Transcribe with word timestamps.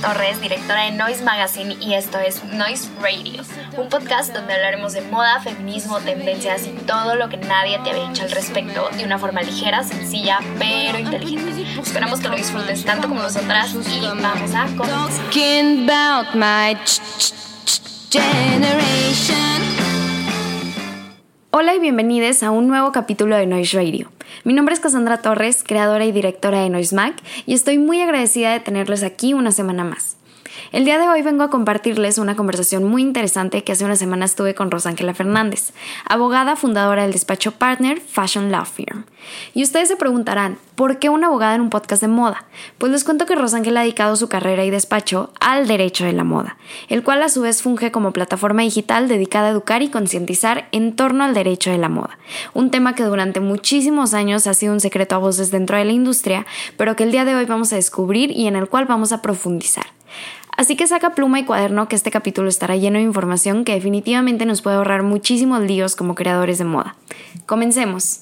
Torres, 0.00 0.40
directora 0.40 0.82
de 0.82 0.92
Noise 0.92 1.22
Magazine 1.22 1.76
y 1.80 1.94
esto 1.94 2.18
es 2.18 2.42
Noise 2.44 2.88
Radio, 3.00 3.42
un 3.76 3.88
podcast 3.88 4.34
donde 4.34 4.54
hablaremos 4.54 4.92
de 4.94 5.02
moda, 5.02 5.40
feminismo, 5.40 6.00
tendencias 6.00 6.66
y 6.66 6.70
todo 6.70 7.14
lo 7.14 7.28
que 7.28 7.36
nadie 7.36 7.78
te 7.84 7.90
había 7.90 8.08
dicho 8.08 8.24
al 8.24 8.30
respecto 8.32 8.88
de 8.96 9.04
una 9.04 9.18
forma 9.18 9.42
ligera, 9.42 9.84
sencilla, 9.84 10.38
pero 10.58 10.98
inteligente. 10.98 11.80
Esperamos 11.80 12.20
que 12.20 12.28
lo 12.28 12.36
disfrutes 12.36 12.84
tanto 12.84 13.08
como 13.08 13.22
nosotras 13.22 13.74
y 13.74 14.00
vamos 14.20 14.54
a 14.54 14.66
comenzar. 14.76 15.30
Hola 21.58 21.74
y 21.74 21.78
bienvenidos 21.78 22.42
a 22.42 22.50
un 22.50 22.68
nuevo 22.68 22.92
capítulo 22.92 23.34
de 23.34 23.46
Noise 23.46 23.78
Radio. 23.78 24.12
Mi 24.44 24.52
nombre 24.52 24.74
es 24.74 24.80
Cassandra 24.80 25.22
Torres, 25.22 25.64
creadora 25.66 26.04
y 26.04 26.12
directora 26.12 26.60
de 26.60 26.68
Noise 26.68 26.94
Mac, 26.94 27.14
y 27.46 27.54
estoy 27.54 27.78
muy 27.78 28.02
agradecida 28.02 28.52
de 28.52 28.60
tenerles 28.60 29.02
aquí 29.02 29.32
una 29.32 29.50
semana 29.52 29.82
más. 29.82 30.15
El 30.72 30.84
día 30.84 30.98
de 30.98 31.08
hoy 31.08 31.22
vengo 31.22 31.44
a 31.44 31.50
compartirles 31.50 32.18
una 32.18 32.34
conversación 32.34 32.82
muy 32.82 33.00
interesante 33.00 33.62
que 33.62 33.72
hace 33.72 33.84
una 33.84 33.94
semana 33.94 34.26
tuve 34.26 34.54
con 34.56 34.70
Rosángela 34.70 35.14
Fernández, 35.14 35.72
abogada 36.08 36.56
fundadora 36.56 37.02
del 37.02 37.12
despacho 37.12 37.52
Partner 37.52 38.00
Fashion 38.00 38.50
Law 38.50 38.64
Firm. 38.64 39.04
Y 39.54 39.62
ustedes 39.62 39.88
se 39.88 39.96
preguntarán, 39.96 40.58
¿por 40.74 40.98
qué 40.98 41.08
una 41.08 41.28
abogada 41.28 41.54
en 41.54 41.60
un 41.60 41.70
podcast 41.70 42.02
de 42.02 42.08
moda? 42.08 42.44
Pues 42.78 42.90
les 42.90 43.04
cuento 43.04 43.26
que 43.26 43.36
Rosángela 43.36 43.80
ha 43.80 43.82
dedicado 43.84 44.16
su 44.16 44.28
carrera 44.28 44.64
y 44.64 44.70
despacho 44.70 45.32
al 45.40 45.68
derecho 45.68 46.04
de 46.04 46.12
la 46.12 46.24
moda, 46.24 46.56
el 46.88 47.04
cual 47.04 47.22
a 47.22 47.28
su 47.28 47.42
vez 47.42 47.62
funge 47.62 47.92
como 47.92 48.12
plataforma 48.12 48.62
digital 48.62 49.06
dedicada 49.06 49.48
a 49.48 49.50
educar 49.50 49.82
y 49.82 49.88
concientizar 49.88 50.68
en 50.72 50.96
torno 50.96 51.22
al 51.22 51.34
derecho 51.34 51.70
de 51.70 51.78
la 51.78 51.88
moda, 51.88 52.18
un 52.54 52.70
tema 52.70 52.94
que 52.94 53.04
durante 53.04 53.38
muchísimos 53.38 54.14
años 54.14 54.46
ha 54.48 54.54
sido 54.54 54.72
un 54.72 54.80
secreto 54.80 55.14
a 55.14 55.18
voces 55.18 55.52
dentro 55.52 55.76
de 55.76 55.84
la 55.84 55.92
industria, 55.92 56.44
pero 56.76 56.96
que 56.96 57.04
el 57.04 57.12
día 57.12 57.24
de 57.24 57.36
hoy 57.36 57.44
vamos 57.44 57.72
a 57.72 57.76
descubrir 57.76 58.32
y 58.32 58.48
en 58.48 58.56
el 58.56 58.68
cual 58.68 58.86
vamos 58.86 59.12
a 59.12 59.22
profundizar. 59.22 59.86
Así 60.56 60.76
que 60.76 60.86
saca 60.86 61.10
pluma 61.10 61.38
y 61.38 61.44
cuaderno 61.44 61.88
que 61.88 61.96
este 61.96 62.10
capítulo 62.10 62.48
estará 62.48 62.76
lleno 62.76 62.98
de 62.98 63.04
información 63.04 63.64
que 63.64 63.74
definitivamente 63.74 64.46
nos 64.46 64.62
puede 64.62 64.76
ahorrar 64.76 65.02
muchísimos 65.02 65.60
líos 65.60 65.96
como 65.96 66.14
creadores 66.14 66.58
de 66.58 66.64
moda. 66.64 66.96
Comencemos. 67.44 68.20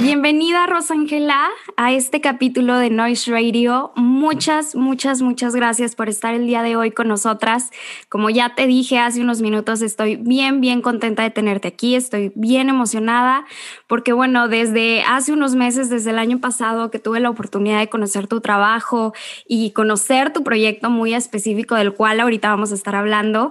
Bienvenida 0.00 0.66
Rosangela 0.66 1.50
a 1.76 1.92
este 1.92 2.22
capítulo 2.22 2.78
de 2.78 2.88
Noise 2.88 3.30
Radio. 3.30 3.92
Muchas, 3.96 4.74
muchas, 4.74 5.20
muchas 5.20 5.54
gracias 5.54 5.94
por 5.94 6.08
estar 6.08 6.32
el 6.32 6.46
día 6.46 6.62
de 6.62 6.74
hoy 6.74 6.90
con 6.90 7.06
nosotras. 7.06 7.70
Como 8.08 8.30
ya 8.30 8.54
te 8.54 8.66
dije 8.66 8.98
hace 8.98 9.20
unos 9.20 9.42
minutos, 9.42 9.82
estoy 9.82 10.16
bien, 10.16 10.62
bien 10.62 10.80
contenta 10.80 11.22
de 11.22 11.28
tenerte 11.28 11.68
aquí. 11.68 11.96
Estoy 11.96 12.32
bien 12.34 12.70
emocionada 12.70 13.44
porque, 13.88 14.14
bueno, 14.14 14.48
desde 14.48 15.02
hace 15.02 15.34
unos 15.34 15.54
meses, 15.54 15.90
desde 15.90 16.10
el 16.10 16.18
año 16.18 16.38
pasado 16.38 16.90
que 16.90 16.98
tuve 16.98 17.20
la 17.20 17.28
oportunidad 17.28 17.80
de 17.80 17.90
conocer 17.90 18.26
tu 18.26 18.40
trabajo 18.40 19.12
y 19.46 19.72
conocer 19.72 20.32
tu 20.32 20.42
proyecto 20.42 20.88
muy 20.88 21.12
específico 21.12 21.74
del 21.74 21.92
cual 21.92 22.20
ahorita 22.20 22.48
vamos 22.48 22.72
a 22.72 22.74
estar 22.74 22.96
hablando, 22.96 23.50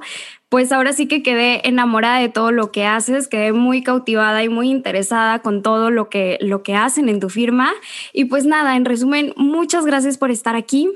pues 0.49 0.71
ahora 0.71 0.93
sí 0.93 1.07
que 1.07 1.21
quedé 1.21 1.67
enamorada 1.67 2.19
de 2.19 2.29
todo 2.29 2.51
lo 2.51 2.71
que 2.71 2.85
haces, 2.85 3.27
quedé 3.27 3.53
muy 3.53 3.83
cautivada 3.83 4.43
y 4.43 4.49
muy 4.49 4.69
interesada 4.69 5.39
con 5.39 5.61
todo 5.61 5.91
lo 5.91 6.09
que, 6.09 6.39
lo 6.41 6.63
que 6.63 6.75
hacen 6.75 7.07
en 7.07 7.19
tu 7.19 7.29
firma. 7.29 7.71
Y 8.13 8.25
pues 8.25 8.45
nada, 8.45 8.75
en 8.75 8.85
resumen, 8.85 9.33
muchas 9.37 9.85
gracias 9.85 10.17
por 10.17 10.31
estar 10.31 10.55
aquí. 10.55 10.89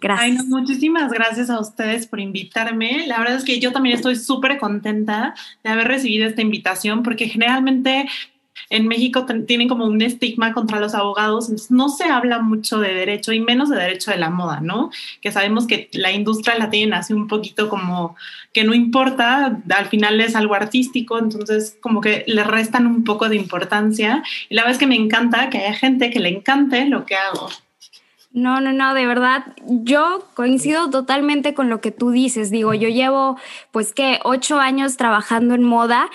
Gracias. 0.00 0.44
muchísimas 0.46 1.10
gracias 1.10 1.48
a 1.48 1.60
ustedes 1.60 2.06
por 2.06 2.20
invitarme. 2.20 3.06
La 3.06 3.18
verdad 3.18 3.36
es 3.36 3.44
que 3.44 3.58
yo 3.58 3.72
también 3.72 3.96
estoy 3.96 4.16
súper 4.16 4.58
contenta 4.58 5.34
de 5.62 5.70
haber 5.70 5.88
recibido 5.88 6.26
esta 6.26 6.42
invitación 6.42 7.02
porque 7.02 7.28
generalmente 7.28 8.06
en 8.70 8.88
México 8.88 9.26
tienen 9.46 9.68
como 9.68 9.86
un 9.86 10.02
estigma 10.02 10.52
contra 10.52 10.80
los 10.80 10.94
abogados, 10.94 11.70
no 11.70 11.88
se 11.88 12.04
habla 12.04 12.40
mucho 12.40 12.80
de 12.80 12.94
derecho 12.94 13.32
y 13.32 13.40
menos 13.40 13.70
de 13.70 13.76
derecho 13.76 14.10
de 14.10 14.18
la 14.18 14.30
moda, 14.30 14.60
¿no? 14.60 14.90
Que 15.20 15.32
sabemos 15.32 15.66
que 15.66 15.88
la 15.92 16.12
industria 16.12 16.58
la 16.58 16.70
tienen 16.70 16.94
así 16.94 17.12
un 17.12 17.28
poquito 17.28 17.68
como 17.68 18.16
que 18.52 18.64
no 18.64 18.72
importa, 18.72 19.60
al 19.70 19.86
final 19.86 20.20
es 20.20 20.36
algo 20.36 20.54
artístico, 20.54 21.18
entonces 21.18 21.76
como 21.80 22.00
que 22.00 22.24
le 22.26 22.44
restan 22.44 22.86
un 22.86 23.04
poco 23.04 23.28
de 23.28 23.36
importancia. 23.36 24.22
Y 24.48 24.54
la 24.54 24.62
verdad 24.62 24.72
es 24.74 24.78
que 24.78 24.86
me 24.86 24.96
encanta 24.96 25.50
que 25.50 25.58
haya 25.58 25.74
gente 25.74 26.10
que 26.10 26.20
le 26.20 26.28
encante 26.28 26.86
lo 26.86 27.04
que 27.04 27.16
hago. 27.16 27.48
No, 28.34 28.60
no, 28.60 28.72
no, 28.72 28.94
de 28.94 29.06
verdad, 29.06 29.44
yo 29.64 30.26
coincido 30.34 30.90
totalmente 30.90 31.54
con 31.54 31.68
lo 31.68 31.80
que 31.80 31.92
tú 31.92 32.10
dices. 32.10 32.50
Digo, 32.50 32.74
yo 32.74 32.88
llevo, 32.88 33.38
pues, 33.70 33.92
que 33.92 34.18
ocho 34.24 34.58
años 34.58 34.96
trabajando 34.96 35.54
en 35.54 35.62
moda 35.62 36.10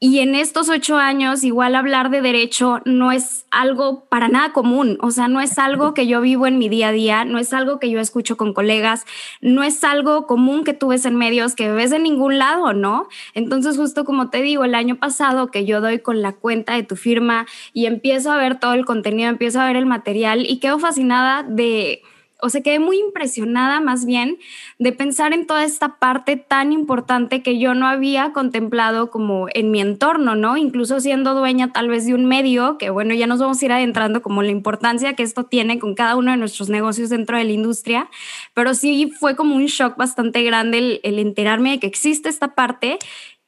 y 0.00 0.18
en 0.18 0.34
estos 0.34 0.68
ocho 0.68 0.96
años, 0.96 1.44
igual 1.44 1.74
hablar 1.74 2.10
de 2.10 2.20
derecho 2.20 2.80
no 2.84 3.12
es 3.12 3.46
algo 3.50 4.06
para 4.08 4.28
nada 4.28 4.52
común, 4.52 4.98
o 5.00 5.10
sea, 5.10 5.28
no 5.28 5.40
es 5.40 5.58
algo 5.58 5.94
que 5.94 6.06
yo 6.06 6.20
vivo 6.20 6.46
en 6.46 6.58
mi 6.58 6.68
día 6.68 6.88
a 6.88 6.92
día, 6.92 7.24
no 7.24 7.38
es 7.38 7.52
algo 7.52 7.78
que 7.78 7.90
yo 7.90 8.00
escucho 8.00 8.36
con 8.36 8.52
colegas, 8.52 9.06
no 9.40 9.62
es 9.62 9.82
algo 9.84 10.26
común 10.26 10.64
que 10.64 10.74
tú 10.74 10.88
ves 10.88 11.06
en 11.06 11.16
medios, 11.16 11.54
que 11.54 11.70
ves 11.70 11.92
en 11.92 12.02
ningún 12.02 12.38
lado, 12.38 12.72
¿no? 12.72 13.08
Entonces, 13.32 13.76
justo 13.76 14.04
como 14.04 14.30
te 14.30 14.42
digo, 14.42 14.64
el 14.64 14.74
año 14.74 14.96
pasado 14.96 15.46
que 15.46 15.64
yo 15.64 15.80
doy 15.80 16.00
con 16.00 16.22
la 16.22 16.32
cuenta 16.32 16.74
de 16.74 16.82
tu 16.82 16.96
firma 16.96 17.46
y 17.72 17.86
empiezo 17.86 18.30
a 18.30 18.36
ver 18.36 18.58
todo 18.58 18.74
el 18.74 18.84
contenido, 18.84 19.30
empiezo 19.30 19.60
a 19.60 19.66
ver 19.66 19.76
el 19.76 19.86
material 19.86 20.44
y 20.46 20.58
quedo 20.58 20.78
fascinada 20.78 21.44
de 21.44 22.02
o 22.40 22.50
sea, 22.50 22.62
quedé 22.62 22.78
muy 22.78 22.98
impresionada 22.98 23.80
más 23.80 24.04
bien 24.04 24.38
de 24.78 24.92
pensar 24.92 25.32
en 25.32 25.46
toda 25.46 25.64
esta 25.64 25.98
parte 25.98 26.36
tan 26.36 26.72
importante 26.72 27.42
que 27.42 27.58
yo 27.58 27.74
no 27.74 27.86
había 27.86 28.32
contemplado 28.32 29.10
como 29.10 29.46
en 29.54 29.70
mi 29.70 29.80
entorno, 29.80 30.34
¿no? 30.34 30.56
Incluso 30.56 31.00
siendo 31.00 31.34
dueña 31.34 31.72
tal 31.72 31.88
vez 31.88 32.06
de 32.06 32.14
un 32.14 32.26
medio, 32.26 32.76
que 32.76 32.90
bueno, 32.90 33.14
ya 33.14 33.26
nos 33.26 33.38
vamos 33.40 33.62
a 33.62 33.64
ir 33.64 33.72
adentrando 33.72 34.20
como 34.20 34.42
la 34.42 34.50
importancia 34.50 35.14
que 35.14 35.22
esto 35.22 35.44
tiene 35.44 35.78
con 35.78 35.94
cada 35.94 36.16
uno 36.16 36.32
de 36.32 36.36
nuestros 36.36 36.68
negocios 36.68 37.08
dentro 37.08 37.38
de 37.38 37.44
la 37.44 37.52
industria, 37.52 38.10
pero 38.52 38.74
sí 38.74 39.12
fue 39.18 39.36
como 39.36 39.56
un 39.56 39.66
shock 39.66 39.96
bastante 39.96 40.42
grande 40.42 41.00
el, 41.02 41.18
enterarme 41.18 41.72
de 41.72 41.80
que 41.80 41.86
existe 41.86 42.28
esta 42.28 42.54
parte 42.54 42.98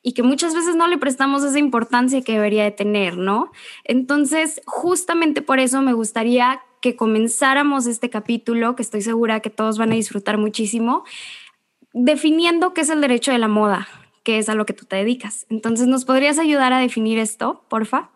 y 0.02 0.12
que 0.12 0.22
muchas 0.22 0.54
veces 0.54 0.76
no 0.76 0.86
le 0.86 0.98
prestamos 0.98 1.42
esa 1.42 1.58
importancia 1.58 2.22
que 2.22 2.32
debería 2.32 2.62
de 2.62 2.70
tener, 2.70 3.18
¿no? 3.18 3.50
Entonces, 3.84 4.62
justamente 4.64 5.42
por 5.42 5.58
eso 5.58 5.82
me 5.82 5.92
gustaría 5.92 6.60
que 6.80 6.96
comenzáramos 6.96 7.86
este 7.86 8.10
capítulo, 8.10 8.76
que 8.76 8.82
estoy 8.82 9.02
segura 9.02 9.40
que 9.40 9.50
todos 9.50 9.78
van 9.78 9.92
a 9.92 9.96
disfrutar 9.96 10.38
muchísimo, 10.38 11.04
definiendo 11.92 12.74
qué 12.74 12.82
es 12.82 12.90
el 12.90 13.00
derecho 13.00 13.32
de 13.32 13.38
la 13.38 13.48
moda, 13.48 13.88
que 14.22 14.38
es 14.38 14.48
a 14.48 14.54
lo 14.54 14.66
que 14.66 14.72
tú 14.72 14.84
te 14.84 14.96
dedicas. 14.96 15.46
Entonces, 15.48 15.86
¿nos 15.86 16.04
podrías 16.04 16.38
ayudar 16.38 16.72
a 16.72 16.78
definir 16.78 17.18
esto, 17.18 17.64
porfa? 17.68 18.10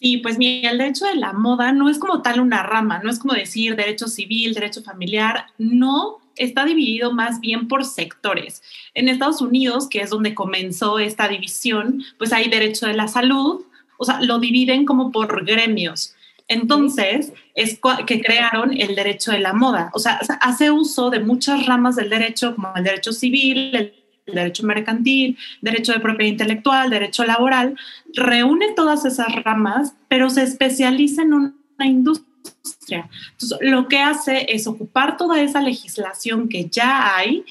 Sí, 0.00 0.18
pues 0.18 0.38
mira, 0.38 0.70
el 0.70 0.78
derecho 0.78 1.06
de 1.06 1.16
la 1.16 1.32
moda 1.32 1.72
no 1.72 1.88
es 1.88 1.98
como 1.98 2.22
tal 2.22 2.40
una 2.40 2.62
rama, 2.62 3.00
no 3.02 3.10
es 3.10 3.18
como 3.18 3.32
decir 3.32 3.76
derecho 3.76 4.08
civil, 4.08 4.52
derecho 4.52 4.82
familiar, 4.82 5.46
no, 5.56 6.18
está 6.36 6.64
dividido 6.64 7.12
más 7.12 7.40
bien 7.40 7.66
por 7.66 7.84
sectores. 7.84 8.62
En 8.94 9.08
Estados 9.08 9.40
Unidos, 9.40 9.88
que 9.88 10.00
es 10.00 10.10
donde 10.10 10.34
comenzó 10.34 10.98
esta 10.98 11.28
división, 11.28 12.02
pues 12.18 12.32
hay 12.32 12.50
derecho 12.50 12.86
de 12.86 12.94
la 12.94 13.08
salud, 13.08 13.64
o 13.98 14.04
sea, 14.04 14.20
lo 14.20 14.38
dividen 14.38 14.84
como 14.84 15.10
por 15.10 15.44
gremios. 15.44 16.14
Entonces, 16.48 17.32
es 17.54 17.80
que 18.06 18.20
crearon 18.20 18.72
el 18.72 18.94
derecho 18.94 19.32
de 19.32 19.40
la 19.40 19.52
moda. 19.52 19.90
O 19.94 19.98
sea, 19.98 20.20
hace 20.40 20.70
uso 20.70 21.10
de 21.10 21.20
muchas 21.20 21.66
ramas 21.66 21.96
del 21.96 22.08
derecho, 22.08 22.54
como 22.54 22.72
el 22.76 22.84
derecho 22.84 23.12
civil, 23.12 23.74
el 23.74 23.92
derecho 24.26 24.64
mercantil, 24.64 25.36
derecho 25.60 25.92
de 25.92 26.00
propiedad 26.00 26.30
intelectual, 26.30 26.90
derecho 26.90 27.24
laboral, 27.24 27.76
reúne 28.14 28.72
todas 28.74 29.04
esas 29.04 29.34
ramas, 29.42 29.94
pero 30.08 30.30
se 30.30 30.42
especializa 30.42 31.22
en 31.22 31.34
una 31.34 31.86
industria. 31.86 33.08
Entonces, 33.32 33.58
lo 33.62 33.88
que 33.88 33.98
hace 33.98 34.46
es 34.48 34.66
ocupar 34.66 35.16
toda 35.16 35.40
esa 35.40 35.60
legislación 35.60 36.48
que 36.48 36.68
ya 36.68 37.16
hay 37.16 37.44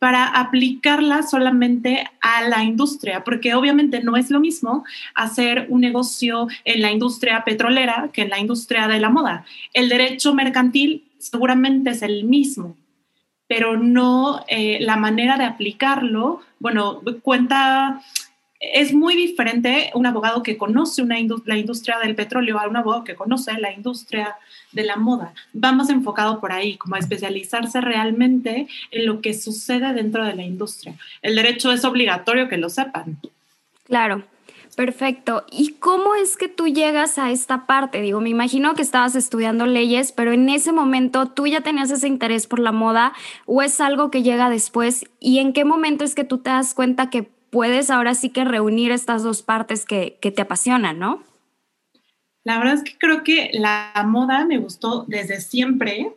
para 0.00 0.24
aplicarla 0.24 1.22
solamente 1.22 2.10
a 2.22 2.48
la 2.48 2.64
industria, 2.64 3.22
porque 3.22 3.54
obviamente 3.54 4.02
no 4.02 4.16
es 4.16 4.30
lo 4.30 4.40
mismo 4.40 4.82
hacer 5.14 5.66
un 5.68 5.82
negocio 5.82 6.48
en 6.64 6.80
la 6.80 6.90
industria 6.90 7.44
petrolera 7.44 8.08
que 8.10 8.22
en 8.22 8.30
la 8.30 8.38
industria 8.40 8.88
de 8.88 8.98
la 8.98 9.10
moda. 9.10 9.44
El 9.74 9.90
derecho 9.90 10.34
mercantil 10.34 11.04
seguramente 11.18 11.90
es 11.90 12.00
el 12.00 12.24
mismo, 12.24 12.76
pero 13.46 13.76
no 13.76 14.42
eh, 14.48 14.78
la 14.80 14.96
manera 14.96 15.36
de 15.36 15.44
aplicarlo, 15.44 16.40
bueno, 16.58 17.02
cuenta 17.22 18.00
es 18.60 18.92
muy 18.92 19.16
diferente 19.16 19.90
un 19.94 20.04
abogado 20.04 20.42
que 20.42 20.58
conoce 20.58 21.02
una 21.02 21.16
la 21.46 21.56
industria 21.56 21.98
del 21.98 22.14
petróleo 22.14 22.58
a 22.60 22.68
un 22.68 22.76
abogado 22.76 23.04
que 23.04 23.14
conoce 23.14 23.52
la 23.58 23.72
industria 23.72 24.36
de 24.72 24.84
la 24.84 24.96
moda. 24.96 25.32
Va 25.52 25.72
más 25.72 25.88
enfocado 25.88 26.40
por 26.40 26.52
ahí, 26.52 26.76
como 26.76 26.94
a 26.94 26.98
especializarse 26.98 27.80
realmente 27.80 28.68
en 28.90 29.06
lo 29.06 29.22
que 29.22 29.32
sucede 29.32 29.92
dentro 29.94 30.24
de 30.24 30.34
la 30.34 30.42
industria. 30.42 30.94
El 31.22 31.36
derecho 31.36 31.72
es 31.72 31.84
obligatorio 31.86 32.48
que 32.48 32.58
lo 32.58 32.68
sepan. 32.68 33.18
Claro. 33.86 34.24
Perfecto. 34.76 35.44
¿Y 35.50 35.72
cómo 35.72 36.14
es 36.14 36.36
que 36.36 36.48
tú 36.48 36.68
llegas 36.68 37.18
a 37.18 37.30
esta 37.32 37.66
parte? 37.66 38.00
Digo, 38.00 38.20
me 38.20 38.30
imagino 38.30 38.74
que 38.74 38.82
estabas 38.82 39.14
estudiando 39.14 39.66
leyes, 39.66 40.12
pero 40.12 40.32
en 40.32 40.48
ese 40.48 40.72
momento 40.72 41.26
tú 41.26 41.46
ya 41.46 41.60
tenías 41.60 41.90
ese 41.90 42.06
interés 42.06 42.46
por 42.46 42.60
la 42.60 42.72
moda 42.72 43.12
o 43.46 43.62
es 43.62 43.80
algo 43.80 44.10
que 44.10 44.22
llega 44.22 44.48
después. 44.48 45.04
¿Y 45.18 45.40
en 45.40 45.52
qué 45.52 45.64
momento 45.64 46.04
es 46.04 46.14
que 46.14 46.24
tú 46.24 46.38
te 46.38 46.50
das 46.50 46.72
cuenta 46.72 47.10
que 47.10 47.28
puedes 47.50 47.90
ahora 47.90 48.14
sí 48.14 48.30
que 48.30 48.44
reunir 48.44 48.92
estas 48.92 49.22
dos 49.22 49.42
partes 49.42 49.84
que, 49.84 50.18
te 50.20 50.42
apasionan, 50.42 50.98
¿no? 50.98 51.22
La 52.44 52.58
verdad 52.58 52.74
es 52.74 52.84
que 52.84 52.96
creo 52.96 53.22
que 53.22 53.50
la 53.52 53.92
moda 54.06 54.46
me 54.46 54.58
gustó 54.58 55.04
desde 55.06 55.40
siempre, 55.40 56.14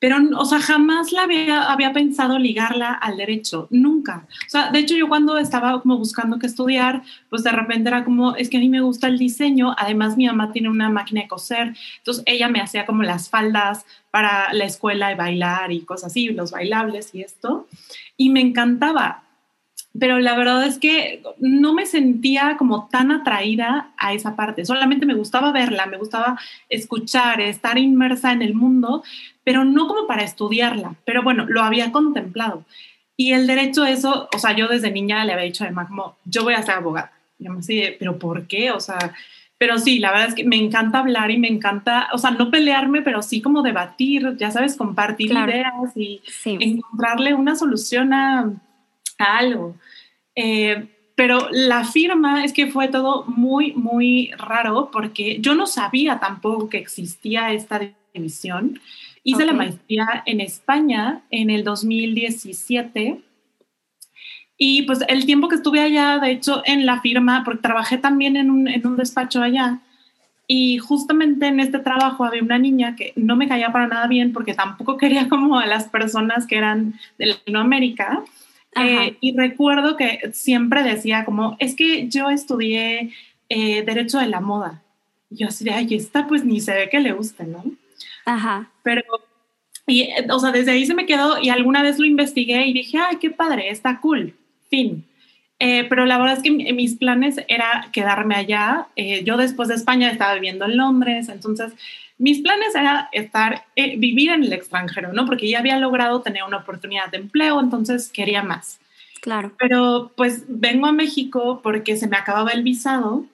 pero, 0.00 0.16
o 0.36 0.44
sea, 0.46 0.58
jamás 0.58 1.12
la 1.12 1.24
había, 1.24 1.70
había 1.70 1.92
pensado 1.92 2.38
ligarla 2.38 2.92
al 2.92 3.18
derecho, 3.18 3.68
nunca. 3.70 4.26
O 4.46 4.50
sea, 4.50 4.72
de 4.72 4.78
hecho 4.78 4.96
yo 4.96 5.08
cuando 5.08 5.36
estaba 5.36 5.80
como 5.82 5.98
buscando 5.98 6.38
qué 6.38 6.46
estudiar, 6.46 7.02
pues 7.28 7.44
de 7.44 7.52
repente 7.52 7.90
era 7.90 8.04
como, 8.04 8.34
es 8.34 8.48
que 8.48 8.56
a 8.56 8.60
mí 8.60 8.70
me 8.70 8.80
gusta 8.80 9.06
el 9.06 9.18
diseño, 9.18 9.74
además 9.76 10.16
mi 10.16 10.26
mamá 10.26 10.52
tiene 10.52 10.70
una 10.70 10.88
máquina 10.88 11.20
de 11.20 11.28
coser, 11.28 11.76
entonces 11.98 12.24
ella 12.26 12.48
me 12.48 12.60
hacía 12.60 12.86
como 12.86 13.02
las 13.02 13.28
faldas 13.28 13.84
para 14.10 14.52
la 14.54 14.64
escuela 14.64 15.12
y 15.12 15.16
bailar 15.16 15.70
y 15.70 15.82
cosas 15.82 16.10
así, 16.10 16.28
los 16.30 16.50
bailables 16.50 17.14
y 17.14 17.20
esto, 17.20 17.68
y 18.16 18.30
me 18.30 18.40
encantaba, 18.40 19.24
pero 19.98 20.20
la 20.20 20.36
verdad 20.36 20.64
es 20.66 20.78
que 20.78 21.22
no 21.38 21.74
me 21.74 21.86
sentía 21.86 22.56
como 22.56 22.88
tan 22.88 23.10
atraída 23.10 23.90
a 23.96 24.12
esa 24.12 24.36
parte, 24.36 24.64
solamente 24.64 25.06
me 25.06 25.14
gustaba 25.14 25.52
verla, 25.52 25.86
me 25.86 25.98
gustaba 25.98 26.38
escuchar, 26.68 27.40
estar 27.40 27.76
inmersa 27.78 28.32
en 28.32 28.42
el 28.42 28.54
mundo, 28.54 29.02
pero 29.42 29.64
no 29.64 29.88
como 29.88 30.06
para 30.06 30.22
estudiarla, 30.22 30.94
pero 31.04 31.22
bueno, 31.22 31.46
lo 31.48 31.62
había 31.62 31.90
contemplado. 31.90 32.64
Y 33.16 33.32
el 33.32 33.46
derecho, 33.46 33.84
eso, 33.84 34.28
o 34.34 34.38
sea, 34.38 34.54
yo 34.56 34.68
desde 34.68 34.90
niña 34.90 35.24
le 35.24 35.32
había 35.32 35.44
dicho 35.44 35.64
además 35.64 35.88
como, 35.88 36.16
yo 36.24 36.44
voy 36.44 36.54
a 36.54 36.62
ser 36.62 36.76
abogada. 36.76 37.12
Y 37.38 37.48
me 37.48 37.56
decía, 37.56 37.90
pero 37.98 38.18
¿por 38.18 38.46
qué? 38.46 38.70
O 38.70 38.80
sea, 38.80 39.12
pero 39.58 39.78
sí, 39.78 39.98
la 39.98 40.10
verdad 40.10 40.28
es 40.28 40.34
que 40.34 40.44
me 40.44 40.56
encanta 40.56 41.00
hablar 41.00 41.30
y 41.30 41.36
me 41.36 41.48
encanta, 41.48 42.08
o 42.14 42.18
sea, 42.18 42.30
no 42.30 42.50
pelearme, 42.50 43.02
pero 43.02 43.20
sí 43.20 43.42
como 43.42 43.62
debatir, 43.62 44.36
ya 44.38 44.50
sabes, 44.50 44.76
compartir 44.76 45.32
ideas 45.32 45.94
y 45.96 46.22
encontrarle 46.44 47.34
una 47.34 47.56
solución 47.56 48.14
a 48.14 48.50
algo. 49.24 49.76
Eh, 50.34 50.88
pero 51.14 51.48
la 51.50 51.84
firma 51.84 52.44
es 52.44 52.52
que 52.52 52.68
fue 52.68 52.88
todo 52.88 53.24
muy, 53.26 53.72
muy 53.72 54.30
raro 54.38 54.90
porque 54.90 55.38
yo 55.40 55.54
no 55.54 55.66
sabía 55.66 56.18
tampoco 56.18 56.68
que 56.68 56.78
existía 56.78 57.52
esta 57.52 57.80
división. 58.14 58.80
Hice 59.22 59.44
la 59.44 59.52
maestría 59.52 60.22
en 60.24 60.40
España 60.40 61.22
en 61.30 61.50
el 61.50 61.62
2017 61.62 63.20
y 64.56 64.82
pues 64.82 65.00
el 65.08 65.26
tiempo 65.26 65.48
que 65.48 65.56
estuve 65.56 65.80
allá, 65.80 66.18
de 66.18 66.32
hecho, 66.32 66.62
en 66.64 66.86
la 66.86 67.00
firma, 67.00 67.42
porque 67.44 67.62
trabajé 67.62 67.98
también 67.98 68.36
en 68.36 68.50
un, 68.50 68.68
en 68.68 68.86
un 68.86 68.96
despacho 68.96 69.42
allá, 69.42 69.80
y 70.52 70.78
justamente 70.78 71.46
en 71.46 71.60
este 71.60 71.78
trabajo 71.78 72.24
había 72.24 72.42
una 72.42 72.58
niña 72.58 72.96
que 72.96 73.12
no 73.14 73.36
me 73.36 73.46
caía 73.46 73.70
para 73.70 73.86
nada 73.86 74.08
bien 74.08 74.32
porque 74.32 74.52
tampoco 74.52 74.96
quería 74.96 75.28
como 75.28 75.60
a 75.60 75.66
las 75.66 75.84
personas 75.84 76.44
que 76.44 76.56
eran 76.56 76.94
de 77.18 77.26
Latinoamérica. 77.26 78.24
Eh, 78.76 79.16
y 79.20 79.36
recuerdo 79.36 79.96
que 79.96 80.30
siempre 80.32 80.82
decía 80.82 81.24
como, 81.24 81.56
es 81.58 81.74
que 81.74 82.08
yo 82.08 82.30
estudié 82.30 83.10
eh, 83.48 83.82
Derecho 83.82 84.18
de 84.18 84.28
la 84.28 84.40
Moda. 84.40 84.82
Y 85.30 85.38
yo 85.38 85.48
así 85.48 85.64
de, 85.64 85.72
ay, 85.72 85.94
esta 85.94 86.26
pues 86.26 86.44
ni 86.44 86.60
se 86.60 86.74
ve 86.74 86.88
que 86.88 87.00
le 87.00 87.12
guste, 87.12 87.44
¿no? 87.44 87.64
Ajá. 88.24 88.70
Pero, 88.82 89.02
y, 89.86 90.08
o 90.30 90.38
sea, 90.38 90.52
desde 90.52 90.72
ahí 90.72 90.86
se 90.86 90.94
me 90.94 91.06
quedó 91.06 91.40
y 91.40 91.48
alguna 91.48 91.82
vez 91.82 91.98
lo 91.98 92.06
investigué 92.06 92.66
y 92.66 92.72
dije, 92.72 92.98
ay, 92.98 93.16
qué 93.16 93.30
padre, 93.30 93.70
está 93.70 94.00
cool, 94.00 94.34
fin. 94.68 95.04
Eh, 95.58 95.84
pero 95.88 96.06
la 96.06 96.16
verdad 96.16 96.38
es 96.38 96.42
que 96.42 96.50
mis 96.50 96.94
planes 96.94 97.36
era 97.48 97.88
quedarme 97.92 98.34
allá. 98.34 98.86
yo 99.24 99.36
después 99.36 99.68
de 99.68 99.74
España 99.74 100.10
estaba 100.10 100.34
viviendo 100.34 100.64
en 100.64 100.76
Londres, 100.76 101.28
entonces 101.28 101.72
mis 102.20 102.42
planes 102.42 102.74
era 102.74 103.08
estar, 103.12 103.64
eh, 103.76 103.96
vivir 103.96 104.28
en 104.28 104.44
el 104.44 104.52
extranjero, 104.52 105.10
¿no? 105.14 105.24
Porque 105.24 105.48
ya 105.48 105.58
había 105.58 105.78
logrado 105.78 106.20
tener 106.20 106.44
una 106.44 106.58
oportunidad 106.58 107.10
de 107.10 107.16
empleo, 107.16 107.58
entonces 107.58 108.10
quería 108.10 108.42
más. 108.42 108.78
Claro. 109.22 109.52
Pero 109.58 110.12
pues 110.16 110.44
vengo 110.46 110.86
a 110.86 110.92
México 110.92 111.60
porque 111.62 111.96
se 111.96 112.08
me 112.08 112.18
acababa 112.18 112.50
el 112.50 112.62
visado. 112.62 113.24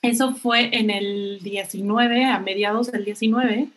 Eso 0.00 0.34
fue 0.34 0.78
en 0.78 0.88
el 0.88 1.40
19, 1.42 2.24
a 2.24 2.38
mediados 2.38 2.90
del 2.90 3.04
19. 3.04 3.68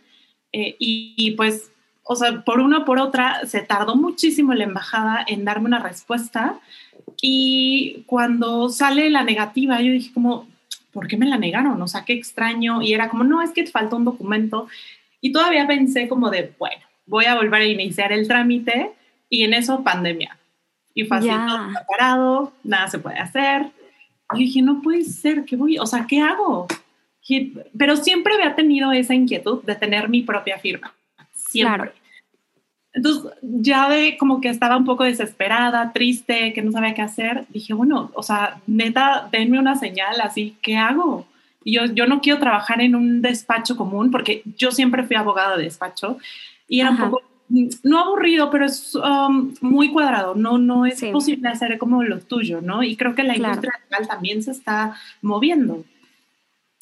Eh, 0.53 0.75
y, 0.80 1.15
y, 1.18 1.31
pues, 1.31 1.69
o 2.03 2.15
sea, 2.15 2.41
por 2.41 2.62
una 2.62 2.80
o 2.80 2.86
por 2.86 3.00
otra, 3.00 3.45
se 3.45 3.59
tardó 3.59 3.97
muchísimo 3.97 4.53
la 4.53 4.63
embajada 4.63 5.25
en 5.27 5.44
darme 5.44 5.65
una 5.65 5.80
respuesta. 5.80 6.62
Y 7.21 8.03
cuando 8.06 8.69
sale 8.69 9.09
la 9.09 9.24
negativa, 9.24 9.81
yo 9.81 9.91
dije 9.91 10.13
como, 10.13 10.47
¿por 10.91 11.07
qué 11.07 11.18
me 11.18 11.25
la 11.25 11.38
negaron? 11.38 11.81
O 11.81 11.88
sea, 11.88 12.06
qué 12.06 12.13
extraño. 12.13 12.81
Y 12.81 12.94
era 12.94 13.09
como, 13.09 13.24
no, 13.24 13.41
es 13.41 13.51
que 13.51 13.63
te 13.63 13.71
falta 13.71 13.95
un 13.95 14.06
documento. 14.06 14.68
Y 15.21 15.31
todavía 15.31 15.68
pensé 15.68 16.07
como 16.07 16.30
de, 16.30 16.53
bueno, 16.57 16.81
voy 17.06 17.25
a 17.25 17.36
volver 17.36 17.62
a 17.62 17.65
iniciar 17.65 18.12
el 18.12 18.27
trámite 18.27 18.91
y 19.30 19.44
en 19.44 19.53
eso 19.53 19.83
pandemia. 19.83 20.38
Y 20.94 21.06
fue 21.06 21.18
así, 21.18 21.30
parado, 21.88 22.53
nada 22.63 22.88
se 22.88 23.00
puede 23.00 23.19
hacer. 23.19 23.68
Y 24.33 24.39
dije, 24.39 24.62
no 24.62 24.81
puede 24.81 25.03
ser, 25.03 25.45
¿qué 25.45 25.56
voy? 25.56 25.77
O 25.80 25.86
sea, 25.86 26.06
¿qué 26.07 26.21
hago? 26.21 26.68
Pero 27.77 27.95
siempre 27.95 28.33
había 28.33 28.56
tenido 28.56 28.91
esa 28.91 29.13
inquietud 29.13 29.63
de 29.63 29.75
tener 29.75 30.09
mi 30.09 30.24
propia 30.24 30.57
firma. 30.57 30.94
Siempre. 31.33 31.94
Entonces, 32.94 33.31
ya 33.41 33.89
de 33.89 34.18
como 34.18 34.41
que 34.41 34.50
estaba 34.50 34.77
un 34.77 34.86
poco 34.86 35.03
desesperada, 35.03 35.94
triste, 35.94 36.53
que 36.53 36.62
no 36.62 36.71
sabía 36.71 36.95
qué 36.95 37.01
hacer, 37.03 37.45
dije, 37.50 37.74
bueno, 37.74 38.12
o 38.15 38.24
sea, 38.24 38.62
neta, 38.65 39.30
denme 39.31 39.59
una 39.59 39.75
señal, 39.75 40.19
así, 40.21 40.57
¿qué 40.62 40.75
hago? 40.77 41.27
Y 41.63 41.74
yo, 41.74 41.86
yo 41.86 42.07
no 42.07 42.19
quiero 42.19 42.39
trabajar 42.39 42.81
en 42.81 42.95
un 42.95 43.21
despacho 43.21 43.77
común, 43.77 44.09
porque 44.09 44.41
yo 44.57 44.71
siempre 44.71 45.03
fui 45.03 45.15
abogada 45.15 45.56
de 45.56 45.65
despacho, 45.65 46.18
y 46.68 46.80
era 46.80 46.91
un 46.91 46.97
poco, 46.97 47.21
no 47.83 48.00
aburrido, 48.00 48.50
pero 48.50 48.65
es 48.65 48.95
um, 48.95 49.53
muy 49.62 49.91
cuadrado, 49.91 50.33
no, 50.33 50.57
no 50.57 50.86
es 50.86 51.03
posible 51.12 51.47
hacer 51.50 51.77
como 51.77 52.03
lo 52.03 52.19
tuyo, 52.19 52.62
¿no? 52.62 52.81
Y 52.81 52.95
creo 52.95 53.13
que 53.13 53.24
la 53.24 53.36
industria 53.36 53.74
legal 53.89 54.07
también 54.07 54.41
se 54.41 54.51
está 54.51 54.95
moviendo. 55.21 55.83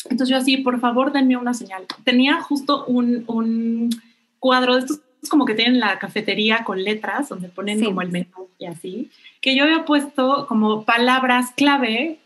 Entonces 0.09 0.29
yo 0.29 0.37
así, 0.37 0.57
por 0.57 0.79
favor, 0.79 1.11
denme 1.11 1.35
una 1.35 1.53
señal. 1.53 1.83
Tenía 2.03 2.41
justo 2.41 2.85
un, 2.85 3.23
un 3.27 3.89
cuadro 4.39 4.75
de 4.75 4.81
estos 4.81 5.01
como 5.29 5.45
que 5.45 5.55
tienen 5.55 5.79
la 5.79 5.99
cafetería 5.99 6.63
con 6.63 6.83
letras, 6.83 7.29
donde 7.29 7.49
ponen 7.49 7.83
como 7.83 8.01
el 8.01 8.09
menú 8.09 8.49
y 8.59 8.65
así, 8.65 9.09
que 9.41 9.55
yo 9.55 9.63
había 9.63 9.85
puesto 9.85 10.45
como 10.47 10.83
palabras 10.83 11.51
clave, 11.55 12.19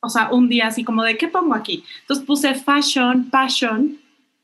o 0.00 0.08
sea, 0.08 0.30
un 0.32 0.48
día 0.48 0.68
así 0.68 0.84
como 0.84 1.02
de, 1.02 1.16
¿qué 1.16 1.28
pongo 1.28 1.54
aquí? 1.54 1.84
Entonces 2.02 2.24
puse 2.24 2.54
fashion, 2.54 3.30
passion, 3.30 3.98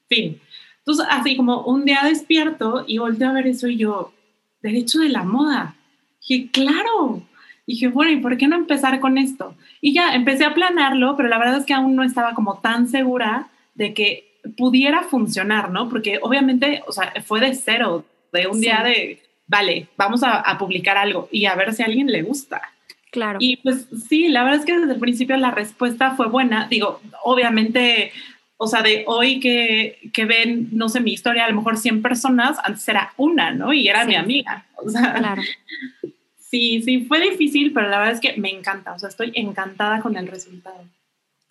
fin. 0.09 0.41
Entonces, 0.79 1.07
así 1.11 1.37
como 1.37 1.63
un 1.63 1.85
día 1.85 2.03
despierto 2.05 2.85
y 2.87 2.99
volteo 2.99 3.31
a 3.31 3.33
ver 3.33 3.49
eso 3.49 3.67
y 3.67 3.77
yo, 3.77 4.13
derecho 4.63 5.01
de 5.01 5.09
la 5.09 5.25
moda. 5.25 5.75
Dije, 6.21 6.49
claro. 6.53 7.23
dije, 7.67 7.89
bueno, 7.89 8.13
¿y 8.13 8.19
por 8.19 8.37
qué 8.37 8.47
no 8.47 8.57
empezar 8.57 9.01
con 9.01 9.19
esto? 9.19 9.55
Y 9.81 9.93
ya 9.95 10.15
empecé 10.15 10.45
a 10.45 10.55
planearlo, 10.55 11.17
pero 11.17 11.29
la 11.29 11.39
verdad 11.39 11.59
es 11.59 11.67
que 11.67 11.75
aún 11.75 11.97
no 11.97 12.05
estaba 12.05 12.35
como 12.35 12.59
tan 12.59 12.89
segura 12.89 13.49
de 13.75 13.95
que 13.95 14.36
pudiera 14.57 15.03
funcionar, 15.03 15.71
¿no? 15.71 15.89
Porque 15.89 16.19
obviamente, 16.23 16.83
o 16.87 16.93
sea, 16.93 17.13
fue 17.25 17.41
de 17.41 17.55
cero, 17.55 18.05
de 18.33 18.47
un 18.47 18.61
día 18.61 18.83
de, 18.85 19.23
vale, 19.47 19.89
vamos 19.97 20.23
a, 20.23 20.57
publicar 20.59 20.97
algo 20.97 21.29
y 21.31 21.47
a 21.47 21.55
ver 21.55 21.73
si 21.73 21.83
a 21.83 21.87
alguien 21.87 22.09
le 22.09 22.23
gusta. 22.23 22.63
Claro. 23.11 23.39
Y 23.41 23.57
pues 23.59 23.87
sí, 24.09 24.29
la 24.29 24.43
verdad 24.45 24.61
es 24.61 24.67
que 24.67 24.79
desde 24.79 24.93
el 24.93 25.01
principio 25.01 25.37
la 25.37 25.51
respuesta 25.51 26.15
fue 26.17 26.29
buena. 26.29 26.67
Digo, 26.69 27.01
obviamente, 27.23 28.13
o 28.59 28.67
sea, 28.67 28.83
de 28.83 29.05
hoy 29.07 29.41
que, 29.41 29.99
que 30.13 30.25
ven, 30.25 30.69
no 30.73 30.89
sé, 30.89 31.01
mi 31.01 31.13
historia, 31.13 31.45
a 31.45 31.49
lo 31.49 31.57
mejor 31.57 31.77
100 31.79 32.03
personas, 32.03 32.59
antes 32.63 32.87
era 32.89 33.13
una, 33.17 33.53
¿no? 33.53 33.73
Y 33.73 33.89
era 33.89 34.05
mi 34.05 34.17
amiga. 34.17 34.67
O 34.77 34.91
sea, 34.91 35.15
claro. 35.15 35.43
Sí, 36.39 36.81
sí, 36.83 37.05
fue 37.07 37.21
difícil, 37.21 37.73
pero 37.73 37.89
la 37.89 37.99
verdad 37.99 38.15
es 38.15 38.21
que 38.21 38.41
me 38.41 38.51
encanta, 38.51 38.93
o 38.93 38.99
sea, 38.99 39.09
estoy 39.09 39.33
encantada 39.35 40.01
con 40.01 40.17
el 40.17 40.29
resultado. 40.29 40.85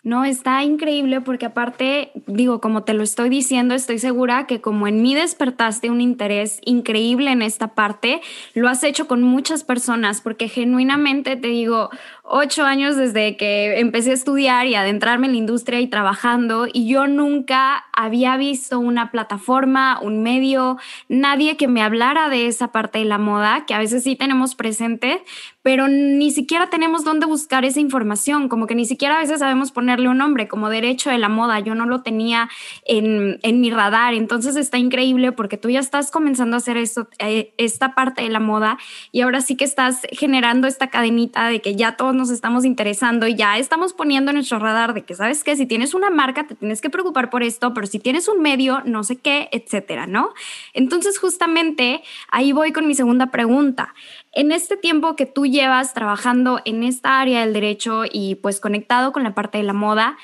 No, 0.06 0.24
está 0.24 0.62
increíble 0.62 1.20
porque 1.20 1.46
aparte, 1.46 2.12
digo, 2.28 2.60
como 2.60 2.84
te 2.84 2.94
lo 2.94 3.02
estoy 3.02 3.28
diciendo, 3.28 3.74
estoy 3.74 3.98
segura 3.98 4.46
que 4.46 4.60
como 4.60 4.86
en 4.86 5.02
mí 5.02 5.16
despertaste 5.16 5.90
un 5.90 6.00
interés 6.00 6.60
increíble 6.64 7.32
en 7.32 7.42
esta 7.42 7.74
parte, 7.74 8.20
lo 8.54 8.68
has 8.68 8.84
hecho 8.84 9.08
con 9.08 9.24
muchas 9.24 9.64
personas 9.64 10.20
porque 10.20 10.48
genuinamente 10.48 11.34
te 11.34 11.48
digo, 11.48 11.90
ocho 12.28 12.64
años 12.64 12.96
desde 12.96 13.36
que 13.36 13.78
empecé 13.78 14.10
a 14.10 14.14
estudiar 14.14 14.66
y 14.66 14.74
adentrarme 14.74 15.26
en 15.26 15.32
la 15.32 15.38
industria 15.38 15.80
y 15.80 15.86
trabajando 15.86 16.66
y 16.72 16.88
yo 16.88 17.06
nunca 17.06 17.84
había 17.92 18.36
visto 18.36 18.78
una 18.80 19.10
plataforma, 19.10 20.00
un 20.00 20.22
medio, 20.22 20.76
nadie 21.08 21.56
que 21.56 21.68
me 21.68 21.82
hablara 21.82 22.28
de 22.28 22.46
esa 22.46 22.72
parte 22.72 22.98
de 22.98 23.04
la 23.04 23.18
moda, 23.18 23.64
que 23.66 23.74
a 23.74 23.78
veces 23.78 24.02
sí 24.02 24.16
tenemos 24.16 24.54
presente, 24.54 25.22
pero 25.62 25.88
ni 25.88 26.30
siquiera 26.30 26.68
tenemos 26.68 27.04
dónde 27.04 27.26
buscar 27.26 27.64
esa 27.64 27.80
información, 27.80 28.48
como 28.48 28.66
que 28.66 28.74
ni 28.74 28.84
siquiera 28.84 29.16
a 29.16 29.20
veces 29.20 29.38
sabemos 29.38 29.72
ponerle 29.72 30.08
un 30.08 30.18
nombre, 30.18 30.48
como 30.48 30.68
derecho 30.68 31.10
de 31.10 31.18
la 31.18 31.28
moda, 31.28 31.60
yo 31.60 31.74
no 31.74 31.86
lo 31.86 32.02
tenía 32.02 32.48
en, 32.84 33.38
en 33.42 33.60
mi 33.60 33.70
radar, 33.70 34.14
entonces 34.14 34.56
está 34.56 34.78
increíble 34.78 35.32
porque 35.32 35.56
tú 35.56 35.70
ya 35.70 35.80
estás 35.80 36.10
comenzando 36.10 36.56
a 36.56 36.58
hacer 36.58 36.76
esto, 36.76 37.08
eh, 37.18 37.54
esta 37.56 37.94
parte 37.94 38.22
de 38.22 38.30
la 38.30 38.40
moda 38.40 38.78
y 39.12 39.20
ahora 39.20 39.40
sí 39.40 39.56
que 39.56 39.64
estás 39.64 40.02
generando 40.10 40.66
esta 40.66 40.88
cadenita 40.88 41.48
de 41.48 41.60
que 41.60 41.76
ya 41.76 41.96
todos 41.96 42.15
nos 42.16 42.30
estamos 42.30 42.64
interesando 42.64 43.26
y 43.26 43.36
ya 43.36 43.58
estamos 43.58 43.92
poniendo 43.92 44.30
en 44.30 44.36
nuestro 44.36 44.58
radar 44.58 44.94
de 44.94 45.02
que, 45.02 45.14
¿sabes 45.14 45.44
que 45.44 45.54
Si 45.56 45.66
tienes 45.66 45.94
una 45.94 46.10
marca, 46.10 46.46
te 46.46 46.54
tienes 46.54 46.80
que 46.80 46.90
preocupar 46.90 47.30
por 47.30 47.42
esto, 47.42 47.72
pero 47.72 47.86
si 47.86 47.98
tienes 47.98 48.26
un 48.28 48.40
medio, 48.40 48.82
no 48.84 49.04
sé 49.04 49.16
qué, 49.16 49.48
etcétera, 49.52 50.06
¿no? 50.06 50.30
Entonces, 50.72 51.18
justamente 51.18 52.02
ahí 52.30 52.52
voy 52.52 52.72
con 52.72 52.86
mi 52.86 52.94
segunda 52.94 53.30
pregunta. 53.30 53.94
En 54.32 54.52
este 54.52 54.76
tiempo 54.76 55.16
que 55.16 55.26
tú 55.26 55.46
llevas 55.46 55.94
trabajando 55.94 56.60
en 56.64 56.82
esta 56.82 57.20
área 57.20 57.40
del 57.40 57.52
derecho 57.52 58.02
y 58.10 58.34
pues 58.36 58.60
conectado 58.60 59.12
con 59.12 59.22
la 59.22 59.34
parte 59.34 59.58
de 59.58 59.64
la 59.64 59.72
moda, 59.72 60.16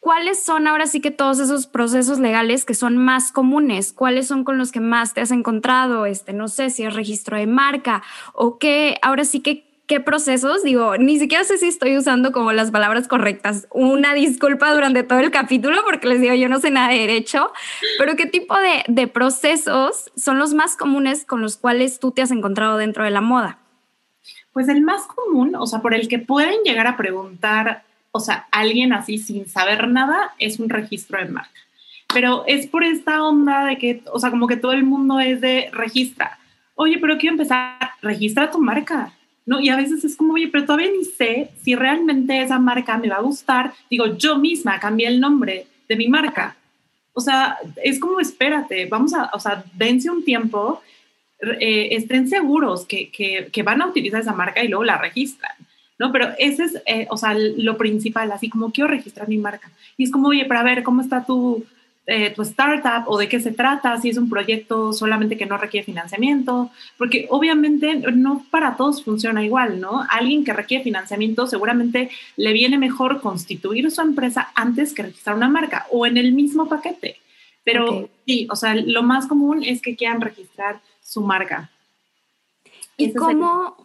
¿cuáles 0.00 0.44
son 0.44 0.66
ahora 0.66 0.86
sí 0.86 1.00
que 1.00 1.10
todos 1.10 1.38
esos 1.38 1.66
procesos 1.66 2.18
legales 2.18 2.64
que 2.64 2.74
son 2.74 2.96
más 2.98 3.32
comunes? 3.32 3.92
¿Cuáles 3.92 4.26
son 4.26 4.44
con 4.44 4.58
los 4.58 4.70
que 4.70 4.80
más 4.80 5.14
te 5.14 5.20
has 5.20 5.30
encontrado? 5.30 6.04
Este, 6.04 6.32
no 6.32 6.48
sé 6.48 6.70
si 6.70 6.82
es 6.84 6.94
registro 6.94 7.38
de 7.38 7.46
marca 7.46 8.02
o 8.34 8.58
qué, 8.58 8.98
ahora 9.02 9.24
sí 9.24 9.40
que 9.40 9.73
qué 9.86 10.00
procesos, 10.00 10.62
digo, 10.62 10.96
ni 10.96 11.18
siquiera 11.18 11.44
sé 11.44 11.58
si 11.58 11.68
estoy 11.68 11.96
usando 11.96 12.32
como 12.32 12.52
las 12.52 12.70
palabras 12.70 13.08
correctas. 13.08 13.66
Una 13.70 14.14
disculpa 14.14 14.72
durante 14.72 15.02
todo 15.02 15.20
el 15.20 15.30
capítulo 15.30 15.78
porque 15.84 16.08
les 16.08 16.20
digo, 16.20 16.34
yo 16.34 16.48
no 16.48 16.60
sé 16.60 16.70
nada 16.70 16.88
de 16.88 16.98
derecho, 16.98 17.52
pero 17.98 18.16
qué 18.16 18.26
tipo 18.26 18.56
de, 18.58 18.84
de 18.88 19.06
procesos 19.08 20.10
son 20.16 20.38
los 20.38 20.54
más 20.54 20.76
comunes 20.76 21.24
con 21.24 21.42
los 21.42 21.56
cuales 21.56 21.98
tú 22.00 22.12
te 22.12 22.22
has 22.22 22.30
encontrado 22.30 22.76
dentro 22.76 23.04
de 23.04 23.10
la 23.10 23.20
moda. 23.20 23.58
Pues 24.52 24.68
el 24.68 24.82
más 24.82 25.02
común, 25.02 25.54
o 25.56 25.66
sea, 25.66 25.80
por 25.80 25.94
el 25.94 26.08
que 26.08 26.18
pueden 26.18 26.62
llegar 26.64 26.86
a 26.86 26.96
preguntar 26.96 27.82
o 28.16 28.20
sea, 28.20 28.46
alguien 28.52 28.92
así 28.92 29.18
sin 29.18 29.48
saber 29.48 29.88
nada 29.88 30.34
es 30.38 30.60
un 30.60 30.68
registro 30.68 31.18
de 31.18 31.24
marca. 31.24 31.50
Pero 32.12 32.44
es 32.46 32.68
por 32.68 32.84
esta 32.84 33.24
onda 33.24 33.64
de 33.64 33.76
que, 33.76 34.04
o 34.12 34.20
sea, 34.20 34.30
como 34.30 34.46
que 34.46 34.56
todo 34.56 34.70
el 34.70 34.84
mundo 34.84 35.18
es 35.18 35.40
de 35.40 35.68
registra. 35.72 36.38
Oye, 36.76 36.98
pero 37.00 37.18
quiero 37.18 37.34
empezar, 37.34 37.76
registra 38.02 38.52
tu 38.52 38.60
marca. 38.60 39.12
¿No? 39.46 39.60
Y 39.60 39.68
a 39.68 39.76
veces 39.76 40.04
es 40.04 40.16
como, 40.16 40.34
oye, 40.34 40.48
pero 40.48 40.64
todavía 40.64 40.90
ni 40.90 41.04
sé 41.04 41.50
si 41.62 41.74
realmente 41.74 42.40
esa 42.40 42.58
marca 42.58 42.98
me 42.98 43.08
va 43.08 43.16
a 43.16 43.22
gustar. 43.22 43.72
Digo, 43.90 44.16
yo 44.16 44.38
misma 44.38 44.80
cambié 44.80 45.08
el 45.08 45.20
nombre 45.20 45.66
de 45.88 45.96
mi 45.96 46.08
marca. 46.08 46.56
O 47.12 47.20
sea, 47.20 47.58
es 47.82 48.00
como, 48.00 48.20
espérate, 48.20 48.86
vamos 48.86 49.14
a, 49.14 49.30
o 49.32 49.38
sea, 49.38 49.64
dense 49.74 50.10
un 50.10 50.24
tiempo, 50.24 50.82
eh, 51.60 51.88
estén 51.92 52.28
seguros 52.28 52.86
que, 52.86 53.10
que, 53.10 53.48
que, 53.52 53.62
van 53.62 53.82
a 53.82 53.86
utilizar 53.86 54.20
esa 54.20 54.32
marca 54.32 54.64
y 54.64 54.68
luego 54.68 54.84
la 54.84 54.98
registran. 54.98 55.52
¿no? 55.98 56.10
Pero 56.10 56.30
ese 56.38 56.64
es, 56.64 56.82
eh, 56.86 57.06
o 57.10 57.16
sea, 57.16 57.34
lo 57.34 57.76
principal, 57.76 58.32
así 58.32 58.48
como 58.48 58.72
quiero 58.72 58.88
registrar 58.88 59.28
mi 59.28 59.38
marca. 59.38 59.70
Y 59.96 60.04
es 60.04 60.10
como, 60.10 60.28
oye, 60.28 60.44
para 60.44 60.62
ver 60.62 60.82
cómo 60.82 61.02
está 61.02 61.24
tu, 61.24 61.64
eh, 62.06 62.30
tu 62.34 62.42
startup 62.42 63.08
o 63.08 63.16
de 63.16 63.28
qué 63.28 63.40
se 63.40 63.52
trata, 63.52 63.98
si 63.98 64.10
es 64.10 64.18
un 64.18 64.28
proyecto 64.28 64.92
solamente 64.92 65.38
que 65.38 65.46
no 65.46 65.56
requiere 65.56 65.86
financiamiento, 65.86 66.70
porque 66.98 67.26
obviamente 67.30 67.94
no 68.12 68.44
para 68.50 68.76
todos 68.76 69.02
funciona 69.02 69.42
igual, 69.42 69.80
¿no? 69.80 70.04
Alguien 70.10 70.44
que 70.44 70.52
requiere 70.52 70.84
financiamiento 70.84 71.46
seguramente 71.46 72.10
le 72.36 72.52
viene 72.52 72.76
mejor 72.76 73.22
constituir 73.22 73.90
su 73.90 74.02
empresa 74.02 74.52
antes 74.54 74.92
que 74.92 75.04
registrar 75.04 75.36
una 75.36 75.48
marca 75.48 75.86
o 75.90 76.04
en 76.04 76.18
el 76.18 76.32
mismo 76.32 76.68
paquete. 76.68 77.16
Pero 77.64 78.10
sí, 78.26 78.46
o 78.50 78.56
sea, 78.56 78.74
lo 78.74 79.02
más 79.02 79.26
común 79.26 79.62
es 79.62 79.80
que 79.80 79.96
quieran 79.96 80.20
registrar 80.20 80.80
su 81.02 81.22
marca. 81.22 81.70
¿Y 82.98 83.14
cómo, 83.14 83.76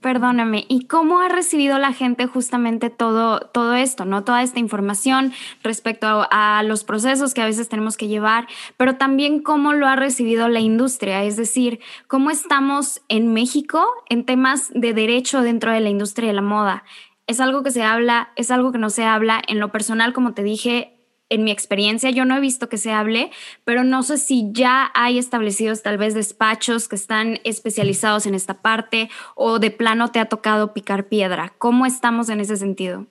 Perdóname, 0.00 0.64
¿y 0.68 0.86
cómo 0.86 1.20
ha 1.20 1.28
recibido 1.28 1.78
la 1.78 1.92
gente 1.92 2.26
justamente 2.26 2.88
todo, 2.88 3.40
todo 3.40 3.74
esto, 3.74 4.06
¿no? 4.06 4.24
Toda 4.24 4.42
esta 4.42 4.58
información 4.58 5.32
respecto 5.62 6.26
a, 6.30 6.62
los 6.62 6.84
procesos 6.84 7.34
que 7.34 7.42
a 7.42 7.46
veces 7.46 7.68
tenemos 7.68 7.98
que 7.98 8.08
llevar, 8.08 8.48
pero 8.78 8.96
también 8.96 9.42
cómo 9.42 9.74
lo 9.74 9.86
ha 9.86 9.96
recibido 9.96 10.48
la 10.48 10.60
industria, 10.60 11.24
es 11.24 11.36
decir, 11.36 11.80
cómo 12.06 12.30
estamos 12.30 13.02
en 13.08 13.34
México 13.34 13.86
en 14.08 14.24
temas 14.24 14.70
de 14.74 14.94
derecho 14.94 15.42
dentro 15.42 15.70
de 15.70 15.80
la 15.80 15.90
industria 15.90 16.28
de 16.28 16.34
la 16.34 16.42
moda. 16.42 16.84
Es 17.26 17.38
algo 17.38 17.62
que 17.62 17.70
se 17.70 17.82
habla, 17.82 18.30
es 18.36 18.50
algo 18.50 18.72
que 18.72 18.78
no 18.78 18.88
se 18.88 19.04
habla. 19.04 19.42
En 19.46 19.60
lo 19.60 19.70
personal, 19.70 20.14
como 20.14 20.32
te 20.32 20.42
dije, 20.42 20.99
en 21.30 21.44
mi 21.44 21.52
experiencia, 21.52 22.10
yo 22.10 22.24
no 22.24 22.36
he 22.36 22.40
visto 22.40 22.68
que 22.68 22.76
se 22.76 22.92
hable, 22.92 23.30
pero 23.64 23.84
no 23.84 24.02
sé 24.02 24.18
si 24.18 24.48
ya 24.52 24.90
hay 24.94 25.18
establecidos 25.18 25.82
tal 25.82 25.96
vez 25.96 26.12
despachos 26.12 26.88
que 26.88 26.96
están 26.96 27.38
especializados 27.44 28.26
en 28.26 28.34
esta 28.34 28.54
parte 28.54 29.08
o 29.36 29.58
de 29.58 29.70
plano 29.70 30.10
te 30.10 30.18
ha 30.18 30.26
tocado 30.26 30.74
picar 30.74 31.08
piedra. 31.08 31.52
¿Cómo 31.56 31.86
estamos 31.86 32.28
en 32.28 32.40
ese 32.40 32.56
sentido? 32.56 33.06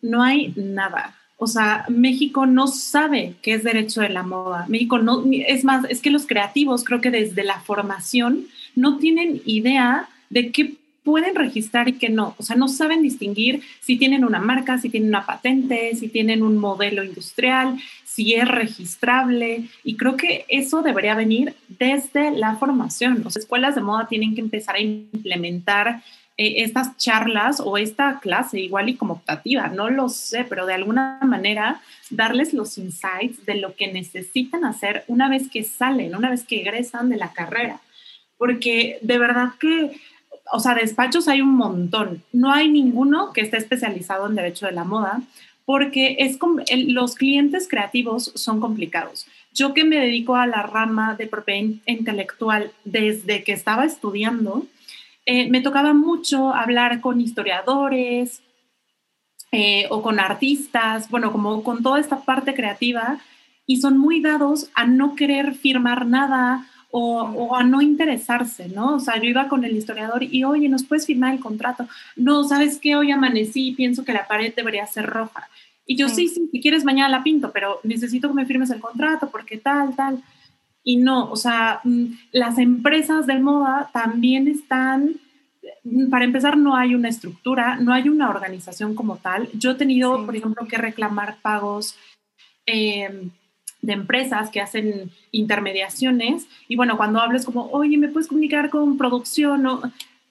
No 0.00 0.22
hay 0.22 0.54
nada. 0.56 1.14
O 1.36 1.46
sea, 1.46 1.84
México 1.88 2.46
no 2.46 2.66
sabe 2.66 3.36
qué 3.42 3.54
es 3.54 3.62
derecho 3.62 4.00
de 4.00 4.08
la 4.08 4.24
moda. 4.24 4.64
México 4.68 4.98
no, 4.98 5.22
es 5.30 5.62
más, 5.62 5.84
es 5.88 6.00
que 6.00 6.10
los 6.10 6.26
creativos 6.26 6.84
creo 6.84 7.00
que 7.00 7.12
desde 7.12 7.44
la 7.44 7.60
formación 7.60 8.46
no 8.74 8.98
tienen 8.98 9.40
idea 9.44 10.08
de 10.30 10.50
qué 10.50 10.77
pueden 11.08 11.34
registrar 11.34 11.88
y 11.88 11.94
que 11.94 12.10
no. 12.10 12.34
O 12.36 12.42
sea, 12.42 12.54
no 12.54 12.68
saben 12.68 13.00
distinguir 13.00 13.62
si 13.80 13.96
tienen 13.96 14.26
una 14.26 14.40
marca, 14.40 14.76
si 14.76 14.90
tienen 14.90 15.08
una 15.08 15.24
patente, 15.24 15.96
si 15.96 16.08
tienen 16.08 16.42
un 16.42 16.58
modelo 16.58 17.02
industrial, 17.02 17.78
si 18.04 18.34
es 18.34 18.46
registrable. 18.46 19.64
Y 19.84 19.96
creo 19.96 20.18
que 20.18 20.44
eso 20.50 20.82
debería 20.82 21.14
venir 21.14 21.54
desde 21.66 22.30
la 22.32 22.56
formación. 22.56 23.22
Las 23.24 23.38
escuelas 23.38 23.74
de 23.74 23.80
moda 23.80 24.06
tienen 24.06 24.34
que 24.34 24.42
empezar 24.42 24.76
a 24.76 24.80
implementar 24.80 26.02
eh, 26.36 26.62
estas 26.62 26.94
charlas 26.98 27.58
o 27.58 27.78
esta 27.78 28.20
clase 28.20 28.60
igual 28.60 28.90
y 28.90 28.96
como 28.96 29.14
optativa, 29.14 29.68
no 29.68 29.88
lo 29.88 30.10
sé, 30.10 30.44
pero 30.44 30.66
de 30.66 30.74
alguna 30.74 31.20
manera 31.22 31.80
darles 32.10 32.52
los 32.52 32.76
insights 32.76 33.46
de 33.46 33.54
lo 33.54 33.74
que 33.76 33.90
necesitan 33.90 34.66
hacer 34.66 35.04
una 35.06 35.30
vez 35.30 35.48
que 35.50 35.64
salen, 35.64 36.14
una 36.14 36.28
vez 36.28 36.44
que 36.44 36.60
egresan 36.60 37.08
de 37.08 37.16
la 37.16 37.32
carrera. 37.32 37.80
Porque 38.36 38.98
de 39.00 39.18
verdad 39.18 39.52
que 39.58 39.98
o 40.52 40.60
sea, 40.60 40.74
despachos 40.74 41.28
hay 41.28 41.40
un 41.40 41.54
montón. 41.54 42.22
No 42.32 42.52
hay 42.52 42.68
ninguno 42.68 43.32
que 43.32 43.40
esté 43.42 43.56
especializado 43.56 44.26
en 44.26 44.34
derecho 44.34 44.66
de 44.66 44.72
la 44.72 44.84
moda 44.84 45.22
porque 45.68 46.16
es 46.20 46.38
los 46.86 47.14
clientes 47.14 47.68
creativos 47.68 48.32
son 48.34 48.58
complicados. 48.58 49.26
Yo 49.52 49.74
que 49.74 49.84
me 49.84 49.96
dedico 49.96 50.34
a 50.34 50.46
la 50.46 50.62
rama 50.62 51.14
de 51.14 51.26
propiedad 51.26 51.74
intelectual 51.84 52.72
desde 52.86 53.44
que 53.44 53.52
estaba 53.52 53.84
estudiando, 53.84 54.64
eh, 55.26 55.50
me 55.50 55.60
tocaba 55.60 55.92
mucho 55.92 56.54
hablar 56.54 57.02
con 57.02 57.20
historiadores 57.20 58.40
eh, 59.52 59.86
o 59.90 60.00
con 60.00 60.20
artistas, 60.20 61.10
bueno, 61.10 61.32
como 61.32 61.62
con 61.62 61.82
toda 61.82 62.00
esta 62.00 62.20
parte 62.20 62.54
creativa, 62.54 63.18
y 63.66 63.82
son 63.82 63.98
muy 63.98 64.22
dados 64.22 64.70
a 64.74 64.86
no 64.86 65.16
querer 65.16 65.54
firmar 65.54 66.06
nada 66.06 66.66
o, 66.90 67.54
a 67.54 67.64
no 67.64 67.82
interesarse, 67.82 68.68
¿no? 68.68 68.96
O 68.96 69.00
sea, 69.00 69.16
yo 69.16 69.28
iba 69.28 69.48
con 69.48 69.64
el 69.64 69.76
historiador 69.76 70.22
y, 70.22 70.44
oye, 70.44 70.68
¿nos 70.68 70.84
puedes 70.84 71.06
firmar 71.06 71.34
el 71.34 71.40
contrato? 71.40 71.86
No, 72.16 72.44
¿sabes 72.44 72.78
qué? 72.78 72.96
Hoy 72.96 73.10
amanecí 73.10 73.68
y 73.68 73.74
pienso 73.74 74.04
que 74.04 74.12
la 74.12 74.26
pared 74.26 74.54
debería 74.54 74.86
ser 74.86 75.06
roja. 75.06 75.48
Y 75.86 75.96
yo, 75.96 76.08
sí, 76.08 76.28
sí, 76.28 76.48
si 76.50 76.60
quieres 76.60 76.84
mañana 76.84 77.08
la 77.08 77.22
pinto, 77.22 77.50
pero 77.52 77.80
necesito 77.82 78.28
que 78.28 78.34
me 78.34 78.46
firmes 78.46 78.70
el 78.70 78.80
contrato 78.80 79.30
porque 79.30 79.58
tal, 79.58 79.94
tal. 79.96 80.22
Y 80.82 80.96
no, 80.96 81.30
o 81.30 81.36
sea, 81.36 81.80
mm, 81.84 82.06
las 82.32 82.58
empresas 82.58 83.26
de 83.26 83.38
moda 83.38 83.90
también 83.92 84.48
están, 84.48 85.14
mm, 85.84 86.08
para 86.08 86.24
empezar, 86.24 86.56
no 86.56 86.76
hay 86.76 86.94
una 86.94 87.08
estructura, 87.08 87.76
no 87.76 87.92
hay 87.92 88.08
una 88.08 88.30
organización 88.30 88.94
como 88.94 89.16
tal. 89.16 89.48
Yo 89.52 89.72
he 89.72 89.74
tenido, 89.74 90.24
por 90.24 90.36
ejemplo, 90.36 90.66
que 90.66 90.78
reclamar 90.78 91.36
pagos. 91.42 91.96
Eh, 92.66 93.30
de 93.88 93.94
empresas 93.94 94.50
que 94.50 94.60
hacen 94.60 95.10
intermediaciones 95.32 96.46
y 96.68 96.76
bueno, 96.76 96.98
cuando 96.98 97.20
hables 97.20 97.46
como, 97.46 97.70
oye, 97.70 97.96
¿me 97.96 98.08
puedes 98.08 98.28
comunicar 98.28 98.68
con 98.68 98.98
producción? 98.98 99.66
O, 99.66 99.80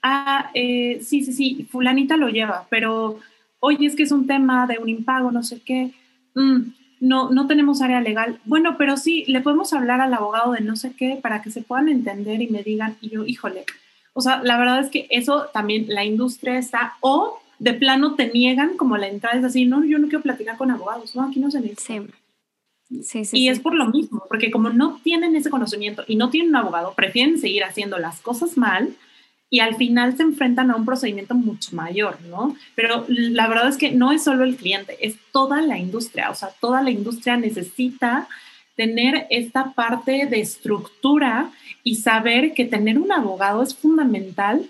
ah, 0.04 0.52
eh, 0.54 1.00
sí, 1.02 1.26
sí, 1.26 1.34
sí, 1.34 1.68
fulanita 1.72 2.18
lo 2.18 2.30
lleva, 2.30 2.68
pero 2.70 3.20
oye, 3.60 3.88
es 3.88 3.96
que 3.96 4.04
es 4.04 4.12
un 4.12 4.28
tema 4.28 4.68
de 4.68 4.78
un 4.78 4.90
impago, 4.90 5.32
no 5.32 5.42
sé 5.42 5.60
qué, 5.66 5.92
mm, 6.36 6.58
no, 7.00 7.32
no 7.32 7.48
tenemos 7.48 7.82
área 7.82 8.00
legal. 8.00 8.40
Bueno, 8.46 8.76
pero 8.78 8.96
sí, 8.96 9.26
le 9.28 9.42
podemos 9.42 9.74
hablar 9.74 10.02
al 10.02 10.14
abogado 10.14 10.52
de 10.52 10.62
no 10.62 10.76
sé 10.76 10.94
qué 10.96 11.18
para 11.20 11.42
que 11.42 11.50
se 11.50 11.64
puedan 11.64 11.90
entender 11.90 12.40
y 12.42 12.48
me 12.48 12.62
digan, 12.62 12.96
y 13.02 13.10
yo, 13.10 13.26
híjole, 13.26 13.66
o 14.14 14.22
sea, 14.22 14.44
la 14.44 14.60
verdad 14.60 14.82
es 14.82 14.90
que 14.92 15.08
eso 15.10 15.48
también 15.52 15.86
la 15.90 16.06
industria 16.06 16.60
está, 16.60 16.94
o 17.02 17.40
de 17.58 17.74
plano 17.74 18.14
te 18.14 18.32
niegan 18.32 18.78
como 18.78 18.98
la 18.98 19.08
entrada 19.08 19.40
es 19.40 19.44
así, 19.44 19.66
no, 19.66 19.84
yo 19.84 19.98
no 19.98 20.10
quiero 20.10 20.22
platicar 20.22 20.58
con 20.58 20.70
abogados, 20.70 21.16
no, 21.16 21.24
aquí 21.24 21.40
no 21.40 21.50
se 21.50 21.60
necesita 21.60 22.27
y 22.90 23.50
es 23.50 23.60
por 23.60 23.76
lo 23.76 23.88
mismo, 23.88 24.24
porque 24.30 24.50
como 24.50 24.70
no 24.70 25.00
tienen 25.04 25.36
ese 25.36 25.50
conocimiento 25.50 26.04
y 26.08 26.16
no 26.16 26.30
tienen 26.30 26.50
un 26.50 26.56
abogado, 26.56 26.94
prefieren 26.94 27.40
seguir 27.40 27.64
haciendo 27.64 27.98
las 27.98 28.22
cosas 28.22 28.58
mal 28.58 28.96
y 29.50 29.60
al 29.60 29.76
final 29.76 30.16
se 30.16 30.24
enfrentan 30.24 30.72
a 30.72 30.76
un 30.76 30.86
procedimiento 30.86 31.34
mucho 31.34 31.76
mayor, 31.76 32.20
¿no? 32.30 32.56
Pero 32.76 33.06
la 33.08 33.48
verdad 33.48 33.70
es 33.70 33.78
que 33.78 33.92
no 33.92 34.12
es 34.12 34.24
solo 34.24 34.44
el 34.44 34.56
cliente, 34.56 34.98
es 35.02 35.16
toda 35.32 35.62
la 35.62 35.78
industria, 35.78 36.30
o 36.30 36.36
sea, 36.36 36.50
toda 36.60 36.82
la 36.82 36.92
industria 36.92 37.38
necesita 37.38 38.28
tener 38.76 39.26
esta 39.30 39.72
parte 39.74 40.28
de 40.28 40.40
estructura 40.40 41.52
y 41.84 41.96
saber 41.96 42.54
que 42.54 42.66
tener 42.66 43.00
un 43.00 43.12
abogado 43.12 43.64
es 43.64 43.76
fundamental 43.76 44.68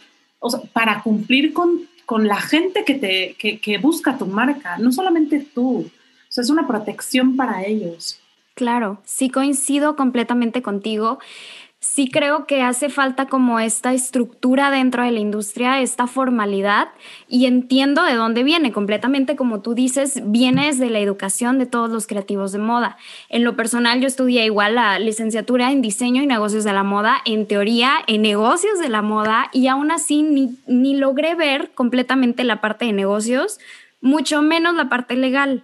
para 0.74 1.02
cumplir 1.02 1.54
con, 1.54 1.82
con 2.06 2.28
la 2.28 2.40
gente 2.40 2.84
que, 2.86 2.94
te, 2.94 3.36
que, 3.38 3.60
que 3.60 3.78
busca 3.80 4.18
tu 4.18 4.28
marca, 4.28 4.78
no 4.78 4.92
solamente 4.92 5.46
tú, 5.54 5.90
es 6.42 6.50
una 6.50 6.68
protección 6.68 7.36
para 7.36 7.64
ellos. 7.66 8.20
Claro, 8.58 9.00
sí 9.06 9.30
coincido 9.30 9.96
completamente 9.96 10.64
contigo. 10.64 11.20
Sí 11.80 12.10
creo 12.10 12.48
que 12.48 12.64
hace 12.64 12.90
falta 12.90 13.28
como 13.28 13.60
esta 13.60 13.94
estructura 13.94 14.72
dentro 14.72 15.04
de 15.04 15.12
la 15.12 15.20
industria, 15.20 15.80
esta 15.80 16.08
formalidad, 16.08 16.88
y 17.30 17.46
entiendo 17.46 18.04
de 18.04 18.16
dónde 18.16 18.44
viene, 18.44 18.72
completamente 18.72 19.36
como 19.36 19.62
tú 19.62 19.76
dices, 19.76 20.24
viene 20.26 20.66
desde 20.66 20.90
la 20.90 20.98
educación 20.98 21.60
de 21.60 21.68
todos 21.68 21.92
los 21.92 22.08
creativos 22.08 22.52
de 22.52 22.58
moda. 22.58 22.98
En 23.30 23.44
lo 23.44 23.56
personal, 23.56 24.02
yo 24.02 24.08
estudié 24.08 24.44
igual 24.46 24.74
la 24.74 24.98
licenciatura 24.98 25.72
en 25.72 25.84
diseño 25.84 26.24
y 26.24 26.26
negocios 26.26 26.64
de 26.64 26.74
la 26.74 26.84
moda, 26.84 27.18
en 27.26 27.46
teoría 27.48 27.94
en 28.08 28.24
negocios 28.24 28.80
de 28.80 28.90
la 28.90 29.04
moda, 29.04 29.52
y 29.54 29.68
aún 29.68 29.92
así 29.92 30.24
ni, 30.24 30.58
ni 30.66 30.98
logré 30.98 31.36
ver 31.36 31.70
completamente 31.76 32.44
la 32.44 32.60
parte 32.60 32.86
de 32.86 32.94
negocios, 32.94 33.60
mucho 34.02 34.42
menos 34.42 34.74
la 34.74 34.90
parte 34.90 35.16
legal. 35.16 35.64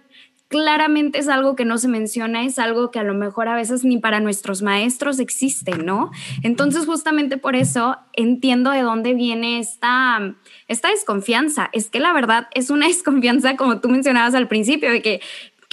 Claramente 0.54 1.18
es 1.18 1.26
algo 1.26 1.56
que 1.56 1.64
no 1.64 1.78
se 1.78 1.88
menciona, 1.88 2.44
es 2.44 2.60
algo 2.60 2.92
que 2.92 3.00
a 3.00 3.02
lo 3.02 3.12
mejor 3.12 3.48
a 3.48 3.56
veces 3.56 3.82
ni 3.82 3.98
para 3.98 4.20
nuestros 4.20 4.62
maestros 4.62 5.18
existe, 5.18 5.72
¿no? 5.78 6.12
Entonces, 6.44 6.86
justamente 6.86 7.38
por 7.38 7.56
eso 7.56 7.96
entiendo 8.12 8.70
de 8.70 8.82
dónde 8.82 9.14
viene 9.14 9.58
esta, 9.58 10.36
esta 10.68 10.90
desconfianza. 10.90 11.70
Es 11.72 11.90
que 11.90 11.98
la 11.98 12.12
verdad 12.12 12.46
es 12.54 12.70
una 12.70 12.86
desconfianza, 12.94 13.56
como 13.56 13.80
tú 13.80 13.88
mencionabas 13.88 14.36
al 14.36 14.46
principio, 14.46 14.92
de 14.92 15.02
que 15.02 15.20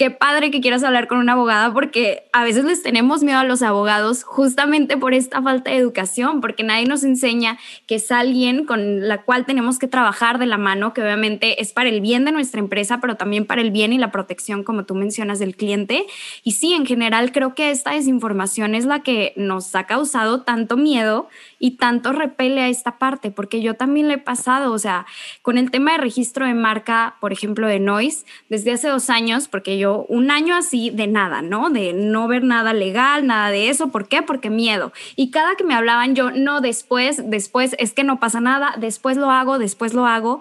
qué 0.02 0.10
padre 0.10 0.50
que 0.50 0.60
quieras 0.60 0.82
hablar 0.82 1.06
con 1.06 1.18
una 1.18 1.34
abogada 1.34 1.72
porque 1.72 2.24
a 2.32 2.42
veces 2.42 2.64
les 2.64 2.82
tenemos 2.82 3.22
miedo 3.22 3.38
a 3.38 3.44
los 3.44 3.62
abogados 3.62 4.24
justamente 4.24 4.96
por 4.96 5.14
esta 5.14 5.40
falta 5.40 5.70
de 5.70 5.76
educación, 5.76 6.40
porque 6.40 6.64
nadie 6.64 6.86
nos 6.86 7.04
enseña 7.04 7.56
que 7.86 7.94
es 7.94 8.10
alguien 8.10 8.64
con 8.66 9.06
la 9.06 9.22
cual 9.22 9.46
tenemos 9.46 9.78
que 9.78 9.86
trabajar 9.86 10.40
de 10.40 10.46
la 10.46 10.58
mano, 10.58 10.92
que 10.92 11.02
obviamente 11.02 11.62
es 11.62 11.72
para 11.72 11.88
el 11.88 12.00
bien 12.00 12.24
de 12.24 12.32
nuestra 12.32 12.58
empresa, 12.58 13.00
pero 13.00 13.14
también 13.14 13.46
para 13.46 13.60
el 13.60 13.70
bien 13.70 13.92
y 13.92 13.98
la 13.98 14.10
protección, 14.10 14.64
como 14.64 14.86
tú 14.86 14.96
mencionas, 14.96 15.38
del 15.38 15.54
cliente. 15.54 16.04
Y 16.42 16.50
sí, 16.50 16.72
en 16.72 16.84
general 16.84 17.30
creo 17.30 17.54
que 17.54 17.70
esta 17.70 17.92
desinformación 17.92 18.74
es 18.74 18.86
la 18.86 19.04
que 19.04 19.34
nos 19.36 19.72
ha 19.76 19.86
causado 19.86 20.42
tanto 20.42 20.76
miedo 20.76 21.28
y 21.62 21.76
tanto 21.76 22.10
repele 22.10 22.60
a 22.60 22.68
esta 22.68 22.98
parte, 22.98 23.30
porque 23.30 23.62
yo 23.62 23.74
también 23.74 24.08
le 24.08 24.14
he 24.14 24.18
pasado, 24.18 24.72
o 24.72 24.78
sea, 24.80 25.06
con 25.42 25.58
el 25.58 25.70
tema 25.70 25.92
de 25.92 25.98
registro 25.98 26.44
de 26.44 26.54
marca, 26.54 27.14
por 27.20 27.32
ejemplo, 27.32 27.68
de 27.68 27.78
Noise, 27.78 28.26
desde 28.48 28.72
hace 28.72 28.88
dos 28.88 29.08
años, 29.10 29.46
porque 29.46 29.78
yo 29.78 30.04
un 30.08 30.32
año 30.32 30.56
así 30.56 30.90
de 30.90 31.06
nada, 31.06 31.40
¿no? 31.40 31.70
De 31.70 31.92
no 31.92 32.26
ver 32.26 32.42
nada 32.42 32.72
legal, 32.72 33.28
nada 33.28 33.52
de 33.52 33.68
eso. 33.68 33.92
¿Por 33.92 34.08
qué? 34.08 34.22
Porque 34.22 34.50
miedo. 34.50 34.92
Y 35.14 35.30
cada 35.30 35.54
que 35.54 35.62
me 35.62 35.74
hablaban 35.74 36.16
yo, 36.16 36.32
no, 36.32 36.60
después, 36.60 37.22
después, 37.30 37.76
es 37.78 37.92
que 37.92 38.02
no 38.02 38.18
pasa 38.18 38.40
nada, 38.40 38.74
después 38.80 39.16
lo 39.16 39.30
hago, 39.30 39.60
después 39.60 39.94
lo 39.94 40.04
hago. 40.04 40.40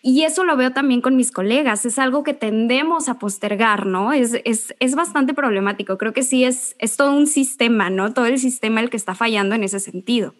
Y 0.00 0.22
eso 0.22 0.42
lo 0.42 0.56
veo 0.56 0.70
también 0.70 1.02
con 1.02 1.16
mis 1.16 1.32
colegas, 1.32 1.84
es 1.84 1.98
algo 1.98 2.22
que 2.22 2.32
tendemos 2.32 3.10
a 3.10 3.18
postergar, 3.18 3.84
¿no? 3.84 4.14
Es, 4.14 4.40
es, 4.46 4.74
es, 4.80 4.94
bastante 4.94 5.34
problemático, 5.34 5.98
creo 5.98 6.14
que 6.14 6.22
sí 6.22 6.44
es, 6.44 6.74
es 6.78 6.96
todo 6.96 7.14
un 7.14 7.26
sistema, 7.26 7.90
¿no? 7.90 8.14
Todo 8.14 8.24
el 8.24 8.38
sistema 8.38 8.80
el 8.80 8.88
que 8.88 8.96
está 8.96 9.14
fallando 9.14 9.54
en 9.54 9.64
ese 9.64 9.78
sentido. 9.78 10.34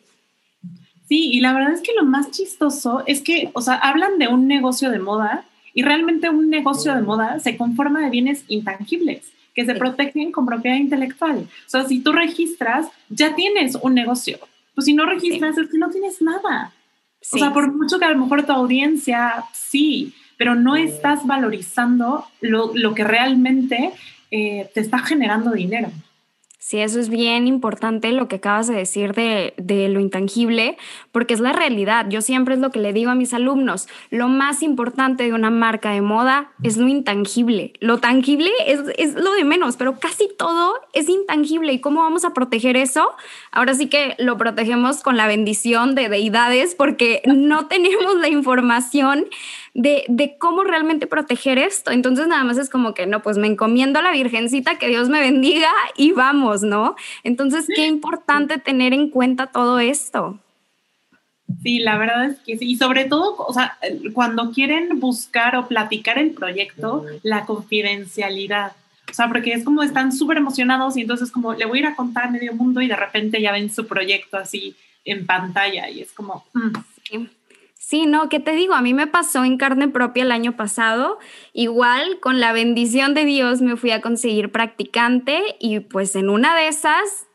Sí, 1.13 1.29
y 1.31 1.41
la 1.41 1.53
verdad 1.53 1.75
es 1.75 1.83
que 1.83 1.93
lo 1.95 2.07
más 2.07 2.31
chistoso 2.31 3.03
es 3.07 3.21
que, 3.21 3.51
o 3.53 3.61
sea, 3.61 3.75
hablan 3.75 4.17
de 4.17 4.29
un 4.29 4.49
negocio 4.49 4.91
de 4.91 4.99
moda 4.99 5.45
y 5.75 5.83
realmente 5.83 6.31
un 6.31 6.49
negocio 6.49 6.95
de 6.95 7.03
moda 7.03 7.39
se 7.39 7.59
conforma 7.59 8.01
de 8.01 8.09
bienes 8.09 8.47
intangibles 8.49 9.31
que 9.55 9.67
se 9.67 9.75
protegen 9.75 10.33
con 10.33 10.47
propiedad 10.47 10.79
intelectual. 10.79 11.41
O 11.67 11.69
sea, 11.69 11.85
si 11.85 12.01
tú 12.01 12.13
registras, 12.13 12.87
ya 13.11 13.35
tienes 13.35 13.77
un 13.83 13.93
negocio. 13.93 14.39
Pues 14.75 14.87
si 14.87 14.95
no 14.95 15.05
registras, 15.05 15.59
es 15.59 15.69
que 15.69 15.77
no 15.77 15.91
tienes 15.91 16.23
nada. 16.23 16.73
O 17.31 17.37
sea, 17.37 17.53
por 17.53 17.71
mucho 17.71 17.99
que 17.99 18.07
a 18.07 18.13
lo 18.13 18.19
mejor 18.19 18.47
tu 18.47 18.53
audiencia 18.53 19.45
sí, 19.53 20.15
pero 20.39 20.55
no 20.55 20.77
estás 20.77 21.27
valorizando 21.27 22.25
lo, 22.41 22.73
lo 22.75 22.95
que 22.95 23.05
realmente 23.05 23.91
eh, 24.31 24.71
te 24.73 24.81
está 24.81 25.01
generando 25.01 25.51
dinero. 25.51 25.91
Sí, 26.63 26.79
eso 26.79 27.01
es 27.01 27.09
bien 27.09 27.49
importante 27.49 28.13
lo 28.13 28.29
que 28.29 28.37
acabas 28.37 28.69
de 28.69 28.77
decir 28.77 29.15
de, 29.15 29.53
de, 29.57 29.89
lo 29.89 29.99
intangible, 29.99 30.79
porque 31.13 31.35
es 31.35 31.41
la 31.41 31.53
realidad. 31.53 32.07
Yo 32.09 32.21
siempre 32.21 32.55
es 32.55 32.61
lo 32.61 32.71
que 32.71 32.81
le 32.81 32.93
digo 32.93 33.11
a 33.11 33.15
mis 33.15 33.35
alumnos, 33.35 33.89
lo 34.11 34.29
más 34.29 34.63
importante 34.63 35.25
de 35.25 35.33
una 35.33 35.51
marca 35.51 35.93
de 35.93 36.01
moda 36.01 36.51
es 36.63 36.77
lo 36.77 36.89
intangible. 36.89 37.75
Lo 37.81 37.99
tangible 37.99 38.51
es, 38.67 38.81
es 38.99 39.15
lo 39.15 39.33
de 39.33 39.45
menos, 39.45 39.77
pero 39.77 39.99
casi 40.01 40.29
todo 40.37 40.75
es 40.93 41.09
intangible. 41.09 41.73
¿Y 41.73 41.81
cómo 41.81 42.01
vamos 42.01 42.25
a 42.25 42.35
proteger 42.35 42.77
eso? 42.77 43.11
Ahora 43.51 43.75
sí 43.75 43.89
que 43.89 44.17
lo 44.19 44.37
protegemos 44.37 45.03
con 45.03 45.17
la 45.17 45.27
bendición 45.27 45.95
de 45.95 46.09
deidades, 46.09 46.75
porque 46.75 47.23
no 47.27 47.67
tenemos 47.69 48.17
la 48.17 48.29
información 48.29 49.27
de, 49.75 50.37
cómo 50.39 50.65
realmente 50.65 51.07
proteger 51.07 51.59
esto. 51.59 51.91
Entonces 51.91 52.27
nada 52.27 52.45
más 52.45 52.59
es 52.59 52.71
como 52.71 52.95
que, 52.95 53.07
no, 53.07 53.23
pues 53.23 53.39
me 53.39 53.47
encomiendo 53.47 53.99
a 53.99 54.03
la 54.03 54.13
Virgencita, 54.13 54.79
que 54.79 54.89
Dios 54.89 55.09
me 55.09 55.21
bendiga 55.21 55.71
y 55.97 56.13
vamos, 56.13 56.63
¿no? 56.63 56.97
Entonces, 57.25 57.67
qué 57.75 57.87
importante 57.87 58.59
tener 58.59 58.93
en 58.93 59.09
cuenta 59.11 59.49
todo 59.49 59.79
esto. 59.79 60.39
Sí, 61.63 61.81
la 61.81 61.99
verdad 61.99 62.27
es 62.27 62.39
que 62.41 62.57
sí. 62.57 62.73
Y 62.73 62.77
sobre 62.77 63.05
todo, 63.05 63.37
o 63.37 63.53
sea, 63.53 63.79
cuando 64.13 64.53
quieren 64.53 65.01
buscar 65.01 65.57
o 65.57 65.69
platicar 65.69 66.19
el 66.19 66.31
proyecto, 66.33 67.05
la 67.23 67.45
confidencialidad. 67.45 68.73
O 69.11 69.15
sea, 69.15 69.29
porque 69.29 69.53
es 69.53 69.65
como 69.65 69.83
están 69.83 70.13
súper 70.13 70.39
emocionados 70.39 70.97
y 70.97 71.03
entonces 71.03 71.31
como 71.31 71.53
le 71.55 71.67
voy 71.67 71.79
a 71.79 71.81
ir 71.81 71.87
a 71.87 71.97
contar 71.97 72.25
a 72.25 72.31
medio 72.31 72.55
mundo 72.55 72.81
y 72.81 72.89
de 72.89 72.97
repente 72.97 73.43
ya 73.43 73.53
ven 73.53 73.71
su 73.71 73.87
proyecto 73.87 74.39
así 74.39 74.75
en 75.05 75.27
pantalla 75.27 75.91
y 75.91 76.01
es 76.01 76.13
como... 76.13 76.45
Mm. 76.55 77.27
Sí, 77.77 78.07
no, 78.07 78.31
¿qué 78.31 78.41
te 78.41 78.53
digo? 78.53 78.73
A 78.73 78.81
mí 78.81 78.95
me 78.95 79.07
pasó 79.07 79.45
en 79.45 79.59
carne 79.59 79.89
propia 79.89 80.23
el 80.23 80.33
año 80.33 80.57
pasado. 80.57 81.19
Igual, 81.53 82.21
con 82.21 82.41
la 82.41 82.53
bendición 82.53 83.13
de 83.13 83.27
Dios 83.27 83.61
me 83.61 83.77
fui 83.77 83.91
a 83.91 84.01
conseguir 84.01 84.51
practicante 84.51 85.43
y 85.59 85.81
pues 85.81 86.17
en 86.17 86.31
una 86.31 86.57
de 86.57 86.69
esas 86.69 87.27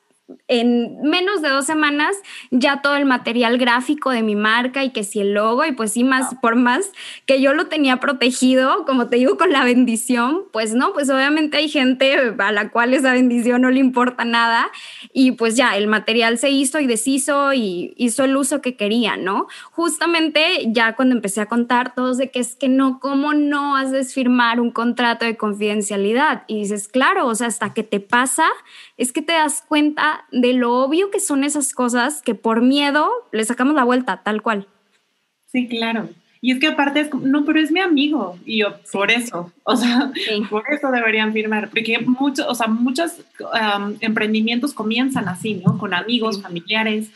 en 0.49 1.01
menos 1.03 1.41
de 1.41 1.47
dos 1.47 1.65
semanas 1.65 2.15
ya 2.51 2.81
todo 2.81 2.97
el 2.97 3.05
material 3.05 3.57
gráfico 3.57 4.09
de 4.09 4.23
mi 4.23 4.35
marca 4.35 4.83
y 4.83 4.89
que 4.89 5.05
si 5.05 5.21
el 5.21 5.33
logo 5.33 5.65
y 5.65 5.71
pues 5.71 5.93
sí 5.93 6.03
más 6.03 6.35
por 6.41 6.57
más 6.57 6.91
que 7.25 7.41
yo 7.41 7.53
lo 7.53 7.67
tenía 7.67 8.01
protegido 8.01 8.85
como 8.85 9.07
te 9.07 9.15
digo 9.15 9.37
con 9.37 9.53
la 9.53 9.63
bendición 9.63 10.43
pues 10.51 10.73
no 10.73 10.91
pues 10.91 11.09
obviamente 11.09 11.57
hay 11.57 11.69
gente 11.69 12.35
a 12.39 12.51
la 12.51 12.69
cual 12.71 12.93
esa 12.93 13.13
bendición 13.13 13.61
no 13.61 13.71
le 13.71 13.79
importa 13.79 14.25
nada 14.25 14.69
y 15.13 15.31
pues 15.31 15.55
ya 15.55 15.77
el 15.77 15.87
material 15.87 16.37
se 16.37 16.49
hizo 16.49 16.81
y 16.81 16.87
deshizo 16.87 17.53
y 17.53 17.93
hizo 17.95 18.25
el 18.25 18.35
uso 18.35 18.61
que 18.61 18.75
quería 18.75 19.15
no 19.15 19.47
justamente 19.71 20.65
ya 20.67 20.97
cuando 20.97 21.15
empecé 21.15 21.39
a 21.39 21.45
contar 21.45 21.95
todos 21.95 22.17
de 22.17 22.31
que 22.31 22.39
es 22.39 22.55
que 22.55 22.67
no 22.67 22.99
cómo 22.99 23.33
no 23.33 23.77
haces 23.77 24.13
firmar 24.13 24.59
un 24.59 24.71
contrato 24.71 25.23
de 25.23 25.37
confidencialidad 25.37 26.43
y 26.47 26.59
dices 26.59 26.89
claro 26.89 27.27
o 27.27 27.35
sea 27.35 27.47
hasta 27.47 27.73
que 27.73 27.83
te 27.83 28.01
pasa 28.01 28.45
es 28.97 29.13
que 29.13 29.21
te 29.21 29.33
das 29.33 29.63
cuenta 29.67 30.25
de 30.31 30.53
lo 30.53 30.73
obvio 30.73 31.11
que 31.11 31.19
son 31.19 31.43
esas 31.43 31.73
cosas 31.73 32.21
que 32.21 32.35
por 32.35 32.61
miedo 32.61 33.09
le 33.31 33.45
sacamos 33.45 33.75
la 33.75 33.83
vuelta, 33.83 34.23
tal 34.23 34.41
cual. 34.41 34.67
Sí, 35.45 35.67
claro. 35.67 36.09
Y 36.41 36.51
es 36.51 36.59
que 36.59 36.67
aparte 36.67 37.01
es 37.01 37.13
no, 37.13 37.45
pero 37.45 37.59
es 37.59 37.71
mi 37.71 37.79
amigo. 37.79 38.37
Y 38.45 38.59
yo, 38.59 38.79
por 38.91 39.11
eso, 39.11 39.51
o 39.63 39.75
sea, 39.75 40.11
por 40.49 40.63
eso 40.69 40.91
deberían 40.91 41.33
firmar. 41.33 41.69
Porque 41.69 41.99
muchos, 41.99 42.45
o 42.47 42.55
sea, 42.55 42.67
muchos 42.67 43.13
emprendimientos 44.01 44.73
comienzan 44.73 45.27
así, 45.29 45.55
¿no? 45.55 45.77
Con 45.77 45.93
amigos, 45.93 46.41
familiares, 46.41 47.11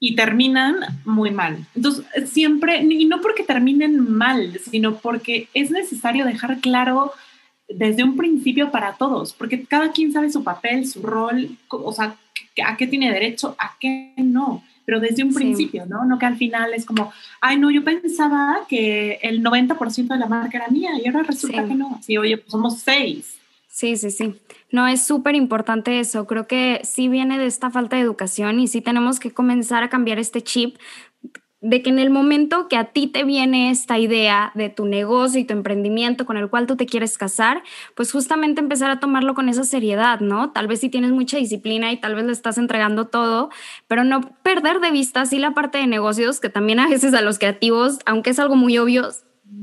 y 0.00 0.14
terminan 0.14 0.76
muy 1.04 1.30
mal. 1.30 1.66
Entonces, 1.74 2.04
siempre, 2.30 2.82
y 2.82 3.04
no 3.06 3.20
porque 3.20 3.42
terminen 3.42 4.10
mal, 4.10 4.58
sino 4.70 4.96
porque 4.96 5.48
es 5.54 5.70
necesario 5.70 6.24
dejar 6.24 6.60
claro 6.60 7.12
desde 7.68 8.02
un 8.02 8.16
principio 8.16 8.70
para 8.70 8.94
todos, 8.94 9.32
porque 9.32 9.64
cada 9.64 9.92
quien 9.92 10.12
sabe 10.12 10.30
su 10.30 10.42
papel, 10.42 10.86
su 10.86 11.02
rol, 11.02 11.56
o 11.68 11.92
sea, 11.92 12.16
a 12.64 12.76
qué 12.76 12.86
tiene 12.86 13.12
derecho, 13.12 13.54
a 13.58 13.76
qué 13.78 14.14
no, 14.16 14.62
pero 14.84 15.00
desde 15.00 15.22
un 15.22 15.34
principio, 15.34 15.84
¿no? 15.84 16.06
No 16.06 16.18
que 16.18 16.24
al 16.24 16.36
final 16.36 16.72
es 16.72 16.86
como, 16.86 17.12
ay, 17.42 17.58
no, 17.58 17.70
yo 17.70 17.84
pensaba 17.84 18.60
que 18.68 19.18
el 19.22 19.42
90% 19.42 20.08
de 20.08 20.18
la 20.18 20.26
marca 20.26 20.56
era 20.56 20.68
mía 20.68 20.92
y 21.02 21.06
ahora 21.06 21.24
resulta 21.24 21.66
que 21.66 21.74
no. 21.74 22.00
Sí, 22.02 22.16
oye, 22.16 22.38
pues 22.38 22.50
somos 22.50 22.78
seis. 22.78 23.38
Sí, 23.68 23.96
sí, 23.96 24.10
sí. 24.10 24.34
No, 24.72 24.88
es 24.88 25.02
súper 25.02 25.34
importante 25.34 26.00
eso. 26.00 26.26
Creo 26.26 26.46
que 26.46 26.80
sí 26.84 27.08
viene 27.08 27.38
de 27.38 27.46
esta 27.46 27.70
falta 27.70 27.96
de 27.96 28.02
educación 28.02 28.60
y 28.60 28.66
sí 28.66 28.80
tenemos 28.80 29.20
que 29.20 29.30
comenzar 29.30 29.82
a 29.82 29.88
cambiar 29.88 30.18
este 30.18 30.42
chip 30.42 30.78
de 31.60 31.82
que 31.82 31.90
en 31.90 31.98
el 31.98 32.10
momento 32.10 32.68
que 32.68 32.76
a 32.76 32.92
ti 32.92 33.08
te 33.08 33.24
viene 33.24 33.70
esta 33.70 33.98
idea 33.98 34.52
de 34.54 34.68
tu 34.68 34.86
negocio 34.86 35.40
y 35.40 35.44
tu 35.44 35.54
emprendimiento 35.54 36.24
con 36.24 36.36
el 36.36 36.48
cual 36.48 36.66
tú 36.66 36.76
te 36.76 36.86
quieres 36.86 37.18
casar, 37.18 37.64
pues 37.96 38.12
justamente 38.12 38.60
empezar 38.60 38.90
a 38.90 39.00
tomarlo 39.00 39.34
con 39.34 39.48
esa 39.48 39.64
seriedad, 39.64 40.20
¿no? 40.20 40.52
Tal 40.52 40.68
vez 40.68 40.80
si 40.80 40.88
tienes 40.88 41.10
mucha 41.10 41.36
disciplina 41.36 41.90
y 41.90 41.96
tal 41.96 42.14
vez 42.14 42.24
le 42.24 42.32
estás 42.32 42.58
entregando 42.58 43.08
todo, 43.08 43.50
pero 43.88 44.04
no 44.04 44.20
perder 44.42 44.80
de 44.80 44.92
vista 44.92 45.22
así 45.22 45.38
la 45.38 45.52
parte 45.52 45.78
de 45.78 45.88
negocios, 45.88 46.38
que 46.38 46.48
también 46.48 46.78
a 46.78 46.88
veces 46.88 47.12
a 47.14 47.22
los 47.22 47.38
creativos, 47.40 47.98
aunque 48.06 48.30
es 48.30 48.38
algo 48.38 48.54
muy 48.54 48.78
obvio, 48.78 49.08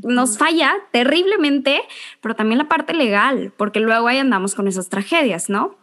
nos 0.04 0.38
falla 0.38 0.74
terriblemente, 0.92 1.82
pero 2.20 2.36
también 2.36 2.58
la 2.58 2.68
parte 2.68 2.94
legal, 2.94 3.54
porque 3.56 3.80
luego 3.80 4.08
ahí 4.08 4.18
andamos 4.18 4.56
con 4.56 4.68
esas 4.68 4.90
tragedias, 4.90 5.50
¿no? 5.50 5.78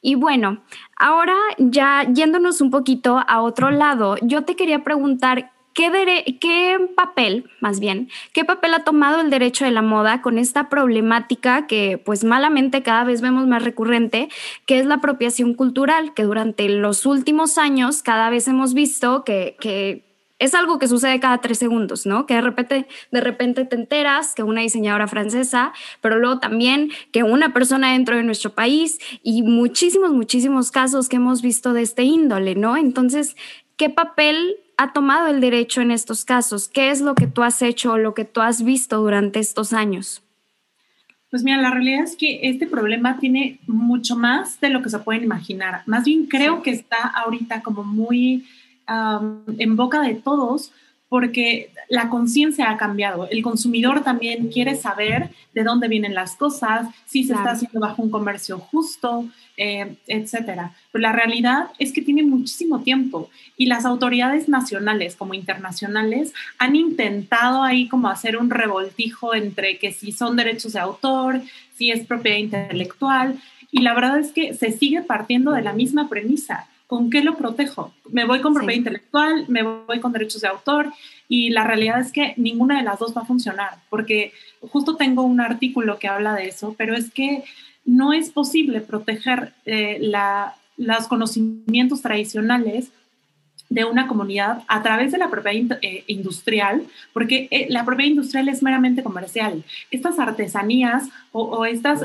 Y 0.00 0.14
bueno, 0.14 0.62
ahora 0.96 1.34
ya 1.58 2.04
yéndonos 2.04 2.60
un 2.60 2.70
poquito 2.70 3.24
a 3.26 3.42
otro 3.42 3.70
lado, 3.70 4.16
yo 4.22 4.44
te 4.44 4.54
quería 4.54 4.84
preguntar, 4.84 5.52
¿Qué, 5.76 6.88
papel, 6.96 7.50
más 7.60 7.80
bien, 7.80 8.08
qué 8.32 8.46
papel 8.46 8.72
ha 8.72 8.84
tomado 8.84 9.20
el 9.20 9.28
derecho 9.28 9.66
de 9.66 9.70
la 9.70 9.82
moda 9.82 10.22
con 10.22 10.38
esta 10.38 10.70
problemática 10.70 11.66
que 11.66 12.00
pues 12.02 12.24
malamente 12.24 12.82
cada 12.82 13.04
vez 13.04 13.20
vemos 13.20 13.46
más 13.46 13.62
recurrente, 13.62 14.30
que 14.64 14.78
es 14.78 14.86
la 14.86 14.94
apropiación 14.94 15.52
cultural, 15.52 16.14
que 16.14 16.22
durante 16.22 16.66
los 16.70 17.04
últimos 17.04 17.58
años 17.58 18.02
cada 18.02 18.30
vez 18.30 18.48
hemos 18.48 18.72
visto 18.72 19.22
que, 19.22 20.02
es 20.38 20.54
algo 20.54 20.78
que 20.78 20.88
sucede 20.88 21.20
cada 21.20 21.38
tres 21.38 21.58
segundos, 21.58 22.06
¿no? 22.06 22.26
Que 22.26 22.34
de 22.34 22.40
repente, 22.40 22.86
de 23.10 23.20
repente 23.20 23.66
te 23.66 23.76
enteras 23.76 24.34
que 24.34 24.42
una 24.42 24.62
diseñadora 24.62 25.08
francesa, 25.08 25.74
pero 26.00 26.18
luego 26.18 26.40
también 26.40 26.90
que 27.12 27.22
una 27.22 27.52
persona 27.52 27.92
dentro 27.92 28.16
de 28.16 28.22
nuestro 28.22 28.54
país 28.54 28.98
y 29.22 29.42
muchísimos, 29.42 30.12
muchísimos 30.12 30.70
casos 30.70 31.10
que 31.10 31.16
hemos 31.16 31.42
visto 31.42 31.74
de 31.74 31.82
este 31.82 32.02
índole, 32.02 32.54
¿no? 32.54 32.78
Entonces, 32.78 33.36
¿qué 33.76 33.90
papel 33.90 34.56
ha 34.76 34.92
tomado 34.92 35.28
el 35.28 35.40
derecho 35.40 35.80
en 35.80 35.90
estos 35.90 36.24
casos? 36.24 36.68
¿Qué 36.68 36.90
es 36.90 37.00
lo 37.00 37.14
que 37.14 37.26
tú 37.26 37.42
has 37.42 37.62
hecho 37.62 37.92
o 37.92 37.98
lo 37.98 38.14
que 38.14 38.24
tú 38.24 38.40
has 38.40 38.62
visto 38.62 38.98
durante 38.98 39.38
estos 39.38 39.72
años? 39.72 40.22
Pues 41.30 41.42
mira, 41.42 41.60
la 41.60 41.70
realidad 41.70 42.04
es 42.04 42.16
que 42.16 42.40
este 42.42 42.66
problema 42.66 43.18
tiene 43.18 43.58
mucho 43.66 44.16
más 44.16 44.60
de 44.60 44.70
lo 44.70 44.82
que 44.82 44.90
se 44.90 44.98
pueden 44.98 45.24
imaginar. 45.24 45.82
Más 45.86 46.04
bien 46.04 46.26
creo 46.26 46.62
que 46.62 46.70
está 46.70 46.96
ahorita 47.08 47.62
como 47.62 47.84
muy 47.84 48.46
en 48.88 49.76
boca 49.76 50.00
de 50.00 50.14
todos 50.14 50.72
porque 51.08 51.70
la 51.88 52.08
conciencia 52.08 52.70
ha 52.70 52.76
cambiado. 52.76 53.28
El 53.30 53.42
consumidor 53.42 54.02
también 54.02 54.48
quiere 54.48 54.74
saber 54.74 55.30
de 55.54 55.62
dónde 55.62 55.88
vienen 55.88 56.14
las 56.14 56.34
cosas, 56.34 56.88
si 57.06 57.24
se 57.24 57.34
está 57.34 57.52
haciendo 57.52 57.80
bajo 57.80 58.02
un 58.02 58.10
comercio 58.10 58.58
justo, 58.58 59.26
eh, 59.56 59.96
etcétera. 60.08 60.74
Pero 60.90 61.02
la 61.02 61.12
realidad 61.12 61.70
es 61.78 61.92
que 61.92 62.02
tiene 62.02 62.22
muchísimo 62.22 62.80
tiempo 62.80 63.30
y 63.56 63.66
las 63.66 63.84
autoridades 63.84 64.48
nacionales 64.48 65.14
como 65.14 65.34
internacionales 65.34 66.32
han 66.58 66.74
intentado 66.74 67.62
ahí 67.62 67.88
como 67.88 68.08
hacer 68.08 68.36
un 68.36 68.50
revoltijo 68.50 69.34
entre 69.34 69.78
que 69.78 69.92
si 69.92 70.10
son 70.12 70.36
derechos 70.36 70.72
de 70.72 70.80
autor, 70.80 71.40
si 71.76 71.90
es 71.92 72.04
propiedad 72.04 72.38
intelectual 72.38 73.38
y 73.70 73.82
la 73.82 73.94
verdad 73.94 74.18
es 74.18 74.32
que 74.32 74.54
se 74.54 74.72
sigue 74.72 75.02
partiendo 75.02 75.52
de 75.52 75.62
la 75.62 75.72
misma 75.72 76.08
premisa 76.08 76.66
¿con 76.86 77.10
qué 77.10 77.22
lo 77.22 77.36
protejo? 77.36 77.92
Me 78.10 78.24
voy 78.24 78.40
con 78.40 78.54
propiedad 78.54 78.78
intelectual, 78.78 79.44
me 79.48 79.62
voy 79.62 80.00
con 80.00 80.12
derechos 80.12 80.40
de 80.40 80.48
autor 80.48 80.92
y 81.28 81.50
la 81.50 81.64
realidad 81.64 82.00
es 82.00 82.12
que 82.12 82.34
ninguna 82.36 82.78
de 82.78 82.84
las 82.84 82.98
dos 82.98 83.16
va 83.16 83.22
a 83.22 83.26
funcionar 83.26 83.78
porque 83.90 84.32
justo 84.60 84.96
tengo 84.96 85.22
un 85.22 85.40
artículo 85.40 85.98
que 85.98 86.08
habla 86.08 86.34
de 86.34 86.48
eso, 86.48 86.74
pero 86.78 86.94
es 86.94 87.10
que 87.10 87.44
no 87.84 88.12
es 88.12 88.30
posible 88.30 88.80
proteger 88.80 89.52
eh, 89.64 90.00
los 90.76 91.06
conocimientos 91.08 92.02
tradicionales 92.02 92.90
de 93.68 93.84
una 93.84 94.06
comunidad 94.06 94.62
a 94.68 94.82
través 94.82 95.10
de 95.10 95.18
la 95.18 95.28
propiedad 95.28 95.78
eh, 95.82 96.04
industrial, 96.06 96.84
porque 97.12 97.48
eh, 97.50 97.66
la 97.68 97.84
propiedad 97.84 98.10
industrial 98.10 98.48
es 98.48 98.62
meramente 98.62 99.02
comercial. 99.02 99.64
Estas 99.90 100.18
artesanías 100.20 101.08
o, 101.32 101.64
estas 101.64 102.02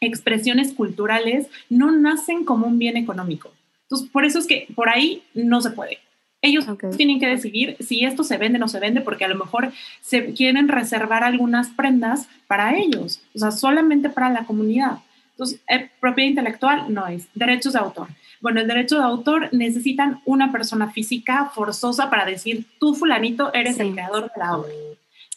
expresiones 0.00 0.72
culturales 0.72 1.48
no 1.68 1.90
nacen 1.90 2.44
como 2.44 2.66
un 2.66 2.78
bien 2.78 2.96
económico. 2.96 3.52
Entonces, 3.82 4.08
por 4.10 4.24
eso 4.24 4.38
es 4.38 4.46
que 4.46 4.66
por 4.74 4.88
ahí 4.88 5.22
no 5.34 5.60
se 5.60 5.70
puede. 5.70 5.98
Ellos 6.40 6.66
tienen 6.96 7.18
que 7.18 7.26
decidir 7.26 7.76
si 7.80 8.04
esto 8.04 8.22
se 8.22 8.36
vende 8.36 8.58
o 8.58 8.60
no 8.60 8.68
se 8.68 8.78
vende, 8.78 9.00
porque 9.00 9.24
a 9.24 9.28
lo 9.28 9.34
mejor 9.34 9.72
se 10.00 10.34
quieren 10.34 10.68
reservar 10.68 11.24
algunas 11.24 11.70
prendas 11.70 12.28
para 12.46 12.78
ellos, 12.78 13.20
o 13.34 13.38
sea, 13.40 13.50
solamente 13.50 14.08
para 14.08 14.30
la 14.30 14.44
comunidad. 14.44 14.98
Entonces, 15.32 15.60
eh, 15.68 15.90
propiedad 16.00 16.30
intelectual 16.30 16.92
no 16.94 17.06
es, 17.08 17.28
derechos 17.34 17.72
de 17.72 17.80
autor. 17.80 18.08
Bueno, 18.40 18.60
el 18.60 18.68
derecho 18.68 18.98
de 18.98 19.04
autor 19.04 19.48
necesitan 19.52 20.20
una 20.24 20.52
persona 20.52 20.90
física 20.92 21.50
forzosa 21.52 22.08
para 22.08 22.24
decir, 22.24 22.66
tú 22.78 22.94
fulanito 22.94 23.52
eres 23.52 23.80
el 23.80 23.92
creador 23.92 24.24
de 24.24 24.40
la 24.40 24.56
obra. 24.56 24.72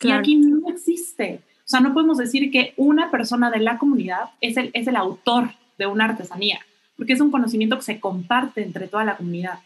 Y 0.01 0.11
aquí 0.11 0.35
no 0.35 0.69
existe. 0.69 1.41
O 1.71 1.77
sea, 1.77 1.79
no 1.79 1.93
podemos 1.93 2.17
decir 2.17 2.51
que 2.51 2.73
una 2.75 3.09
persona 3.11 3.49
de 3.49 3.59
la 3.59 3.77
comunidad 3.77 4.31
es 4.41 4.57
el, 4.57 4.71
es 4.73 4.87
el 4.87 4.97
autor 4.97 5.51
de 5.77 5.85
una 5.85 6.03
artesanía, 6.03 6.59
porque 6.97 7.13
es 7.13 7.21
un 7.21 7.31
conocimiento 7.31 7.77
que 7.77 7.83
se 7.83 8.01
comparte 8.01 8.61
entre 8.61 8.89
toda 8.89 9.05
la 9.05 9.15
comunidad. 9.15 9.59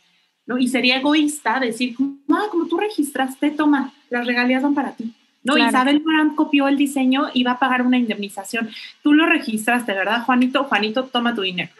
¿no? 0.46 0.60
Y 0.60 0.68
sería 0.68 0.98
egoísta 0.98 1.60
decir, 1.60 1.96
ah, 2.30 2.46
como 2.52 2.68
tú 2.68 2.78
registraste, 2.78 3.50
toma, 3.50 3.92
las 4.12 4.28
regalías 4.28 4.62
van 4.62 4.76
para 4.76 4.92
ti. 4.92 5.16
No, 5.44 5.58
Isabel 5.58 6.04
Morán 6.04 6.36
copió 6.36 6.68
el 6.68 6.78
diseño 6.78 7.30
y 7.34 7.42
va 7.42 7.54
a 7.54 7.60
pagar 7.60 7.82
una 7.82 7.98
indemnización. 7.98 8.70
Tú 9.02 9.14
lo 9.14 9.26
registraste, 9.26 9.92
¿verdad, 9.94 10.26
Juanito? 10.26 10.66
Juanito, 10.66 11.06
toma 11.06 11.34
tu 11.34 11.42
dinero. 11.42 11.72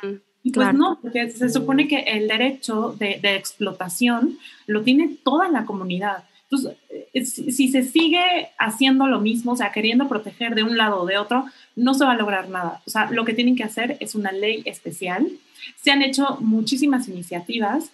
Y 0.42 0.52
pues 0.52 0.74
no, 0.74 0.98
porque 1.00 1.30
se 1.30 1.50
supone 1.50 1.88
que 1.88 2.00
el 2.00 2.28
derecho 2.28 2.96
de, 2.98 3.20
de, 3.22 3.36
explotación 3.36 4.40
lo 4.66 4.82
tiene 4.82 5.18
toda 5.24 5.50
la 5.50 5.66
comunidad. 5.66 6.24
Entonces, 6.50 6.78
si, 7.24 7.70
se 7.70 7.84
sigue 7.84 8.50
haciendo 8.58 9.08
lo 9.08 9.22
mismo, 9.22 9.54
o 9.54 9.56
sea, 9.56 9.72
queriendo 9.72 10.10
proteger 10.10 10.54
de 10.54 10.64
un 10.64 10.78
lado 10.78 11.02
o 11.02 11.06
de 11.06 11.18
otro, 11.18 11.46
no 11.76 11.94
se 11.94 12.04
va 12.04 12.12
a 12.12 12.18
lograr 12.18 12.50
nada. 12.50 12.82
O 12.86 12.90
sea, 12.90 13.10
lo 13.10 13.24
que 13.24 13.34
tienen 13.34 13.56
que 13.56 13.64
hacer 13.64 13.96
es 14.02 14.16
una 14.16 14.32
ley 14.32 14.64
especial. 14.66 15.28
Se 15.82 15.92
han 15.92 16.02
hecho 16.02 16.38
muchísimas 16.42 17.08
iniciativas, 17.08 17.92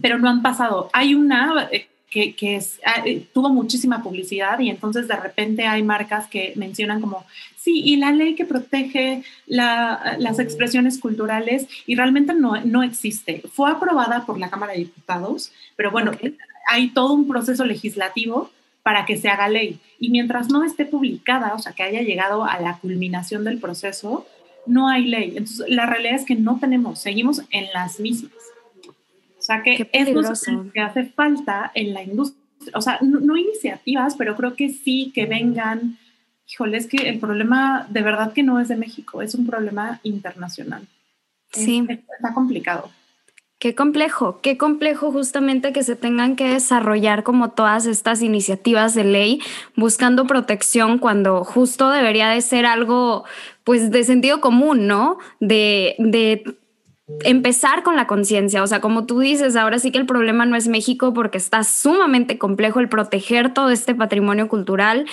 pero 0.00 0.18
no 0.18 0.30
han 0.30 0.40
pasado. 0.40 0.88
Hay 0.94 1.14
una 1.14 1.68
eh, 1.70 1.88
que, 2.10 2.34
que 2.34 2.60
ah, 2.86 3.02
eh, 3.04 3.26
tuvo 3.32 3.50
muchísima 3.50 4.02
publicidad 4.02 4.58
y 4.60 4.70
entonces 4.70 5.08
de 5.08 5.16
repente 5.16 5.66
hay 5.66 5.82
marcas 5.82 6.26
que 6.26 6.52
mencionan 6.56 7.00
como, 7.00 7.24
sí, 7.56 7.82
y 7.84 7.96
la 7.96 8.12
ley 8.12 8.34
que 8.34 8.44
protege 8.44 9.22
las 9.46 10.38
expresiones 10.38 10.98
culturales 10.98 11.66
y 11.86 11.96
realmente 11.96 12.34
no, 12.34 12.62
no 12.64 12.82
existe. 12.82 13.42
Fue 13.52 13.70
aprobada 13.70 14.24
por 14.24 14.38
la 14.38 14.50
Cámara 14.50 14.72
de 14.72 14.80
Diputados, 14.80 15.52
pero 15.76 15.90
bueno, 15.90 16.12
hay 16.68 16.90
todo 16.90 17.12
un 17.12 17.28
proceso 17.28 17.64
legislativo 17.64 18.50
para 18.82 19.06
que 19.06 19.16
se 19.16 19.28
haga 19.28 19.48
ley. 19.48 19.80
Y 19.98 20.10
mientras 20.10 20.48
no 20.48 20.64
esté 20.64 20.84
publicada, 20.84 21.54
o 21.54 21.58
sea, 21.58 21.72
que 21.72 21.82
haya 21.82 22.02
llegado 22.02 22.44
a 22.44 22.58
la 22.60 22.78
culminación 22.78 23.44
del 23.44 23.58
proceso, 23.58 24.26
no 24.66 24.88
hay 24.88 25.06
ley. 25.06 25.34
Entonces, 25.36 25.66
la 25.68 25.86
realidad 25.86 26.14
es 26.14 26.24
que 26.24 26.34
no 26.34 26.58
tenemos, 26.58 26.98
seguimos 26.98 27.42
en 27.50 27.66
las 27.72 28.00
mismas. 28.00 28.32
O 29.38 29.44
sea, 29.44 29.62
que 29.62 29.88
es 29.92 30.08
lo 30.12 30.70
que 30.72 30.80
hace 30.80 31.04
falta 31.04 31.72
en 31.74 31.94
la 31.94 32.02
industria. 32.02 32.40
O 32.74 32.80
sea, 32.80 32.98
no, 33.00 33.36
iniciativas, 33.36 34.14
pero 34.16 34.36
creo 34.36 34.54
que 34.54 34.68
sí 34.68 35.10
que 35.12 35.26
vengan. 35.26 35.98
Híjole, 36.48 36.76
es 36.76 36.86
que 36.86 37.08
el 37.08 37.18
problema 37.18 37.86
de 37.90 38.02
verdad 38.02 38.32
que 38.32 38.44
no 38.44 38.60
es 38.60 38.68
de 38.68 38.76
México, 38.76 39.20
es 39.20 39.34
un 39.34 39.46
problema 39.46 40.00
internacional. 40.04 40.86
Sí. 41.50 41.84
está 41.88 42.32
complicado. 42.32 42.90
Qué 43.62 43.76
complejo, 43.76 44.40
qué 44.42 44.58
complejo 44.58 45.12
justamente 45.12 45.72
que 45.72 45.84
se 45.84 45.94
tengan 45.94 46.34
que 46.34 46.48
desarrollar 46.48 47.22
como 47.22 47.52
todas 47.52 47.86
estas 47.86 48.20
iniciativas 48.20 48.92
de 48.92 49.04
ley 49.04 49.40
buscando 49.76 50.26
protección 50.26 50.98
cuando 50.98 51.44
justo 51.44 51.88
debería 51.90 52.28
de 52.30 52.40
ser 52.40 52.66
algo 52.66 53.22
pues 53.62 53.92
de 53.92 54.02
sentido 54.02 54.40
común, 54.40 54.88
¿no? 54.88 55.18
De, 55.38 55.94
de 56.00 56.42
empezar 57.22 57.84
con 57.84 57.94
la 57.94 58.08
conciencia, 58.08 58.64
o 58.64 58.66
sea, 58.66 58.80
como 58.80 59.06
tú 59.06 59.20
dices, 59.20 59.54
ahora 59.54 59.78
sí 59.78 59.92
que 59.92 59.98
el 59.98 60.06
problema 60.06 60.44
no 60.44 60.56
es 60.56 60.66
México 60.66 61.14
porque 61.14 61.38
está 61.38 61.62
sumamente 61.62 62.38
complejo 62.38 62.80
el 62.80 62.88
proteger 62.88 63.54
todo 63.54 63.70
este 63.70 63.94
patrimonio 63.94 64.48
cultural, 64.48 65.06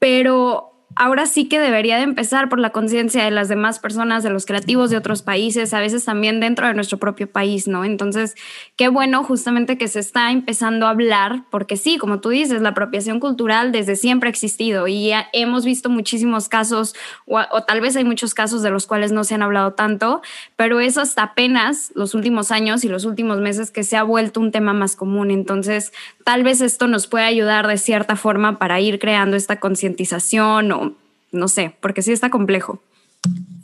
pero 0.00 0.71
ahora 0.96 1.26
sí 1.26 1.48
que 1.48 1.58
debería 1.60 1.96
de 1.96 2.02
empezar 2.02 2.48
por 2.48 2.58
la 2.58 2.70
conciencia 2.70 3.24
de 3.24 3.30
las 3.30 3.48
demás 3.48 3.78
personas, 3.78 4.22
de 4.22 4.30
los 4.30 4.46
creativos 4.46 4.90
de 4.90 4.96
otros 4.96 5.22
países, 5.22 5.72
a 5.74 5.80
veces 5.80 6.04
también 6.04 6.40
dentro 6.40 6.66
de 6.66 6.74
nuestro 6.74 6.98
propio 6.98 7.30
país, 7.30 7.68
¿no? 7.68 7.84
Entonces, 7.84 8.34
qué 8.76 8.88
bueno 8.88 9.24
justamente 9.24 9.78
que 9.78 9.88
se 9.88 10.00
está 10.00 10.30
empezando 10.30 10.86
a 10.86 10.90
hablar, 10.90 11.44
porque 11.50 11.76
sí, 11.76 11.98
como 11.98 12.20
tú 12.20 12.30
dices, 12.30 12.62
la 12.62 12.70
apropiación 12.70 13.20
cultural 13.20 13.72
desde 13.72 13.96
siempre 13.96 14.28
ha 14.28 14.30
existido 14.30 14.88
y 14.88 15.12
hemos 15.32 15.64
visto 15.64 15.88
muchísimos 15.90 16.48
casos, 16.48 16.94
o, 17.26 17.40
o 17.50 17.62
tal 17.62 17.80
vez 17.80 17.96
hay 17.96 18.04
muchos 18.04 18.34
casos 18.34 18.62
de 18.62 18.70
los 18.70 18.86
cuales 18.86 19.12
no 19.12 19.24
se 19.24 19.34
han 19.34 19.42
hablado 19.42 19.72
tanto, 19.74 20.22
pero 20.56 20.80
es 20.80 20.98
hasta 20.98 21.22
apenas 21.22 21.92
los 21.94 22.14
últimos 22.14 22.50
años 22.50 22.84
y 22.84 22.88
los 22.88 23.04
últimos 23.04 23.38
meses 23.38 23.70
que 23.70 23.84
se 23.84 23.96
ha 23.96 24.02
vuelto 24.02 24.40
un 24.40 24.52
tema 24.52 24.72
más 24.72 24.96
común. 24.96 25.30
Entonces, 25.30 25.92
tal 26.24 26.42
vez 26.42 26.60
esto 26.60 26.86
nos 26.86 27.06
puede 27.06 27.24
ayudar 27.24 27.66
de 27.66 27.78
cierta 27.78 28.16
forma 28.16 28.58
para 28.58 28.80
ir 28.80 28.98
creando 28.98 29.36
esta 29.36 29.60
concientización 29.60 30.72
o 30.72 30.81
no 31.32 31.48
sé, 31.48 31.74
porque 31.80 32.02
sí 32.02 32.12
está 32.12 32.30
complejo. 32.30 32.80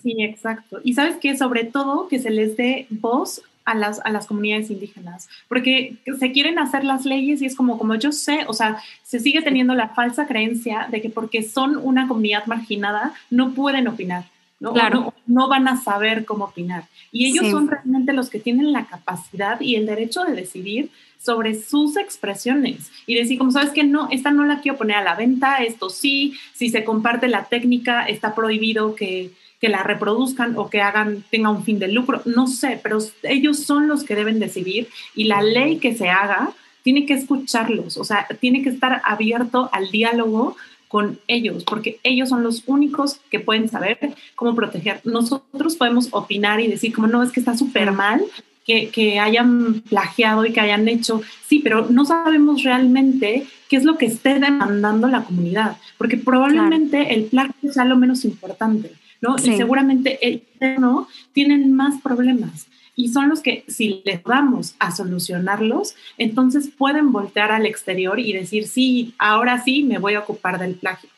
Sí, 0.03 0.17
exacto. 0.19 0.81
Y 0.85 0.95
sabes 0.95 1.17
que 1.17 1.37
sobre 1.37 1.65
todo 1.65 2.09
que 2.09 2.19
se 2.19 2.31
les 2.31 2.57
dé 2.57 2.87
voz 2.91 3.43
a 3.65 3.75
las, 3.75 4.01
a 4.05 4.11
las 4.11 4.27
comunidades 4.27 4.71
indígenas, 4.71 5.29
porque 5.47 5.97
se 6.19 6.33
quieren 6.33 6.59
hacer 6.59 6.85
las 6.85 7.05
leyes 7.05 7.43
y 7.43 7.47
es 7.47 7.55
como, 7.55 7.77
como 7.77 7.97
yo 7.97 8.13
sé, 8.13 8.45
o 8.47 8.55
sea, 8.55 8.79
se 9.03 9.21
sigue 9.21 9.43
teniendo 9.43 9.75
la 9.75 9.91
falsa 9.91 10.27
creencia 10.27 10.89
de 10.91 11.03
que 11.03 11.11
porque 11.11 11.43
son 11.43 11.77
una 11.77 12.09
comunidad 12.09 12.47
marginada 12.47 13.13
no 13.31 13.53
pueden 13.53 13.87
opinar. 13.87 14.25
¿no? 14.61 14.73
Claro. 14.73 15.15
No, 15.27 15.49
van 15.49 15.69
a 15.69 15.77
saber 15.77 16.25
cómo 16.25 16.47
opinar. 16.47 16.85
Y 17.13 17.27
ellos 17.27 17.51
son 17.51 17.69
realmente 17.69 18.13
los 18.13 18.29
que 18.31 18.41
tienen 18.41 18.73
la 18.73 18.87
capacidad 18.87 19.61
y 19.61 19.77
el 19.77 19.87
derecho 19.87 20.25
de 20.25 20.35
decidir 20.35 20.91
sobre 21.19 21.61
sus 21.61 21.97
expresiones. 21.97 22.91
Y 23.07 23.15
decir, 23.17 23.39
como 23.39 23.51
sabes 23.51 23.71
que 23.71 23.85
no, 23.85 24.09
esta 24.11 24.31
no 24.31 24.45
la 24.45 24.61
quiero 24.61 24.79
poner 24.79 24.97
a 24.97 25.05
la 25.05 25.15
venta, 25.15 25.57
esto 25.57 25.91
sí, 25.91 26.35
si 26.55 26.71
se 26.71 26.85
comparte 26.85 27.29
la 27.29 27.45
técnica, 27.45 28.07
está 28.07 28.35
prohibido 28.35 28.95
que, 28.95 29.33
que 29.61 29.69
la 29.69 29.83
reproduzcan 29.83 30.57
o 30.57 30.71
que 30.71 30.81
hagan, 30.81 31.25
tenga 31.31 31.51
un 31.51 31.65
fin 31.65 31.79
de 31.79 31.89
lucro, 31.89 32.23
no 32.25 32.47
sé, 32.47 32.81
pero 32.83 32.99
ellos 33.23 33.61
son 33.61 33.89
los 33.89 34.05
que 34.05 34.15
deben 34.15 34.39
decidir 34.39 34.89
y 35.15 35.25
la 35.25 35.43
ley 35.43 35.79
que 35.79 35.95
se 35.95 36.09
haga 36.09 36.53
tiene 36.83 37.07
que 37.07 37.15
escucharlos, 37.15 37.97
o 37.97 38.05
sea, 38.05 38.27
tiene 38.41 38.63
que 38.63 38.71
estar 38.71 39.03
abierto 39.05 39.69
al 39.73 39.91
diálogo 39.91 40.57
con 40.87 41.21
ellos, 41.27 41.65
porque 41.65 42.01
ellos 42.03 42.31
son 42.31 42.43
los 42.43 42.63
únicos 42.67 43.21
que 43.31 43.41
pueden 43.41 43.69
saber 43.69 43.99
cómo 44.35 44.55
proteger. 44.55 45.03
Nosotros 45.05 45.77
podemos 45.77 46.09
opinar 46.13 46.61
y 46.61 46.67
decir, 46.67 46.95
como 46.95 47.07
no, 47.07 47.23
es 47.23 47.31
que 47.31 47.41
está 47.41 47.57
súper 47.57 47.93
mal, 47.93 48.25
que, 48.69 49.19
hayan 49.19 49.81
plagiado 49.89 50.45
y 50.45 50.53
que 50.53 50.61
hayan 50.61 50.87
hecho, 50.89 51.23
sí, 51.47 51.61
pero 51.61 51.89
no 51.89 52.05
sabemos 52.05 52.63
realmente 52.63 53.47
qué 53.69 53.77
es 53.77 53.85
lo 53.85 53.97
que 53.97 54.07
esté 54.07 54.39
demandando 54.39 55.09
la 55.09 55.25
comunidad, 55.25 55.79
porque 55.97 56.19
probablemente 56.19 57.15
el 57.15 57.25
plagio 57.25 57.73
sea 57.73 57.87
lo 57.87 57.97
menos 57.97 58.25
importante, 58.25 58.93
¿no? 59.23 59.37
Y 59.39 59.57
seguramente 59.57 60.19
ellos 60.21 60.79
no 60.79 61.09
tienen 61.33 61.73
más 61.73 62.01
problemas 62.03 62.69
y 62.99 63.11
son 63.11 63.29
los 63.29 63.41
que 63.43 63.65
si 63.69 64.03
les 64.05 64.25
vamos 64.25 64.75
a 64.81 64.91
solucionarlos, 64.91 65.95
entonces 66.19 66.69
pueden 66.77 67.13
voltear 67.13 67.53
al 67.53 67.65
exterior 67.65 68.19
y 68.19 68.33
decir, 68.33 68.67
sí, 68.67 69.15
ahora 69.21 69.63
sí 69.63 69.85
me 69.85 69.99
voy 69.99 70.15
a 70.15 70.21
ocupar 70.21 70.59
del 70.59 70.75
plagio. 70.75 71.09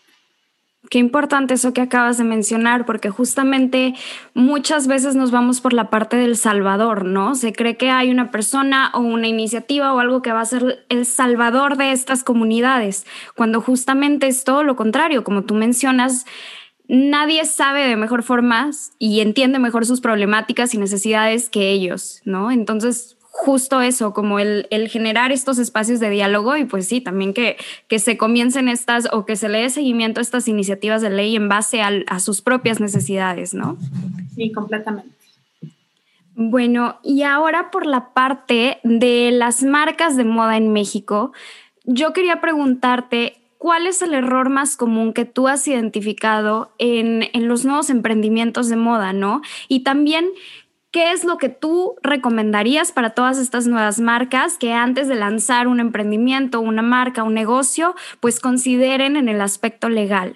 Qué 0.91 0.99
importante 0.99 1.55
eso 1.55 1.73
que 1.73 1.83
acabas 1.83 2.19
de 2.19 2.25
mencionar, 2.25 2.85
porque 2.85 3.11
justamente 3.11 3.95
muchas 4.35 4.89
veces 4.89 5.15
nos 5.15 5.31
vamos 5.31 5.61
por 5.61 5.73
la 5.73 5.89
parte 5.89 6.17
del 6.17 6.37
salvador, 6.37 7.05
¿no? 7.05 7.37
Se 7.37 7.53
cree 7.53 7.77
que 7.77 7.91
hay 7.91 8.11
una 8.11 8.33
persona 8.33 8.91
o 8.93 8.99
una 8.99 9.29
iniciativa 9.29 9.95
o 9.95 10.01
algo 10.01 10.21
que 10.21 10.33
va 10.33 10.41
a 10.41 10.45
ser 10.45 10.85
el 10.89 11.07
salvador 11.07 11.77
de 11.77 11.93
estas 11.93 12.25
comunidades, 12.25 13.07
cuando 13.37 13.61
justamente 13.61 14.27
es 14.27 14.43
todo 14.43 14.65
lo 14.65 14.75
contrario, 14.75 15.23
como 15.23 15.45
tú 15.45 15.55
mencionas, 15.55 16.27
nadie 16.89 17.45
sabe 17.45 17.87
de 17.87 17.97
mejor 17.97 18.25
forma 18.25 18.71
y 18.99 19.21
entiende 19.21 19.61
mejor 19.61 19.87
sus 19.87 20.01
problemáticas 20.01 20.75
y 20.75 20.79
necesidades 20.79 21.51
que 21.51 21.71
ellos, 21.71 22.21
¿no? 22.25 22.51
Entonces, 22.51 23.17
justo 23.31 23.81
eso, 23.81 24.13
como 24.13 24.39
el, 24.39 24.67
generar 24.89 25.33
estos 25.33 25.59
espacios 25.59 26.01
de 26.01 26.11
diálogo 26.11 26.57
y 26.57 26.65
pues 26.65 26.87
sí, 26.87 27.01
también 27.01 27.33
que, 27.33 27.57
que 27.89 27.99
se 27.99 28.17
comiencen 28.19 28.69
estas 28.69 29.09
o 29.13 29.25
que 29.25 29.37
se 29.37 29.49
le 29.49 29.61
dé 29.61 29.71
seguimiento 29.71 30.21
a 30.21 30.23
estas 30.23 30.49
iniciativas 30.49 31.01
de 31.01 31.11
ley 31.11 31.37
en 31.37 31.49
base 31.49 31.81
a 31.83 32.21
sus 32.21 32.43
propias 32.43 32.81
necesidades, 32.81 33.55
¿no? 33.55 33.79
Sí, 34.35 34.53
completamente. 34.53 35.21
Bueno, 36.43 36.99
y 37.03 37.23
ahora 37.23 37.71
por 37.71 37.85
la 37.85 38.15
parte 38.15 38.79
de 38.83 39.31
las 39.31 39.63
marcas 39.63 40.17
de 40.17 40.25
moda 40.25 40.57
en 40.57 40.73
México, 40.73 41.33
yo 41.85 42.13
quería 42.15 42.41
preguntarte, 42.41 43.37
¿cuál 43.59 43.87
es 43.87 44.01
el 44.01 44.15
error 44.15 44.49
más 44.49 44.77
común 44.77 45.13
que 45.13 45.27
tú 45.27 45.49
has 45.49 45.69
identificado 45.69 46.73
en, 46.79 47.29
en 47.35 47.47
los 47.47 47.67
nuevos 47.67 47.91
emprendimientos 47.91 48.71
de 48.71 48.77
moda, 48.77 49.13
no? 49.13 49.43
Y 49.69 49.81
también, 49.81 50.31
¿Qué 50.91 51.13
es 51.13 51.23
lo 51.23 51.39
que 51.39 51.49
tú 51.49 51.95
recomendarías 52.03 52.91
para 52.91 53.11
todas 53.11 53.39
estas 53.39 53.69
nuevas 53.69 54.01
marcas 54.01 54.59
que 54.59 54.73
antes 54.73 55.07
de 55.07 55.15
lanzar 55.15 55.69
un 55.69 55.79
emprendimiento, 55.79 56.61
una 56.61 56.83
marca, 56.83 57.23
un 57.23 57.35
negocio, 57.35 57.95
pues 58.19 58.41
consideren 58.41 59.17
en 59.17 59.29
el 59.29 59.41
aspecto 59.41 59.89
legal? 59.89 60.35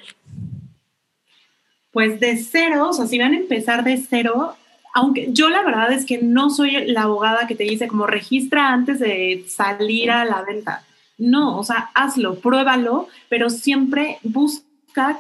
Pues 1.90 2.20
de 2.20 2.36
cero, 2.36 2.90
o 2.90 2.92
sea, 2.92 3.06
si 3.06 3.18
van 3.18 3.32
a 3.32 3.36
empezar 3.36 3.82
de 3.82 3.96
cero, 3.96 4.54
aunque 4.94 5.32
yo 5.32 5.48
la 5.48 5.62
verdad 5.62 5.92
es 5.92 6.06
que 6.06 6.18
no 6.22 6.50
soy 6.50 6.86
la 6.86 7.02
abogada 7.02 7.48
que 7.48 7.56
te 7.56 7.64
dice 7.64 7.88
como 7.88 8.06
registra 8.06 8.72
antes 8.72 9.00
de 9.00 9.44
salir 9.48 10.12
a 10.12 10.24
la 10.24 10.42
venta. 10.42 10.84
No, 11.18 11.58
o 11.58 11.64
sea, 11.64 11.90
hazlo, 11.94 12.36
pruébalo, 12.38 13.08
pero 13.28 13.50
siempre 13.50 14.18
busca 14.22 14.64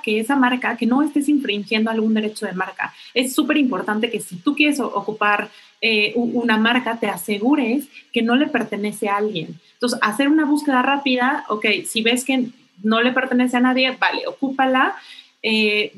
que 0.02 0.20
esa 0.20 0.36
marca, 0.36 0.76
que 0.76 0.86
no 0.86 1.02
estés 1.02 1.28
infringiendo 1.28 1.90
algún 1.90 2.14
derecho 2.14 2.46
de 2.46 2.52
marca. 2.52 2.94
Es 3.12 3.34
súper 3.34 3.56
importante 3.56 4.10
que 4.10 4.20
si 4.20 4.36
tú 4.36 4.54
quieres 4.54 4.80
ocupar 4.80 5.50
eh, 5.80 6.12
una 6.16 6.56
marca, 6.56 6.98
te 6.98 7.08
asegures 7.08 7.86
que 8.12 8.22
no 8.22 8.36
le 8.36 8.46
pertenece 8.46 9.08
a 9.08 9.16
alguien. 9.16 9.60
Entonces, 9.74 9.98
hacer 10.02 10.28
una 10.28 10.44
búsqueda 10.44 10.82
rápida, 10.82 11.44
ok, 11.48 11.66
si 11.86 12.02
ves 12.02 12.24
que 12.24 12.46
no 12.82 13.02
le 13.02 13.12
pertenece 13.12 13.56
a 13.56 13.60
nadie, 13.60 13.96
vale, 13.98 14.26
ocúpala. 14.26 14.94
Eh, 15.42 15.92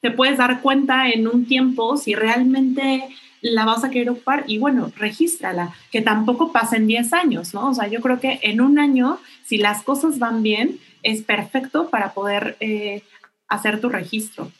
te 0.00 0.10
puedes 0.10 0.38
dar 0.38 0.60
cuenta 0.60 1.08
en 1.10 1.26
un 1.26 1.44
tiempo 1.44 1.96
si 1.96 2.14
realmente 2.14 3.04
la 3.40 3.64
vas 3.64 3.84
a 3.84 3.90
querer 3.90 4.10
ocupar 4.10 4.44
y 4.46 4.58
bueno, 4.58 4.90
regístrala, 4.96 5.74
que 5.90 6.00
tampoco 6.00 6.52
pasen 6.52 6.86
10 6.86 7.12
años, 7.12 7.54
¿no? 7.54 7.68
O 7.68 7.74
sea, 7.74 7.88
yo 7.88 8.00
creo 8.00 8.20
que 8.20 8.40
en 8.42 8.60
un 8.60 8.78
año, 8.78 9.18
si 9.44 9.58
las 9.58 9.82
cosas 9.82 10.18
van 10.18 10.42
bien, 10.42 10.78
es 11.02 11.22
perfecto 11.22 11.90
para 11.90 12.12
poder 12.12 12.56
eh, 12.60 13.02
hacer 13.48 13.80
tu 13.80 13.88
registro. 13.88 14.50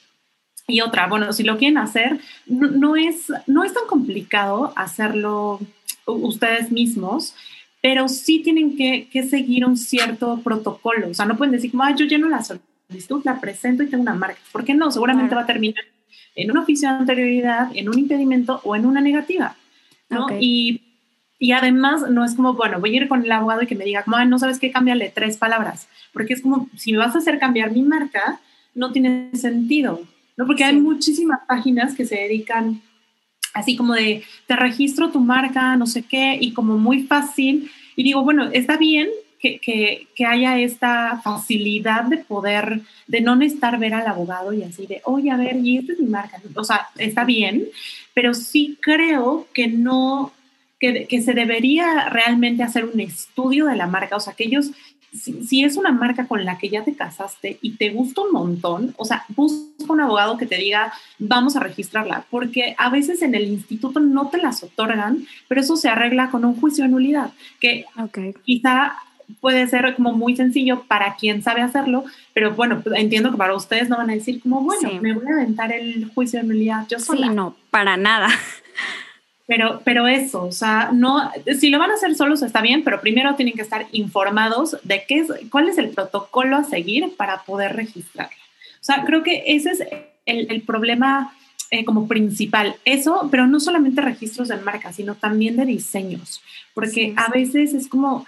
Y 0.67 0.81
otra, 0.81 1.07
bueno, 1.07 1.33
si 1.33 1.45
lo 1.45 1.57
quieren 1.57 1.79
hacer, 1.79 2.19
no, 2.47 2.97
es, 2.97 3.33
no 3.47 3.65
es 3.65 3.73
tan 3.73 3.87
complicado 3.87 4.73
hacerlo 4.77 5.61
ustedes 6.05 6.71
mismos, 6.71 7.35
pero 7.81 8.09
sí 8.09 8.41
tienen 8.41 8.77
que, 8.77 9.09
seguir 9.29 9.65
un 9.65 9.77
cierto 9.77 10.41
protocolo. 10.43 11.09
O 11.09 11.15
sea, 11.15 11.25
no 11.25 11.37
pueden 11.37 11.53
decir 11.53 11.71
como, 11.71 11.89
yo 11.97 12.07
lleno 12.07 12.29
la 12.29 12.43
solicitud, 12.43 13.23
la 13.25 13.41
presento 13.41 13.83
y 13.83 13.87
tengo 13.87 14.03
una 14.03 14.15
marca. 14.15 14.41
¿Por 14.53 14.65
qué 14.65 14.75
no? 14.75 14.91
Seguramente 14.91 15.35
va 15.35 15.43
a 15.43 15.47
terminar 15.47 15.85
en 16.35 16.51
un 16.51 16.59
oficio 16.59 16.89
de 16.89 16.97
anterioridad, 16.97 17.71
en 17.75 17.89
un 17.89 17.99
impedimento 17.99 18.61
o 18.65 18.77
en 18.77 18.85
una 18.85 19.01
negativa. 19.01 19.57
¿no? 20.11 20.27
Y 20.39 20.83
y 21.39 21.53
además 21.53 22.03
no 22.11 22.25
es 22.25 22.35
como, 22.35 22.55
bueno, 22.55 22.81
voy 22.81 22.95
a 22.95 23.03
ir 23.03 23.09
con 23.09 23.23
el 23.23 23.31
abogado 23.31 23.63
y 23.63 23.67
que 23.67 23.77
me 23.77 23.85
diga, 23.85 24.03
como, 24.03 24.19
no 24.25 24.39
sabes 24.39 24.59
qué, 24.59 24.73
cámbiale 24.73 25.13
tres 25.15 25.37
palabras. 25.37 25.89
Porque 26.13 26.35
es 26.35 26.43
como, 26.43 26.69
si 26.77 26.93
me 26.93 26.99
vas 26.99 27.15
a 27.15 27.19
hacer 27.19 27.39
cambiar 27.39 27.71
mi 27.71 27.83
marca, 27.83 28.41
no 28.79 28.93
tiene 28.93 29.31
sentido, 29.35 30.01
¿no? 30.37 30.47
Porque 30.47 30.65
hay 30.65 30.77
muchísimas 30.77 31.41
páginas 31.47 31.95
que 31.95 32.07
se 32.07 32.15
dedican 32.15 32.81
así 33.55 33.77
como 33.77 33.95
de, 33.95 34.23
te 34.47 34.57
registro 34.57 35.11
tu 35.11 35.21
marca, 35.21 35.77
no 35.77 35.87
sé 35.87 36.03
qué, 36.03 36.39
y 36.41 36.53
como 36.53 36.79
muy 36.79 37.03
fácil. 37.03 37.71
Y 37.97 38.05
digo, 38.05 38.23
bueno, 38.23 38.49
está 38.53 38.77
bien 38.77 39.09
que, 39.41 39.59
que, 39.59 40.07
que, 40.15 40.25
haya 40.25 40.59
esta 40.59 41.21
facilidad 41.23 42.05
de 42.05 42.19
poder, 42.19 42.81
de 43.07 43.21
no 43.21 43.37
necesitar 43.37 43.79
ver 43.79 43.95
al 43.95 44.07
abogado 44.07 44.53
y 44.53 44.63
así 44.63 44.87
de, 44.87 45.01
oye, 45.05 45.31
a 45.31 45.37
ver, 45.37 45.57
y 45.57 45.79
esta 45.79 45.93
es 45.93 45.99
mi 45.99 46.09
marca. 46.09 46.41
O 46.55 46.65
sea, 46.65 46.89
está 46.97 47.25
bien, 47.25 47.67
pero 48.15 48.35
sí 48.35 48.79
creo 48.81 49.47
que 49.53 49.67
no 49.67 50.33
que, 50.79 51.23
se 51.23 51.33
debería 51.33 52.09
realmente 52.09 52.63
hacer 52.63 52.85
un 52.85 53.01
estudio 53.01 53.67
de 53.67 53.77
la 53.77 53.87
marca, 53.87 54.17
o 54.17 54.21
sea, 54.21 54.35
que 54.35 54.45
ellos, 54.45 54.71
si, 55.13 55.65
es 55.65 55.77
una 55.77 55.93
marca 55.93 56.27
con 56.27 56.45
la 56.45 56.59
que 56.59 56.69
ya 56.69 56.85
te 56.85 56.95
casaste 56.95 57.59
y 57.63 57.77
te 57.77 57.91
gusta 57.91 58.23
un 58.23 58.33
montón, 58.33 58.95
o 58.97 59.05
sea, 59.05 59.25
busca 59.29 59.93
un 59.93 60.01
abogado 60.01 60.37
que 60.37 60.47
te 60.47 60.57
diga, 60.57 60.93
vamos 61.19 61.57
a 61.57 61.61
registrarla, 61.61 62.27
porque 62.31 62.75
a 62.79 62.91
veces 62.91 63.23
en 63.23 63.35
el 63.35 63.45
instituto 63.45 64.01
no 64.01 64.29
te 64.29 64.39
las 64.39 64.63
otorgan, 64.63 65.27
pero 65.49 65.61
eso 65.61 65.77
se 65.77 65.89
arregla 65.89 66.31
con 66.31 66.45
un 66.45 66.61
juicio 66.61 66.85
de 66.85 66.91
nulidad, 66.91 67.33
que 67.61 67.87
quizá 68.45 68.97
puede 69.41 69.67
ser 69.67 69.95
como 69.95 70.13
muy 70.13 70.37
sencillo 70.37 70.85
para 70.89 71.15
quien 71.17 71.43
sabe 71.43 71.63
hacerlo, 71.63 72.05
pero 72.33 72.55
bueno, 72.55 72.83
entiendo 72.95 73.31
que 73.31 73.37
para 73.37 73.55
ustedes 73.55 73.89
no 73.89 73.97
van 73.97 74.11
a 74.11 74.15
decir 74.15 74.41
como, 74.41 74.63
bueno, 74.63 74.91
me 75.01 75.15
voy 75.15 75.27
a 75.27 75.35
aventar 75.35 75.73
el 75.73 76.11
juicio 76.15 76.41
de 76.41 76.47
nulidad 76.47 76.87
yo 76.89 76.99
sola. 76.99 77.29
Sí, 77.29 77.35
no, 77.35 77.55
para 77.71 77.97
nada. 77.97 78.29
Pero, 79.49 79.81
pero 79.83 80.07
eso, 80.07 80.45
o 80.45 80.53
sea, 80.53 80.91
no, 80.93 81.33
si 81.59 81.71
lo 81.71 81.79
van 81.79 81.91
a 81.91 81.95
hacer 81.95 82.15
solos 82.15 82.43
está 82.43 82.61
bien, 82.61 82.85
pero 82.85 83.01
primero 83.01 83.35
tienen 83.35 83.55
que 83.55 83.63
estar 83.63 83.87
informados 83.93 84.77
de 84.83 85.05
qué 85.09 85.21
es, 85.21 85.29
cuál 85.51 85.71
es 85.71 85.79
el 85.79 85.89
protocolo 85.89 86.57
a 86.57 86.65
seguir 86.65 87.17
para 87.17 87.43
poder 87.45 87.75
registrarla. 87.75 88.37
O 88.81 88.85
sea, 88.85 89.05
creo 89.07 89.23
que 89.23 89.45
ese 89.47 89.71
es 89.71 89.83
el, 90.27 90.61
problema 90.61 91.35
eh, 91.71 91.87
como 91.87 92.07
principal. 92.07 92.77
Eso, 92.85 93.29
pero 93.31 93.47
no 93.47 93.59
solamente 93.59 94.03
registros 94.03 94.49
de 94.49 94.59
marca, 94.59 94.93
sino 94.93 95.15
también 95.15 95.57
de 95.57 95.65
diseños, 95.65 96.43
porque 96.75 97.15
a 97.17 97.31
veces 97.31 97.73
es 97.73 97.89
como, 97.89 98.27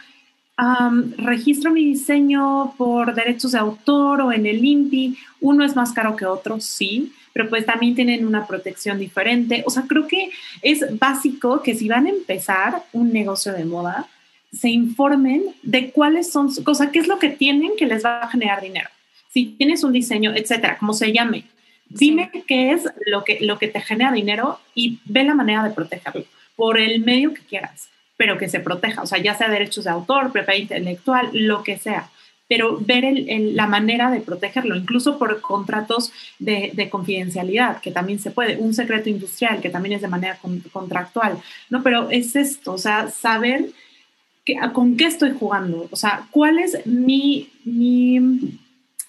registro 1.18 1.70
mi 1.70 1.84
diseño 1.84 2.74
por 2.76 3.14
derechos 3.14 3.52
de 3.52 3.58
autor 3.58 4.22
o 4.22 4.32
en 4.32 4.46
el 4.46 4.64
INPI, 4.64 5.18
uno 5.40 5.64
es 5.64 5.76
más 5.76 5.92
caro 5.92 6.16
que 6.16 6.26
otro, 6.26 6.60
sí, 6.60 7.12
pero 7.40 7.48
pues 7.48 7.64
también 7.64 7.94
tienen 7.94 8.26
una 8.26 8.46
protección 8.46 8.98
diferente. 8.98 9.62
O 9.66 9.70
sea, 9.70 9.84
creo 9.88 10.06
que 10.06 10.30
es 10.60 10.84
básico 10.98 11.62
que 11.62 11.74
si 11.74 11.88
van 11.88 12.04
a 12.04 12.10
empezar 12.10 12.84
un 12.92 13.14
negocio 13.14 13.54
de 13.54 13.64
moda, 13.64 14.06
se 14.52 14.68
informen 14.68 15.54
de 15.62 15.90
cuáles 15.90 16.30
son, 16.30 16.50
o 16.66 16.74
sea, 16.74 16.90
qué 16.90 16.98
es 16.98 17.08
lo 17.08 17.18
que 17.18 17.30
tienen 17.30 17.70
que 17.78 17.86
les 17.86 18.04
va 18.04 18.20
a 18.20 18.28
generar 18.28 18.60
dinero. 18.60 18.90
Si 19.32 19.46
tienes 19.56 19.82
un 19.84 19.94
diseño, 19.94 20.34
etcétera, 20.34 20.76
como 20.76 20.92
se 20.92 21.14
llame, 21.14 21.44
dime 21.88 22.30
qué 22.46 22.72
es 22.72 22.82
lo 23.06 23.24
que, 23.24 23.38
lo 23.40 23.58
que 23.58 23.68
te 23.68 23.80
genera 23.80 24.12
dinero 24.12 24.60
y 24.74 24.98
ve 25.06 25.24
la 25.24 25.34
manera 25.34 25.64
de 25.64 25.70
protegerlo 25.70 26.26
por 26.56 26.78
el 26.78 27.00
medio 27.00 27.32
que 27.32 27.40
quieras, 27.40 27.88
pero 28.18 28.36
que 28.36 28.50
se 28.50 28.60
proteja, 28.60 29.00
o 29.00 29.06
sea, 29.06 29.16
ya 29.16 29.34
sea 29.34 29.48
derechos 29.48 29.84
de 29.84 29.90
autor, 29.90 30.30
propiedad 30.30 30.60
intelectual, 30.60 31.30
lo 31.32 31.62
que 31.62 31.78
sea 31.78 32.10
pero 32.50 32.78
ver 32.80 33.04
la 33.28 33.68
manera 33.68 34.10
de 34.10 34.20
protegerlo, 34.20 34.74
incluso 34.74 35.20
por 35.20 35.40
contratos 35.40 36.12
de, 36.40 36.88
confidencialidad, 36.90 37.80
que 37.80 37.92
también 37.92 38.18
se 38.18 38.32
puede, 38.32 38.56
un 38.56 38.74
secreto 38.74 39.08
industrial, 39.08 39.60
que 39.60 39.70
también 39.70 39.94
es 39.94 40.02
de 40.02 40.08
manera 40.08 40.36
contractual, 40.72 41.38
¿no? 41.68 41.84
Pero 41.84 42.10
es 42.10 42.34
esto, 42.34 42.72
o 42.72 42.78
sea, 42.78 43.08
saber 43.08 43.66
que, 44.44 44.58
con 44.72 44.96
qué 44.96 45.04
estoy 45.04 45.30
jugando, 45.38 45.86
o 45.92 45.94
sea, 45.94 46.26
cuál 46.32 46.58
es 46.58 46.84
mi, 46.86 47.50
mi 47.64 48.58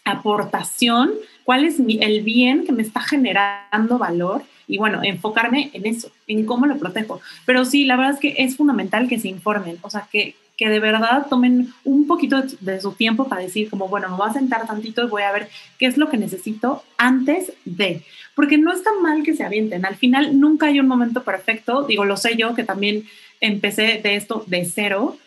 aportación, 0.05 1.09
cuál 1.43 1.65
es 1.65 1.79
el 1.79 2.21
bien 2.21 2.63
que 2.63 2.73
me 2.73 2.83
está 2.83 3.01
generando 3.01 3.97
valor 3.97 4.43
y 4.67 4.77
bueno, 4.77 5.01
enfocarme 5.01 5.71
en 5.73 5.87
eso, 5.87 6.11
en 6.27 6.45
cómo 6.45 6.67
lo 6.67 6.77
protejo. 6.77 7.19
Pero 7.47 7.65
sí, 7.65 7.85
la 7.85 7.95
verdad 7.95 8.13
es 8.13 8.19
que 8.19 8.35
es 8.37 8.55
fundamental 8.55 9.07
que 9.07 9.17
se 9.17 9.29
informen, 9.29 9.79
o 9.81 9.89
sea, 9.89 10.07
que, 10.11 10.35
que 10.61 10.69
de 10.69 10.79
verdad 10.79 11.25
tomen 11.27 11.73
un 11.83 12.05
poquito 12.05 12.43
de, 12.59 12.79
su 12.79 12.91
tiempo 12.91 13.27
para 13.27 13.41
decir 13.41 13.67
como, 13.67 13.87
bueno, 13.87 14.09
me 14.09 14.15
voy 14.15 14.29
a 14.29 14.33
sentar 14.33 14.67
tantito 14.67 15.01
y 15.01 15.07
voy 15.07 15.23
a 15.23 15.31
ver 15.31 15.49
qué 15.79 15.87
es 15.87 15.97
lo 15.97 16.07
que 16.07 16.19
necesito 16.19 16.83
antes 16.99 17.51
de, 17.65 18.03
porque 18.35 18.59
no 18.59 18.71
está 18.71 18.91
mal 19.01 19.23
que 19.23 19.33
se 19.33 19.43
avienten, 19.43 19.87
al 19.87 19.95
final 19.95 20.39
nunca 20.39 20.67
hay 20.67 20.79
un 20.79 20.87
momento 20.87 21.23
perfecto, 21.23 21.87
digo, 21.87 22.05
lo 22.05 22.15
sé 22.15 22.35
yo 22.35 22.53
que 22.53 22.63
también 22.63 23.05
empecé 23.39 24.01
de 24.03 24.15
esto 24.15 24.43
de 24.45 24.63
cero, 24.65 25.17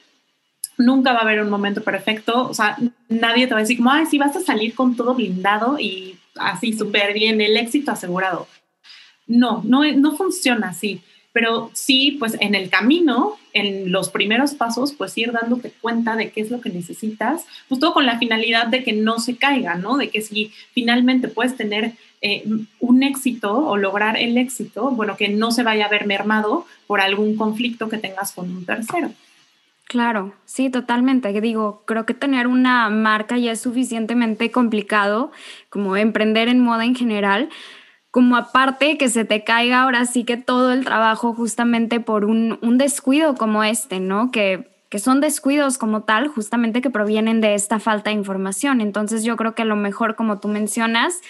nunca 0.78 1.12
va 1.12 1.18
a 1.18 1.22
haber 1.22 1.42
un 1.42 1.50
momento 1.50 1.82
perfecto, 1.82 2.48
o 2.48 2.54
sea, 2.54 2.76
nadie 3.08 3.48
te 3.48 3.54
va 3.54 3.58
a 3.58 3.62
decir 3.62 3.78
como, 3.78 3.90
ay, 3.90 4.06
sí, 4.06 4.18
vas 4.18 4.36
a 4.36 4.40
salir 4.40 4.72
con 4.76 4.94
todo 4.94 5.16
blindado 5.16 5.80
y 5.80 6.16
así 6.36 6.74
súper 6.74 7.12
bien, 7.12 7.40
el 7.40 7.56
éxito 7.56 7.90
asegurado. 7.90 8.46
No, 9.26 9.62
no, 9.64 9.82
no 9.94 10.16
funciona 10.16 10.68
así 10.68 11.02
pero 11.34 11.68
sí, 11.72 12.16
pues 12.20 12.36
en 12.38 12.54
el 12.54 12.70
camino, 12.70 13.36
en 13.52 13.90
los 13.90 14.08
primeros 14.08 14.54
pasos, 14.54 14.92
pues 14.92 15.18
ir 15.18 15.32
dándote 15.32 15.72
cuenta 15.80 16.14
de 16.14 16.30
qué 16.30 16.40
es 16.40 16.50
lo 16.52 16.60
que 16.60 16.70
necesitas, 16.70 17.44
justo 17.68 17.92
con 17.92 18.06
la 18.06 18.20
finalidad 18.20 18.68
de 18.68 18.84
que 18.84 18.92
no 18.92 19.18
se 19.18 19.36
caiga, 19.36 19.74
¿no? 19.74 19.96
De 19.96 20.10
que 20.10 20.22
si 20.22 20.52
finalmente 20.72 21.26
puedes 21.26 21.56
tener 21.56 21.94
eh, 22.22 22.44
un 22.78 23.02
éxito 23.02 23.52
o 23.52 23.76
lograr 23.76 24.16
el 24.16 24.38
éxito, 24.38 24.92
bueno, 24.92 25.16
que 25.16 25.28
no 25.28 25.50
se 25.50 25.64
vaya 25.64 25.86
a 25.86 25.88
ver 25.88 26.06
mermado 26.06 26.66
por 26.86 27.00
algún 27.00 27.36
conflicto 27.36 27.88
que 27.88 27.98
tengas 27.98 28.30
con 28.30 28.48
un 28.56 28.64
tercero. 28.64 29.10
Claro, 29.86 30.34
sí, 30.44 30.70
totalmente. 30.70 31.40
Digo, 31.40 31.82
creo 31.84 32.06
que 32.06 32.14
tener 32.14 32.46
una 32.46 32.88
marca 32.90 33.38
ya 33.38 33.50
es 33.50 33.60
suficientemente 33.60 34.52
complicado, 34.52 35.32
como 35.68 35.96
emprender 35.96 36.46
en 36.46 36.60
moda 36.60 36.84
en 36.84 36.94
general, 36.94 37.48
como 38.14 38.36
aparte 38.36 38.96
que 38.96 39.08
se 39.08 39.24
te 39.24 39.42
caiga 39.42 39.82
ahora 39.82 40.06
sí 40.06 40.22
que 40.22 40.36
todo 40.36 40.72
el 40.72 40.84
trabajo 40.84 41.34
justamente 41.34 41.98
por 41.98 42.24
un, 42.24 42.60
descuido 42.78 43.34
como 43.34 43.64
este, 43.64 43.98
¿no? 43.98 44.30
Que, 44.30 44.70
que 44.88 45.00
son 45.00 45.20
descuidos 45.20 45.78
como 45.78 46.02
tal, 46.02 46.28
justamente 46.28 46.80
que 46.80 46.90
provienen 46.90 47.40
de 47.40 47.54
esta 47.54 47.80
falta 47.80 48.10
de 48.10 48.16
información. 48.16 48.80
Entonces 48.80 49.24
yo 49.24 49.34
creo 49.34 49.56
que 49.56 49.64
lo 49.64 49.74
mejor, 49.74 50.14
como 50.14 50.38
tú 50.38 50.46
mencionas, 50.46 51.22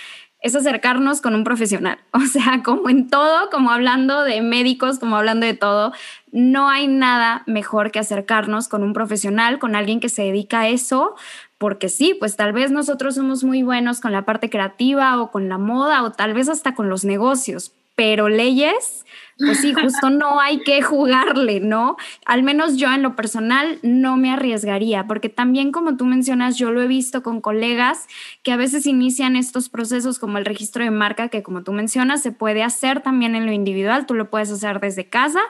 es 0.43 0.55
acercarnos 0.55 1.23
con 1.23 1.35
un 1.35 1.43
profesional. 1.43 1.99
O 2.13 2.21
sea, 2.21 2.63
como 2.63 2.91
en 2.91 3.09
todo, 3.09 3.49
como 3.49 3.71
hablando 3.71 4.23
de 4.23 4.43
médicos, 4.43 4.99
como 4.99 5.17
hablando 5.17 5.47
de 5.47 5.55
todo, 5.55 5.95
no 6.33 6.69
hay 6.69 6.87
nada 6.87 7.45
mejor 7.47 7.93
que 7.93 7.99
acercarnos 7.99 8.69
con 8.69 8.83
un 8.83 8.93
profesional, 8.93 9.59
con 9.59 9.75
alguien 9.75 10.01
que 10.01 10.11
se 10.11 10.25
dedica 10.25 10.61
a 10.61 10.69
eso, 10.69 11.15
porque 11.59 11.89
sí, 11.89 12.17
pues 12.19 12.37
tal 12.37 12.53
vez 12.53 12.71
nosotros 12.71 13.15
somos 13.15 13.45
muy 13.45 13.63
buenos 13.63 14.01
con 14.01 14.13
la 14.13 14.25
parte 14.25 14.51
creativa 14.51 15.21
o 15.21 15.31
con 15.31 15.49
la 15.49 15.59
moda 15.59 16.03
o 16.03 16.13
tal 16.13 16.35
vez 16.35 16.49
hasta 16.49 16.75
con 16.75 16.89
los 16.89 17.05
negocios, 17.05 17.73
pero 17.97 18.29
leyes, 18.29 19.05
pues 19.39 19.61
sí, 19.61 19.73
justo 19.73 20.11
no 20.11 20.41
hay 20.41 20.61
que 20.63 20.83
jugarle, 20.83 21.61
¿no? 21.61 21.97
Al 22.27 22.43
menos 22.43 22.77
yo 22.77 22.93
en 22.93 23.03
lo 23.03 23.15
personal 23.15 23.79
no 23.83 24.17
me 24.17 24.33
arriesgaría, 24.33 25.07
porque 25.07 25.29
también 25.29 25.71
como 25.71 25.97
tú 25.97 26.05
mencionas, 26.05 26.57
yo 26.57 26.73
lo 26.73 26.83
he 26.83 26.89
visto 26.89 27.23
con 27.23 27.41
colegas 27.41 28.09
que 28.43 28.53
a 28.53 28.57
veces 28.57 28.87
inician 28.87 29.37
estos 29.37 29.69
procesos 29.69 30.19
como 30.19 30.39
el 30.39 30.45
registro 30.45 30.83
de 30.83 30.91
marca, 30.91 31.29
que 31.29 31.43
como 31.43 31.63
tú 31.63 31.73
mencionas, 31.73 32.23
se 32.23 32.33
puede 32.33 32.65
hacer 32.65 33.01
también 33.01 33.37
en 33.37 33.47
lo 33.47 33.53
individual, 33.53 34.07
tú 34.07 34.15
lo 34.15 34.29
puedes 34.29 34.51
hacer 34.51 34.81
desde 34.81 35.09
casa, 35.09 35.41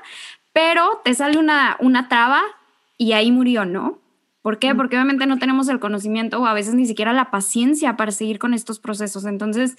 pero 0.52 1.00
te 1.02 1.14
sale 1.14 1.38
una, 1.38 1.76
una 1.80 2.08
traba 2.08 2.42
y 2.98 3.12
ahí 3.12 3.32
murió, 3.32 3.64
¿no? 3.64 4.03
¿Por 4.44 4.58
qué? 4.58 4.74
Porque 4.74 4.96
obviamente 4.96 5.24
no 5.24 5.38
tenemos 5.38 5.70
el 5.70 5.80
conocimiento 5.80 6.38
o 6.38 6.44
a 6.44 6.52
veces 6.52 6.74
ni 6.74 6.84
siquiera 6.84 7.14
la 7.14 7.30
paciencia 7.30 7.96
para 7.96 8.12
seguir 8.12 8.38
con 8.38 8.52
estos 8.52 8.78
procesos. 8.78 9.24
Entonces, 9.24 9.78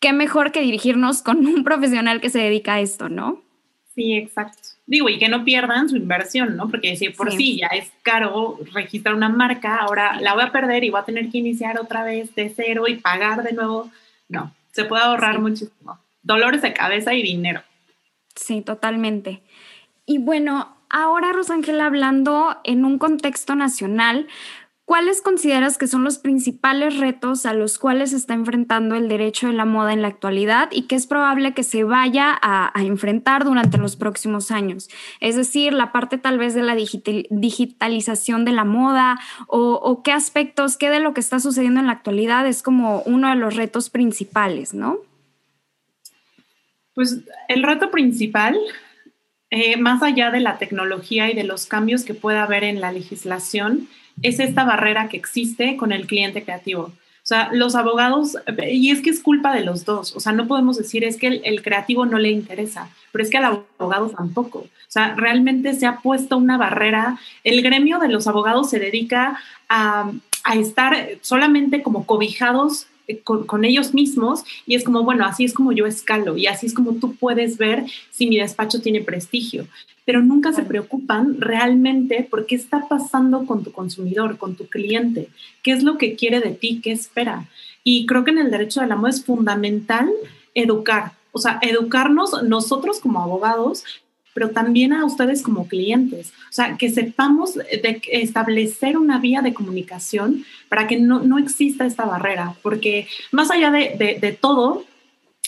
qué 0.00 0.12
mejor 0.12 0.50
que 0.50 0.62
dirigirnos 0.62 1.22
con 1.22 1.46
un 1.46 1.62
profesional 1.62 2.20
que 2.20 2.28
se 2.28 2.40
dedica 2.40 2.74
a 2.74 2.80
esto, 2.80 3.08
¿no? 3.08 3.40
Sí, 3.94 4.14
exacto. 4.14 4.58
Digo, 4.84 5.08
y 5.08 5.20
que 5.20 5.28
no 5.28 5.44
pierdan 5.44 5.88
su 5.88 5.96
inversión, 5.96 6.56
¿no? 6.56 6.68
Porque 6.68 6.96
si 6.96 7.10
por 7.10 7.30
sí. 7.30 7.58
ya 7.58 7.68
es 7.68 7.92
caro 8.02 8.58
registrar 8.72 9.14
una 9.14 9.28
marca, 9.28 9.76
ahora 9.76 10.20
la 10.20 10.34
voy 10.34 10.42
a 10.42 10.50
perder 10.50 10.82
y 10.82 10.90
voy 10.90 11.02
a 11.02 11.04
tener 11.04 11.30
que 11.30 11.38
iniciar 11.38 11.78
otra 11.78 12.02
vez 12.02 12.34
de 12.34 12.48
cero 12.48 12.88
y 12.88 12.96
pagar 12.96 13.44
de 13.44 13.52
nuevo. 13.52 13.92
No, 14.28 14.52
se 14.72 14.86
puede 14.86 15.04
ahorrar 15.04 15.38
muchísimo. 15.38 16.00
Dolores 16.24 16.62
de 16.62 16.72
cabeza 16.72 17.14
y 17.14 17.22
dinero. 17.22 17.62
Sí, 18.34 18.60
totalmente. 18.60 19.40
Y 20.04 20.18
bueno, 20.18 20.79
Ahora, 20.90 21.32
Rosángela, 21.32 21.86
hablando 21.86 22.56
en 22.64 22.84
un 22.84 22.98
contexto 22.98 23.54
nacional, 23.54 24.26
¿cuáles 24.84 25.22
consideras 25.22 25.78
que 25.78 25.86
son 25.86 26.02
los 26.02 26.18
principales 26.18 26.98
retos 26.98 27.46
a 27.46 27.54
los 27.54 27.78
cuales 27.78 28.10
se 28.10 28.16
está 28.16 28.34
enfrentando 28.34 28.96
el 28.96 29.08
derecho 29.08 29.46
de 29.46 29.52
la 29.52 29.64
moda 29.64 29.92
en 29.92 30.02
la 30.02 30.08
actualidad 30.08 30.68
y 30.72 30.88
que 30.88 30.96
es 30.96 31.06
probable 31.06 31.54
que 31.54 31.62
se 31.62 31.84
vaya 31.84 32.36
a, 32.42 32.72
enfrentar 32.82 33.44
durante 33.44 33.78
los 33.78 33.94
próximos 33.94 34.50
años? 34.50 34.90
Es 35.20 35.36
decir, 35.36 35.74
la 35.74 35.92
parte 35.92 36.18
tal 36.18 36.38
vez 36.38 36.54
de 36.54 36.64
la 36.64 36.74
digitalización 36.74 38.44
de 38.44 38.50
la 38.50 38.64
moda 38.64 39.20
o, 39.46 39.74
o 39.74 40.02
qué 40.02 40.10
aspectos, 40.10 40.76
qué 40.76 40.90
de 40.90 40.98
lo 40.98 41.14
que 41.14 41.20
está 41.20 41.38
sucediendo 41.38 41.78
en 41.78 41.86
la 41.86 41.92
actualidad 41.92 42.48
es 42.48 42.64
como 42.64 43.02
uno 43.02 43.28
de 43.28 43.36
los 43.36 43.54
retos 43.54 43.90
principales, 43.90 44.74
¿no? 44.74 44.98
Pues 46.94 47.20
el 47.46 47.62
reto 47.62 47.92
principal 47.92 48.58
eh, 49.50 49.76
más 49.76 50.02
allá 50.02 50.30
de 50.30 50.40
la 50.40 50.58
tecnología 50.58 51.30
y 51.30 51.34
de 51.34 51.44
los 51.44 51.66
cambios 51.66 52.04
que 52.04 52.14
pueda 52.14 52.44
haber 52.44 52.64
en 52.64 52.80
la 52.80 52.92
legislación, 52.92 53.88
es 54.22 54.38
esta 54.38 54.64
barrera 54.64 55.08
que 55.08 55.16
existe 55.16 55.76
con 55.76 55.92
el 55.92 56.06
cliente 56.06 56.44
creativo. 56.44 56.92
O 57.22 57.26
sea, 57.30 57.50
los 57.52 57.74
abogados, 57.74 58.36
y 58.68 58.90
es 58.90 59.02
que 59.02 59.10
es 59.10 59.20
culpa 59.20 59.54
de 59.54 59.64
los 59.64 59.84
dos, 59.84 60.16
o 60.16 60.20
sea, 60.20 60.32
no 60.32 60.48
podemos 60.48 60.78
decir 60.78 61.04
es 61.04 61.16
que 61.16 61.26
el, 61.28 61.62
creativo 61.62 62.06
no 62.06 62.18
le 62.18 62.30
interesa, 62.30 62.88
pero 63.12 63.22
es 63.22 63.30
que 63.30 63.38
al 63.38 63.64
abogado 63.78 64.08
tampoco. 64.10 64.60
O 64.60 64.68
sea, 64.88 65.14
realmente 65.14 65.74
se 65.74 65.86
ha 65.86 65.98
puesto 65.98 66.36
una 66.36 66.56
barrera, 66.56 67.18
el 67.44 67.62
gremio 67.62 67.98
de 67.98 68.08
los 68.08 68.26
abogados 68.26 68.70
se 68.70 68.78
dedica 68.78 69.38
a, 69.68 70.10
a 70.44 70.54
estar 70.56 71.08
solamente 71.20 71.82
como 71.82 72.06
cobijados 72.06 72.86
eh, 73.10 73.20
con, 73.22 73.64
ellos 73.64 73.94
mismos 73.94 74.44
y 74.66 74.74
es 74.74 74.84
como, 74.84 75.02
bueno, 75.02 75.24
así 75.24 75.44
es 75.44 75.52
como 75.52 75.72
yo 75.72 75.86
escalo 75.86 76.36
y 76.36 76.46
así 76.46 76.66
es 76.66 76.74
como 76.74 76.94
tú 76.94 77.14
puedes 77.14 77.58
ver 77.58 77.84
si 78.10 78.26
mi 78.26 78.38
despacho 78.38 78.80
tiene 78.80 79.00
prestigio, 79.00 79.66
pero 80.04 80.22
nunca 80.22 80.52
se 80.52 80.62
preocupan 80.62 81.40
realmente 81.40 82.26
por 82.28 82.46
qué 82.46 82.54
está 82.54 82.88
pasando 82.88 83.46
con 83.46 83.62
tu 83.62 83.72
consumidor, 83.72 84.38
con 84.38 84.54
tu 84.54 84.66
cliente, 84.66 85.28
qué 85.62 85.72
es 85.72 85.82
lo 85.82 85.98
que 85.98 86.14
quiere 86.14 86.40
de 86.40 86.50
ti, 86.50 86.80
qué 86.82 86.92
espera. 86.92 87.48
Y 87.84 88.06
creo 88.06 88.24
que 88.24 88.30
en 88.30 88.38
el 88.38 88.50
derecho 88.50 88.80
del 88.80 88.92
amor 88.92 89.10
es 89.10 89.24
fundamental 89.24 90.10
educar, 90.54 91.12
o 91.32 91.38
sea, 91.38 91.58
educarnos 91.62 92.42
nosotros 92.42 93.00
como 93.00 93.20
abogados 93.20 93.84
pero 94.34 94.50
también 94.50 94.92
a 94.92 95.04
ustedes 95.04 95.42
como 95.42 95.66
clientes. 95.66 96.32
O 96.48 96.52
sea, 96.52 96.76
que 96.76 96.90
sepamos 96.90 97.58
establecer 98.10 98.96
una 98.96 99.18
vía 99.18 99.42
de 99.42 99.54
comunicación 99.54 100.44
para 100.68 100.86
que 100.86 100.98
no, 100.98 101.20
no 101.20 101.38
exista 101.38 101.86
esta 101.86 102.04
barrera, 102.04 102.54
porque 102.62 103.08
más 103.32 103.50
allá 103.50 103.70
de, 103.70 104.18
de, 104.20 104.32
todo, 104.32 104.84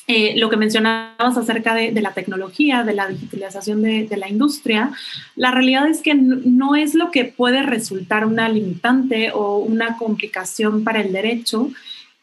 eh, 0.08 0.34
lo 0.36 0.50
que 0.50 0.56
mencionabas 0.56 1.36
acerca 1.36 1.74
de, 1.74 1.92
la 2.00 2.12
tecnología, 2.12 2.82
de 2.82 2.94
la 2.94 3.06
digitalización 3.06 3.82
de, 3.82 4.06
de, 4.06 4.16
la 4.16 4.28
industria, 4.28 4.90
la 5.36 5.52
realidad 5.52 5.88
es 5.88 6.02
que 6.02 6.14
no 6.14 6.74
es 6.74 6.94
lo 6.94 7.10
que 7.10 7.24
puede 7.24 7.62
resultar 7.62 8.26
una 8.26 8.48
limitante 8.48 9.30
o 9.32 9.58
una 9.58 9.96
complicación 9.96 10.82
para 10.82 11.00
el 11.00 11.12
derecho. 11.12 11.70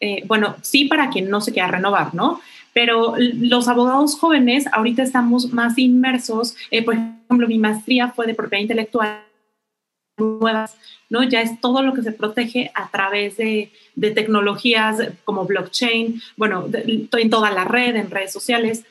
Eh, 0.02 0.24
bueno, 0.28 0.56
sí 0.62 0.86
para 0.86 1.10
quien 1.10 1.30
no 1.30 1.41
se 1.41 1.52
quiera 1.52 1.67
renovar, 1.67 2.13
¿no? 2.13 2.39
Pero 2.80 3.15
los 3.18 3.68
abogados 3.68 4.18
jóvenes 4.18 4.63
ahorita 4.72 5.04
estamos 5.04 5.52
más 5.52 5.78
inmersos, 5.78 6.56
eh, 6.72 6.82
por 6.82 6.94
ejemplo, 6.94 7.46
mi 7.46 7.58
maestría 7.58 8.08
fue 8.08 8.26
de 8.26 8.34
propiedad 8.34 8.62
intelectual 8.62 9.22
nuevas, 10.18 10.78
¿no? 11.10 11.24
Ya 11.24 11.42
es 11.42 11.60
todo 11.60 11.82
lo 11.82 11.94
que 11.94 12.04
se 12.04 12.13
protege 12.13 12.72
a 12.74 12.88
través 12.89 13.36
de, 13.36 13.74
de 13.96 14.12
tecnologías 14.12 15.10
como 15.26 15.44
blockchain, 15.44 16.22
bueno, 16.38 16.70
en 16.72 17.30
toda 17.30 17.52
la 17.52 17.65
red, 17.65 17.98
en 17.98 18.10
redes 18.10 18.32
sociales. 18.32 18.86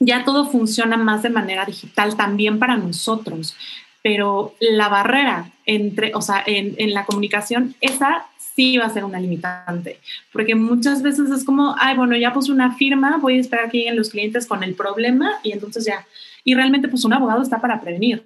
Ya 0.00 0.24
todo 0.24 0.50
funciona 0.50 0.96
más 0.96 1.22
de 1.22 1.30
manera 1.30 1.64
digital 1.64 2.16
también 2.16 2.58
para 2.58 2.76
nosotros, 2.76 3.54
pero 4.02 4.56
la 4.58 4.88
barrera 4.88 5.52
entre, 5.64 6.12
o 6.12 6.22
sea, 6.22 6.42
en, 6.44 6.74
en 6.78 6.92
la 6.92 7.04
comunicación, 7.04 7.76
esa 7.80 8.26
sí 8.56 8.78
va 8.78 8.86
a 8.86 8.90
ser 8.90 9.04
una 9.04 9.20
limitante, 9.20 10.00
porque 10.32 10.54
muchas 10.54 11.02
veces 11.02 11.30
es 11.30 11.44
como, 11.44 11.76
ay, 11.78 11.96
bueno, 11.96 12.16
ya 12.16 12.32
puse 12.32 12.50
una 12.50 12.74
firma, 12.74 13.18
voy 13.18 13.36
a 13.36 13.40
esperar 13.40 13.70
que 13.70 13.78
lleguen 13.78 13.96
los 13.96 14.10
clientes 14.10 14.46
con 14.46 14.64
el 14.64 14.74
problema 14.74 15.34
y 15.42 15.52
entonces 15.52 15.84
ya. 15.84 16.06
Y 16.42 16.54
realmente 16.54 16.88
pues 16.88 17.04
un 17.04 17.12
abogado 17.12 17.42
está 17.42 17.60
para 17.60 17.80
prevenir, 17.80 18.24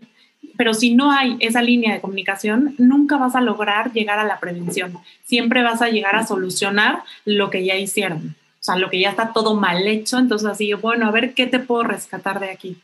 pero 0.57 0.73
si 0.73 0.95
no 0.95 1.11
hay 1.11 1.37
esa 1.41 1.63
línea 1.63 1.93
de 1.93 2.01
comunicación, 2.01 2.75
nunca 2.79 3.17
vas 3.17 3.35
a 3.35 3.41
lograr 3.41 3.93
llegar 3.93 4.19
a 4.19 4.25
la 4.25 4.39
prevención. 4.39 4.93
Siempre 5.25 5.63
vas 5.63 5.83
a 5.83 5.89
llegar 5.89 6.15
a 6.17 6.27
solucionar 6.27 7.03
lo 7.25 7.51
que 7.51 7.65
ya 7.65 7.77
hicieron, 7.77 8.37
o 8.61 8.63
sea, 8.63 8.77
lo 8.77 8.89
que 8.89 9.01
ya 9.01 9.11
está 9.11 9.33
todo 9.33 9.55
mal 9.57 9.87
hecho, 9.87 10.19
entonces 10.19 10.49
así, 10.49 10.73
bueno, 10.75 11.07
a 11.07 11.11
ver 11.11 11.35
qué 11.35 11.47
te 11.47 11.59
puedo 11.59 11.83
rescatar 11.83 12.39
de 12.39 12.51
aquí. 12.51 12.77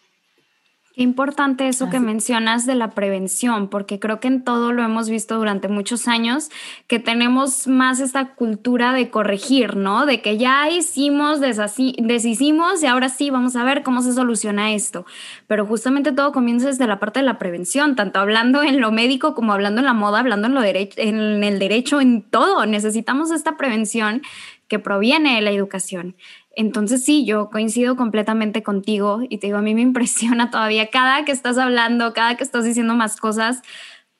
Qué 0.96 1.02
importante 1.02 1.68
eso 1.68 1.90
que 1.90 2.00
mencionas 2.00 2.64
de 2.64 2.74
la 2.74 2.92
prevención, 2.92 3.68
porque 3.68 4.00
creo 4.00 4.18
que 4.18 4.28
en 4.28 4.42
todo 4.44 4.72
lo 4.72 4.82
hemos 4.82 5.10
visto 5.10 5.36
durante 5.36 5.68
muchos 5.68 6.08
años, 6.08 6.48
que 6.86 6.98
tenemos 6.98 7.66
más 7.66 8.00
esta 8.00 8.32
cultura 8.34 8.94
de 8.94 9.10
corregir, 9.10 9.76
¿no? 9.76 10.06
De 10.06 10.22
que 10.22 10.38
ya 10.38 10.70
hicimos, 10.70 11.38
deshicimos 11.38 12.82
y 12.82 12.86
ahora 12.86 13.10
sí 13.10 13.28
vamos 13.28 13.56
a 13.56 13.64
ver 13.64 13.82
cómo 13.82 14.00
se 14.00 14.14
soluciona 14.14 14.72
esto. 14.72 15.04
Pero 15.46 15.66
justamente 15.66 16.12
todo 16.12 16.32
comienza 16.32 16.68
desde 16.68 16.86
la 16.86 16.98
parte 16.98 17.20
de 17.20 17.26
la 17.26 17.38
prevención, 17.38 17.94
tanto 17.94 18.18
hablando 18.18 18.62
en 18.62 18.80
lo 18.80 18.90
médico 18.90 19.34
como 19.34 19.52
hablando 19.52 19.80
en 19.80 19.84
la 19.84 19.92
moda, 19.92 20.20
hablando 20.20 20.46
en, 20.46 20.54
lo 20.54 20.62
en 20.64 21.44
el 21.44 21.58
derecho, 21.58 22.00
en 22.00 22.22
todo. 22.22 22.64
Necesitamos 22.64 23.30
esta 23.32 23.58
prevención 23.58 24.22
que 24.66 24.78
proviene 24.78 25.34
de 25.34 25.42
la 25.42 25.50
educación. 25.50 26.16
Entonces 26.56 27.04
sí, 27.04 27.24
yo 27.26 27.50
coincido 27.50 27.96
completamente 27.96 28.62
contigo 28.62 29.20
y 29.28 29.38
te 29.38 29.48
digo, 29.48 29.58
a 29.58 29.62
mí 29.62 29.74
me 29.74 29.82
impresiona 29.90 30.50
todavía 30.50 30.90
cada 30.90 31.24
que 31.24 31.32
estás 31.32 31.58
hablando, 31.58 32.12
cada 32.14 32.36
que 32.36 32.42
estás 32.42 32.64
diciendo 32.64 32.94
más 32.94 33.20
cosas, 33.20 33.62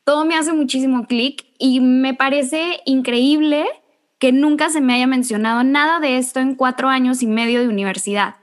todo 0.05 0.25
me 0.25 0.37
hace 0.37 0.53
muchísimo 0.53 1.07
clic 1.07 1.47
y 1.59 1.81
me 1.81 2.15
parece 2.15 2.81
increíble 2.85 3.67
que 4.19 4.33
nunca 4.33 4.71
se 4.71 4.81
me 4.81 4.95
haya 4.95 5.07
mencionado 5.07 5.65
nada 5.65 5.99
de 5.99 6.19
esto 6.19 6.39
en 6.41 6.55
cuatro 6.55 6.89
años 6.89 7.23
y 7.23 7.27
medio 7.27 7.61
de 7.61 7.69
universidad. 7.69 8.37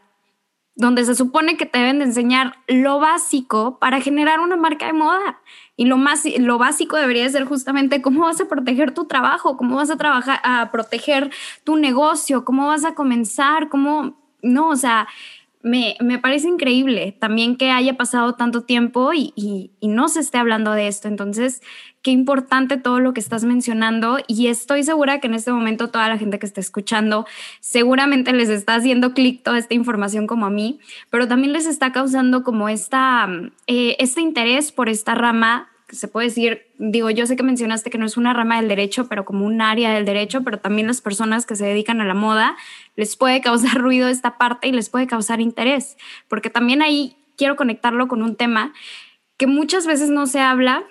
donde 0.75 1.05
se 1.05 1.13
supone 1.13 1.55
que 1.55 1.67
te 1.67 1.77
deben 1.77 1.99
de 1.99 2.05
enseñar 2.05 2.55
lo 2.67 2.99
básico 2.99 3.77
para 3.77 4.01
generar 4.01 4.39
una 4.39 4.55
marca 4.55 4.87
de 4.87 4.93
moda. 4.93 5.39
Y 5.75 5.85
lo 5.85 5.97
más, 5.97 6.23
lo 6.39 6.57
básico 6.57 6.97
debería 6.97 7.27
ser 7.29 7.45
justamente 7.45 8.01
cómo 8.01 8.21
vas 8.21 8.39
a 8.39 8.47
proteger 8.47 8.93
tu 8.93 9.05
trabajo, 9.05 9.57
cómo 9.57 9.77
vas 9.77 9.89
a 9.89 9.97
trabajar, 9.97 10.39
a 10.43 10.71
proteger 10.71 11.31
tu 11.63 11.75
negocio, 11.75 12.45
cómo 12.45 12.67
vas 12.67 12.85
a 12.85 12.93
comenzar, 12.93 13.69
cómo, 13.69 14.15
no, 14.43 14.69
o 14.69 14.75
sea, 14.75 15.07
me, 15.63 16.19
parece 16.19 16.49
increíble 16.49 17.15
también 17.17 17.55
que 17.55 17.71
haya 17.71 17.95
pasado 17.95 18.35
tanto 18.35 18.63
tiempo 18.63 19.13
y, 19.13 19.33
y, 19.35 19.87
no 19.87 20.09
se 20.09 20.19
esté 20.19 20.37
hablando 20.37 20.73
de 20.73 20.87
esto. 20.87 21.07
Entonces, 21.07 21.61
qué 22.01 22.11
importante 22.11 22.75
todo 22.77 22.99
lo 22.99 23.13
que 23.13 23.21
estás 23.21 23.45
mencionando 23.45 24.17
y 24.27 24.47
estoy 24.47 24.83
segura 24.83 25.21
que 25.21 25.27
en 25.27 25.35
este 25.35 25.53
momento 25.53 25.89
toda 25.89 26.09
la 26.09 26.17
gente 26.17 26.37
que 26.37 26.45
está 26.45 26.59
escuchando 26.59 27.25
seguramente 27.61 28.33
les 28.33 28.49
está 28.49 28.75
haciendo 28.75 29.13
clic 29.13 29.41
toda 29.41 29.57
esta 29.57 29.73
información 29.73 30.27
como 30.27 30.45
a 30.45 30.49
mí, 30.49 30.79
pero 31.09 31.29
también 31.29 31.53
les 31.53 31.65
está 31.65 31.93
causando 31.93 32.43
como 32.43 32.67
esta, 32.67 33.29
eh, 33.67 33.95
este 33.99 34.19
interés 34.19 34.73
por 34.73 34.89
esta 34.89 35.15
rama 35.15 35.69
se 35.93 36.07
puede 36.07 36.27
decir, 36.27 36.67
digo, 36.77 37.09
yo 37.09 37.25
sé 37.25 37.35
que 37.35 37.43
mencionaste 37.43 37.89
que 37.89 37.97
no 37.97 38.05
es 38.05 38.17
una 38.17 38.33
rama 38.33 38.57
del 38.57 38.67
derecho, 38.67 39.07
pero 39.07 39.25
como 39.25 39.45
un 39.45 39.61
área 39.61 39.93
del 39.93 40.05
derecho, 40.05 40.43
pero 40.43 40.59
también 40.59 40.87
las 40.87 41.01
personas 41.01 41.45
que 41.45 41.55
se 41.55 41.65
dedican 41.65 42.01
a 42.01 42.05
la 42.05 42.13
moda 42.13 42.57
les 42.95 43.15
puede 43.15 43.41
causar 43.41 43.77
ruido 43.81 44.07
esta 44.07 44.37
parte 44.37 44.67
y 44.67 44.71
les 44.71 44.89
puede 44.89 45.07
causar 45.07 45.41
interés, 45.41 45.97
porque 46.27 46.49
también 46.49 46.81
ahí 46.81 47.15
quiero 47.37 47.55
conectarlo 47.55 48.07
con 48.07 48.21
un 48.21 48.35
tema 48.35 48.73
que 49.37 49.47
muchas 49.47 49.87
veces 49.87 50.09
no 50.09 50.27
se 50.27 50.39
habla 50.39 50.83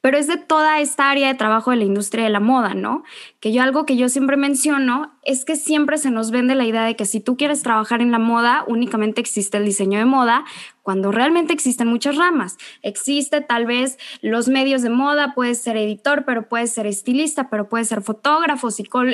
pero 0.00 0.16
es 0.16 0.26
de 0.26 0.36
toda 0.36 0.80
esta 0.80 1.10
área 1.10 1.28
de 1.28 1.34
trabajo 1.34 1.70
de 1.70 1.76
la 1.76 1.84
industria 1.84 2.24
de 2.24 2.30
la 2.30 2.40
moda, 2.40 2.74
¿no? 2.74 3.04
Que 3.38 3.52
yo 3.52 3.62
algo 3.62 3.84
que 3.84 3.96
yo 3.96 4.08
siempre 4.08 4.36
menciono 4.36 5.12
es 5.24 5.44
que 5.44 5.56
siempre 5.56 5.98
se 5.98 6.10
nos 6.10 6.30
vende 6.30 6.54
la 6.54 6.64
idea 6.64 6.84
de 6.84 6.96
que 6.96 7.04
si 7.04 7.20
tú 7.20 7.36
quieres 7.36 7.62
trabajar 7.62 8.00
en 8.00 8.10
la 8.10 8.18
moda, 8.18 8.64
únicamente 8.66 9.20
existe 9.20 9.58
el 9.58 9.66
diseño 9.66 9.98
de 9.98 10.06
moda, 10.06 10.44
cuando 10.82 11.12
realmente 11.12 11.52
existen 11.52 11.88
muchas 11.88 12.16
ramas. 12.16 12.56
Existe 12.82 13.42
tal 13.42 13.66
vez 13.66 13.98
los 14.22 14.48
medios 14.48 14.82
de 14.82 14.90
moda, 14.90 15.34
puedes 15.34 15.60
ser 15.60 15.76
editor, 15.76 16.24
pero 16.24 16.48
puedes 16.48 16.72
ser 16.72 16.86
estilista, 16.86 17.50
pero 17.50 17.68
puedes 17.68 17.88
ser 17.88 18.00
fotógrafo, 18.00 18.68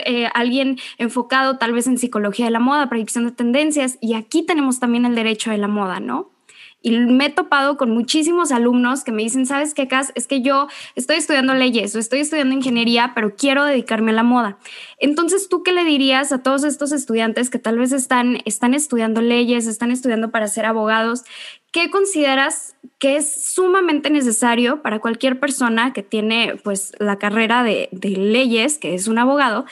eh, 0.04 0.28
alguien 0.34 0.78
enfocado 0.98 1.58
tal 1.58 1.72
vez 1.72 1.86
en 1.88 1.98
psicología 1.98 2.46
de 2.46 2.52
la 2.52 2.60
moda, 2.60 2.88
predicción 2.88 3.24
de 3.24 3.32
tendencias, 3.32 3.98
y 4.00 4.14
aquí 4.14 4.44
tenemos 4.44 4.78
también 4.78 5.04
el 5.04 5.16
derecho 5.16 5.50
de 5.50 5.58
la 5.58 5.68
moda, 5.68 5.98
¿no? 5.98 6.35
Y 6.82 6.98
me 6.98 7.26
he 7.26 7.30
topado 7.30 7.76
con 7.76 7.90
muchísimos 7.90 8.52
alumnos 8.52 9.02
que 9.02 9.10
me 9.10 9.22
dicen, 9.22 9.44
¿sabes 9.44 9.74
qué, 9.74 9.88
Cas? 9.88 10.12
Es 10.14 10.26
que 10.26 10.40
yo 10.40 10.68
estoy 10.94 11.16
estudiando 11.16 11.54
leyes 11.54 11.96
o 11.96 11.98
estoy 11.98 12.20
estudiando 12.20 12.54
ingeniería, 12.54 13.12
pero 13.14 13.34
quiero 13.34 13.64
dedicarme 13.64 14.12
a 14.12 14.14
la 14.14 14.22
moda. 14.22 14.58
Entonces, 14.98 15.48
¿tú 15.48 15.62
qué 15.62 15.72
le 15.72 15.84
dirías 15.84 16.30
a 16.32 16.42
todos 16.42 16.64
estos 16.64 16.92
estudiantes 16.92 17.50
que 17.50 17.58
tal 17.58 17.78
vez 17.78 17.92
están, 17.92 18.38
están 18.44 18.72
estudiando 18.74 19.20
leyes, 19.20 19.66
están 19.66 19.90
estudiando 19.90 20.30
para 20.30 20.46
ser 20.46 20.64
abogados? 20.66 21.24
¿Qué 21.72 21.90
consideras 21.90 22.76
que 22.98 23.16
es 23.16 23.44
sumamente 23.52 24.08
necesario 24.08 24.80
para 24.80 25.00
cualquier 25.00 25.40
persona 25.40 25.92
que 25.92 26.02
tiene 26.02 26.54
pues 26.62 26.92
la 26.98 27.18
carrera 27.18 27.62
de, 27.62 27.88
de 27.92 28.10
leyes, 28.10 28.78
que 28.78 28.94
es 28.94 29.08
un 29.08 29.18
abogado, 29.18 29.66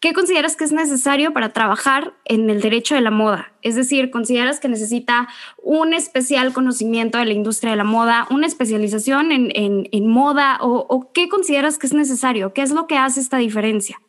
¿Qué 0.00 0.14
consideras 0.14 0.56
que 0.56 0.64
es 0.64 0.72
necesario 0.72 1.34
para 1.34 1.52
trabajar 1.52 2.14
en 2.24 2.48
el 2.48 2.62
derecho 2.62 2.94
de 2.94 3.02
la 3.02 3.10
moda? 3.10 3.52
Es 3.60 3.74
decir, 3.74 4.10
¿consideras 4.10 4.58
que 4.58 4.66
necesita 4.66 5.28
un 5.62 5.92
especial 5.92 6.54
conocimiento 6.54 7.18
de 7.18 7.26
la 7.26 7.34
industria 7.34 7.72
de 7.72 7.76
la 7.76 7.84
moda, 7.84 8.26
una 8.30 8.46
especialización 8.46 9.30
en, 9.30 10.06
moda 10.08 10.56
o, 10.62 10.86
o 10.88 11.12
qué 11.12 11.28
consideras 11.28 11.78
que 11.78 11.86
es 11.86 11.92
necesario? 11.92 12.54
¿Qué 12.54 12.62
es 12.62 12.70
lo 12.70 12.86
que 12.86 12.96
hace 12.96 13.20
esta 13.20 13.36
diferencia? 13.36 14.00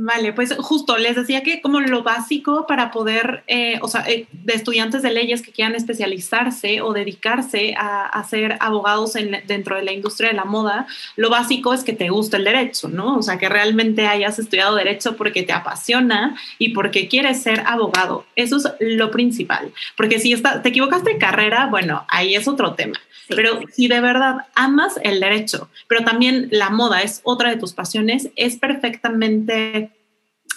Vale, 0.00 0.32
pues 0.32 0.54
justo 0.56 0.96
les 0.96 1.16
decía 1.16 1.42
que 1.42 1.60
como 1.60 1.80
lo 1.80 2.04
básico 2.04 2.68
para 2.68 2.92
poder, 2.92 3.42
eh, 3.48 3.80
o 3.82 3.88
sea, 3.88 4.04
eh, 4.08 4.28
de 4.30 4.54
estudiantes 4.54 5.02
de 5.02 5.10
leyes 5.10 5.42
que 5.42 5.50
quieran 5.50 5.74
especializarse 5.74 6.82
o 6.82 6.92
dedicarse 6.92 7.74
a, 7.76 8.24
ser 8.30 8.58
abogados 8.60 9.14
dentro 9.46 9.74
de 9.74 9.82
la 9.82 9.90
industria 9.90 10.28
de 10.28 10.36
la 10.36 10.44
moda, 10.44 10.86
lo 11.16 11.30
básico 11.30 11.74
es 11.74 11.82
que 11.82 11.94
te 11.94 12.10
guste 12.10 12.36
el 12.36 12.44
derecho, 12.44 12.88
¿no? 12.88 13.16
O 13.16 13.22
sea, 13.22 13.38
que 13.38 13.48
realmente 13.48 14.06
hayas 14.06 14.38
estudiado 14.38 14.76
derecho 14.76 15.16
porque 15.16 15.42
te 15.42 15.52
apasiona 15.52 16.36
y 16.58 16.68
porque 16.68 17.08
quieres 17.08 17.42
ser 17.42 17.64
abogado. 17.66 18.24
Eso 18.36 18.58
es 18.58 18.68
lo 18.78 19.10
principal. 19.10 19.72
Porque 19.96 20.20
si 20.20 20.32
está, 20.32 20.62
te 20.62 20.68
equivocaste 20.68 21.14
de 21.14 21.18
carrera, 21.18 21.66
bueno, 21.66 22.04
ahí 22.08 22.36
es 22.36 22.46
otro 22.46 22.74
tema. 22.74 23.00
Pero 23.28 23.60
si 23.72 23.88
de 23.88 24.00
verdad 24.00 24.46
amas 24.54 24.98
el 25.02 25.20
derecho, 25.20 25.68
pero 25.86 26.04
también 26.04 26.48
la 26.50 26.70
moda 26.70 27.02
es 27.02 27.20
otra 27.24 27.50
de 27.50 27.56
tus 27.56 27.72
pasiones, 27.72 28.30
es 28.36 28.56
perfectamente 28.56 29.87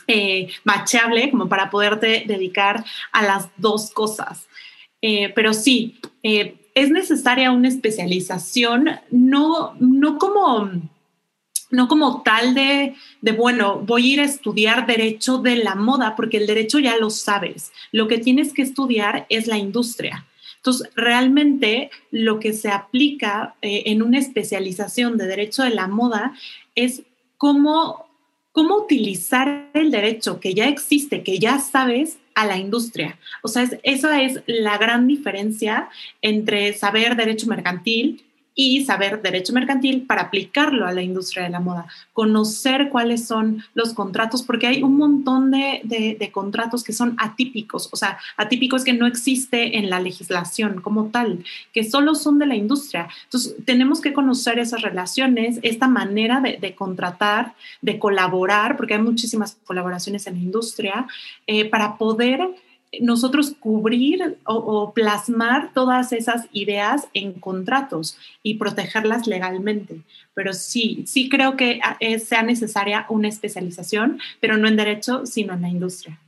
eh, 0.08 0.50
machable 0.64 1.30
como 1.32 1.48
para 1.48 1.70
poderte 1.70 2.24
dedicar 2.28 2.84
a 3.12 3.24
las 3.24 3.50
dos 3.58 3.92
cosas. 3.92 4.48
Eh, 5.02 5.32
pero 5.36 5.54
sí, 5.54 6.00
eh, 6.24 6.56
es 6.76 6.89
necesaria 6.89 7.52
una 7.52 7.68
especialización, 7.68 8.89
no, 9.10 9.76
no 9.80 10.18
como 10.18 10.70
no 11.72 11.88
como 11.88 12.22
tal 12.22 12.54
de, 12.54 12.96
de, 13.22 13.32
bueno, 13.32 13.80
voy 13.80 14.04
a 14.04 14.14
ir 14.14 14.20
a 14.20 14.26
estudiar 14.26 14.86
derecho 14.86 15.38
de 15.38 15.56
la 15.56 15.76
moda, 15.76 16.18
porque 16.18 16.36
el 16.36 16.46
derecho 16.46 16.80
ya 16.80 16.98
lo 16.98 17.10
sabes. 17.10 17.72
Lo 17.94 18.10
que 18.10 18.18
tienes 18.18 18.52
que 18.52 18.62
estudiar 18.62 19.26
es 19.30 19.48
la 19.48 19.58
industria. 19.58 20.26
Entonces, 20.58 20.92
realmente 20.96 21.89
lo 22.12 22.39
que 22.39 22.54
se 22.54 22.70
aplica 22.70 23.56
eh, 23.62 23.84
en 23.88 24.04
una 24.04 24.20
especialización 24.20 25.18
de 25.18 25.26
derecho 25.26 25.64
de 25.64 25.72
la 25.72 25.88
moda 25.88 26.34
es 26.76 27.02
cómo, 27.38 28.06
cómo 28.52 28.78
utilizar 28.78 29.70
el 29.74 29.91
derecho 29.91 30.39
que 30.39 30.54
ya 30.54 30.68
existe, 30.68 31.24
que 31.24 31.39
ya 31.39 31.60
sabes, 31.60 32.18
a 32.36 32.45
la 32.45 32.58
industria. 32.58 33.18
O 33.41 33.47
sea, 33.47 33.70
esa 33.84 34.22
es 34.22 34.41
la 34.45 34.78
gran 34.78 35.08
diferencia 35.08 35.89
entre 36.22 36.74
saber 36.74 37.16
derecho 37.16 37.47
mercantil 37.47 38.24
y 38.54 38.84
saber 38.84 39.22
derecho 39.22 39.54
mercantil 39.54 40.02
para 40.04 40.24
aplicarlo 40.24 40.86
a 40.86 40.91
la 40.91 41.02
industria 41.02 41.43
de 41.43 41.49
la 41.49 41.60
moda, 41.60 41.88
conocer 42.14 42.89
cuáles 42.89 43.26
son 43.26 43.64
los 43.74 43.93
contratos, 43.93 44.43
porque 44.43 44.68
hay 44.68 44.84
un 44.84 44.97
montón 44.97 45.52
de, 45.52 45.82
de, 45.84 46.32
contratos 46.32 46.84
que 46.84 46.93
son 46.93 47.16
atípicos, 47.18 47.89
o 47.91 47.95
sea, 47.95 48.18
atípicos 48.38 48.84
que 48.84 48.93
no 48.93 49.08
existe 49.08 49.78
en 49.78 49.89
la 49.89 49.99
legislación 49.99 50.82
como 50.82 51.08
tal, 51.08 51.43
que 51.74 51.84
solo 51.84 52.14
son 52.16 52.39
de 52.39 52.45
la 52.45 52.56
industria. 52.56 53.08
Entonces, 53.24 53.56
tenemos 53.66 54.02
que 54.02 54.14
conocer 54.14 54.60
esas 54.60 54.82
relaciones, 54.82 55.60
esta 55.62 55.88
manera 55.88 56.41
de, 56.41 56.76
contratar, 56.76 57.54
de 57.82 57.99
colaborar, 57.99 58.76
porque 58.76 58.95
hay 58.95 59.02
muchísimas 59.02 59.58
colaboraciones 59.66 60.28
en 60.28 60.36
la 60.36 60.41
industria, 60.41 61.08
eh, 61.47 61.70
para 61.70 61.97
poder 61.97 62.49
nosotros 63.00 63.56
cubrir 63.60 64.38
o, 64.46 64.92
plasmar 64.94 65.72
todas 65.74 66.12
esas 66.12 66.48
ideas 66.52 67.08
en 67.14 67.34
contratos 67.34 68.18
y 68.44 68.56
protegerlas 68.56 69.28
legalmente. 69.28 70.02
Pero 70.34 70.54
sí, 70.54 71.04
sí 71.08 71.30
creo 71.30 71.56
que 71.56 71.80
ah, 71.84 71.98
sea 72.20 72.44
necesaria 72.44 73.06
una 73.10 73.30
especialización, 73.30 74.20
pero 74.39 74.58
no 74.58 74.68
en 74.68 74.76
derecho, 74.76 75.26
sino 75.26 75.54
en 75.54 75.62
la 75.62 75.70
industria. 75.70 76.20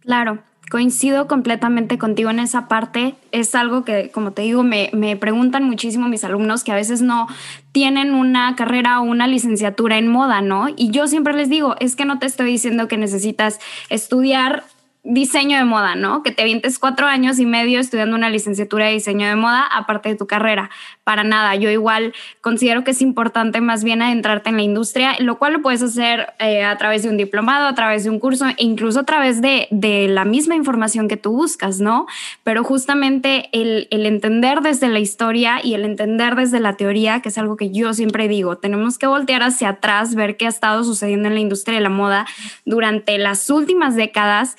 Claro, 0.00 0.38
coincido 0.70 1.26
completamente 1.26 1.98
contigo 1.98 2.30
en 2.30 2.38
esa 2.38 2.68
parte. 2.68 3.14
Es 3.32 3.54
algo 3.56 3.84
que, 3.84 4.10
como 4.10 4.32
te 4.32 4.42
digo, 4.42 4.62
me, 4.62 4.90
me, 4.92 5.16
preguntan 5.16 5.64
muchísimo 5.64 6.08
mis 6.08 6.22
alumnos 6.22 6.62
que 6.62 6.72
a 6.72 6.76
veces 6.76 7.02
no 7.02 7.26
tienen 7.72 8.14
una 8.14 8.54
carrera 8.56 9.00
o 9.00 9.04
una 9.04 9.26
licenciatura 9.26 9.98
en 9.98 10.08
moda, 10.08 10.40
¿no? 10.40 10.68
Y 10.76 10.90
yo 10.90 11.08
siempre 11.08 11.34
les 11.34 11.48
digo, 11.48 11.74
es 11.80 11.96
que 11.96 12.04
no 12.04 12.20
te 12.20 12.26
estoy 12.26 12.50
diciendo 12.50 12.88
que 12.88 12.96
necesitas 12.96 13.58
estudiar 13.90 14.64
diseño 15.06 15.56
de 15.56 15.64
moda, 15.64 15.94
¿no? 15.94 16.22
Que 16.22 16.32
te 16.32 16.44
vientes 16.44 16.78
cuatro 16.78 17.06
años 17.06 17.38
y 17.38 17.46
medio 17.46 17.78
estudiando 17.78 18.16
una 18.16 18.28
licenciatura 18.28 18.86
de 18.86 18.92
diseño 18.92 19.28
de 19.28 19.36
moda 19.36 19.64
aparte 19.64 20.08
de 20.08 20.16
tu 20.16 20.26
carrera. 20.26 20.68
Para 21.04 21.22
nada, 21.22 21.54
yo 21.54 21.70
igual 21.70 22.12
considero 22.40 22.82
que 22.82 22.90
es 22.90 23.00
importante 23.00 23.60
más 23.60 23.84
bien 23.84 24.02
adentrarte 24.02 24.50
en 24.50 24.56
la 24.56 24.62
industria, 24.62 25.14
lo 25.20 25.38
cual 25.38 25.52
lo 25.54 25.62
puedes 25.62 25.80
hacer 25.82 26.34
eh, 26.40 26.64
a 26.64 26.76
través 26.76 27.04
de 27.04 27.10
un 27.10 27.16
diplomado, 27.16 27.68
a 27.68 27.74
través 27.74 28.02
de 28.02 28.10
un 28.10 28.18
curso, 28.18 28.46
e 28.48 28.54
incluso 28.58 29.00
a 29.00 29.04
través 29.04 29.40
de, 29.40 29.68
de, 29.70 30.08
la 30.08 30.24
misma 30.24 30.56
información 30.56 31.06
que 31.06 31.16
tú 31.16 31.32
buscas, 31.32 31.80
¿no? 31.80 32.06
Pero 32.42 32.64
justamente 32.64 33.48
el, 33.52 33.86
el 33.92 34.06
entender 34.06 34.60
desde 34.60 34.88
la 34.88 34.98
historia 34.98 35.60
y 35.62 35.74
el 35.74 35.84
entender 35.84 36.34
desde 36.34 36.58
la 36.58 36.76
teoría, 36.76 37.20
que 37.20 37.28
es 37.28 37.38
algo 37.38 37.56
que 37.56 37.70
yo 37.70 37.94
siempre 37.94 38.26
digo, 38.26 38.56
tenemos 38.56 38.98
que 38.98 39.06
voltear 39.06 39.44
hacia 39.44 39.68
atrás, 39.68 40.16
ver 40.16 40.36
qué 40.36 40.46
ha 40.46 40.48
estado 40.48 40.82
sucediendo 40.82 41.28
en 41.28 41.34
la 41.34 41.40
industria 41.40 41.76
de 41.76 41.82
la 41.82 41.90
moda 41.90 42.26
durante 42.64 43.18
las 43.18 43.48
últimas 43.50 43.94
décadas 43.94 44.56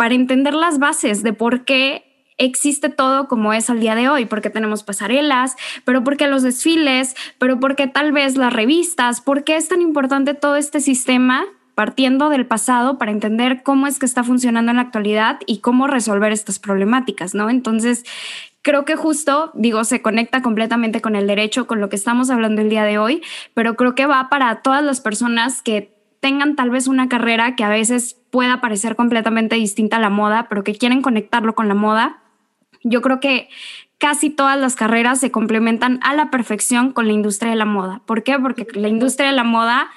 para 0.00 0.14
entender 0.14 0.54
las 0.54 0.78
bases 0.78 1.22
de 1.22 1.34
por 1.34 1.66
qué 1.66 2.32
existe 2.38 2.88
todo 2.88 3.28
como 3.28 3.52
es 3.52 3.68
al 3.68 3.80
día 3.80 3.94
de 3.94 4.08
hoy, 4.08 4.24
porque 4.24 4.48
tenemos 4.48 4.82
pasarelas, 4.82 5.56
pero 5.84 6.02
porque 6.02 6.26
los 6.26 6.42
desfiles, 6.42 7.14
pero 7.36 7.60
porque 7.60 7.86
tal 7.86 8.10
vez 8.10 8.38
las 8.38 8.50
revistas, 8.50 9.20
por 9.20 9.44
qué 9.44 9.56
es 9.56 9.68
tan 9.68 9.82
importante 9.82 10.32
todo 10.32 10.56
este 10.56 10.80
sistema 10.80 11.44
partiendo 11.74 12.30
del 12.30 12.46
pasado 12.46 12.96
para 12.96 13.10
entender 13.10 13.62
cómo 13.62 13.86
es 13.86 13.98
que 13.98 14.06
está 14.06 14.24
funcionando 14.24 14.70
en 14.70 14.76
la 14.76 14.84
actualidad 14.84 15.38
y 15.44 15.58
cómo 15.58 15.86
resolver 15.86 16.32
estas 16.32 16.58
problemáticas, 16.58 17.34
¿no? 17.34 17.50
Entonces, 17.50 18.04
creo 18.62 18.86
que 18.86 18.96
justo, 18.96 19.50
digo, 19.52 19.84
se 19.84 20.00
conecta 20.00 20.40
completamente 20.40 21.02
con 21.02 21.14
el 21.14 21.26
derecho, 21.26 21.66
con 21.66 21.78
lo 21.78 21.90
que 21.90 21.96
estamos 21.96 22.30
hablando 22.30 22.62
el 22.62 22.70
día 22.70 22.84
de 22.84 22.96
hoy, 22.96 23.20
pero 23.52 23.76
creo 23.76 23.94
que 23.94 24.06
va 24.06 24.30
para 24.30 24.62
todas 24.62 24.82
las 24.82 25.02
personas 25.02 25.60
que 25.60 25.99
tengan 26.20 26.54
tal 26.54 26.70
vez 26.70 26.86
una 26.86 27.08
carrera 27.08 27.56
que 27.56 27.64
a 27.64 27.68
veces 27.68 28.16
pueda 28.30 28.60
parecer 28.60 28.94
completamente 28.94 29.56
distinta 29.56 29.96
a 29.96 30.00
la 30.00 30.10
moda, 30.10 30.46
pero 30.48 30.62
que 30.62 30.76
quieren 30.76 31.02
conectarlo 31.02 31.54
con 31.54 31.68
la 31.68 31.74
moda. 31.74 32.22
Yo 32.82 33.02
creo 33.02 33.20
que 33.20 33.48
casi 33.98 34.30
todas 34.30 34.58
las 34.58 34.76
carreras 34.76 35.20
se 35.20 35.30
complementan 35.30 35.98
a 36.02 36.14
la 36.14 36.30
perfección 36.30 36.92
con 36.92 37.06
la 37.06 37.12
industria 37.12 37.50
de 37.50 37.56
la 37.56 37.66
moda. 37.66 38.00
¿Por 38.06 38.22
qué? 38.22 38.38
Porque 38.38 38.66
la 38.74 38.88
industria 38.88 39.28
de 39.28 39.36
la 39.36 39.44
moda 39.44 39.90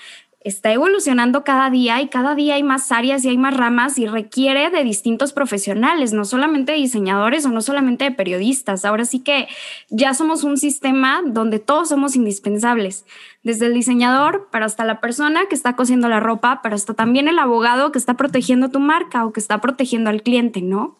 está 0.43 0.73
evolucionando 0.73 1.43
cada 1.43 1.69
día 1.69 2.01
y 2.01 2.09
cada 2.09 2.35
día 2.35 2.55
hay 2.55 2.63
más 2.63 2.91
áreas 2.91 3.23
y 3.23 3.29
hay 3.29 3.37
más 3.37 3.55
ramas 3.55 3.97
y 3.97 4.07
requiere 4.07 4.69
de 4.69 4.83
distintos 4.83 5.31
profesionales, 5.31 6.11
no 6.13 6.25
solamente 6.25 6.73
de 6.73 6.79
diseñadores 6.79 7.45
o 7.45 7.49
no 7.49 7.61
solamente 7.61 8.03
de 8.03 8.11
periodistas. 8.11 8.83
Ahora 8.83 9.05
sí 9.05 9.19
que 9.19 9.47
ya 9.89 10.13
somos 10.13 10.43
un 10.43 10.57
sistema 10.57 11.21
donde 11.25 11.59
todos 11.59 11.89
somos 11.89 12.15
indispensables, 12.15 13.05
desde 13.43 13.67
el 13.67 13.73
diseñador, 13.73 14.47
para 14.51 14.65
hasta 14.65 14.85
la 14.85 15.01
persona 15.01 15.47
que 15.49 15.55
está 15.55 15.75
cosiendo 15.75 16.07
la 16.07 16.19
ropa, 16.19 16.61
pero 16.63 16.75
hasta 16.75 16.93
también 16.93 17.27
el 17.27 17.39
abogado 17.39 17.91
que 17.91 17.99
está 17.99 18.15
protegiendo 18.15 18.69
tu 18.69 18.79
marca 18.79 19.25
o 19.25 19.33
que 19.33 19.39
está 19.39 19.59
protegiendo 19.59 20.09
al 20.09 20.23
cliente, 20.23 20.61
¿no? 20.61 20.97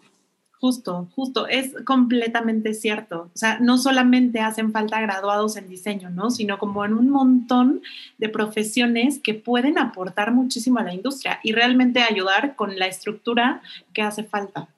Justo, 0.64 1.10
justo, 1.14 1.46
es 1.48 1.74
completamente 1.84 2.74
cierto. 2.74 3.30
O 3.34 3.38
sea, 3.38 3.60
no 3.60 3.78
solamente 3.78 4.40
hacen 4.40 4.72
falta 4.72 5.02
graduados 5.02 5.58
en 5.58 5.68
diseño, 5.68 6.10
¿no? 6.10 6.30
Sino 6.30 6.58
como 6.58 6.86
en 6.86 6.94
un 6.94 7.10
montón 7.10 7.82
de 8.18 8.30
profesiones 8.30 9.20
que 9.20 9.34
pueden 9.34 9.78
aportar 9.78 10.32
muchísimo 10.32 10.80
a 10.80 10.84
la 10.84 10.94
industria 10.94 11.42
y 11.44 11.52
realmente 11.52 12.02
ayudar 12.02 12.56
con 12.56 12.80
la 12.80 12.88
estructura 12.88 13.62
que 13.94 14.04
hace 14.04 14.24
falta. 14.24 14.70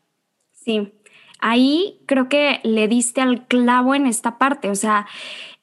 Sí, 0.54 0.92
ahí 1.40 2.00
creo 2.08 2.30
que 2.30 2.62
le 2.64 2.88
diste 2.88 3.22
al 3.22 3.46
clavo 3.46 3.94
en 3.94 4.08
esta 4.08 4.40
parte. 4.40 4.72
O 4.72 4.76
sea, 4.76 5.06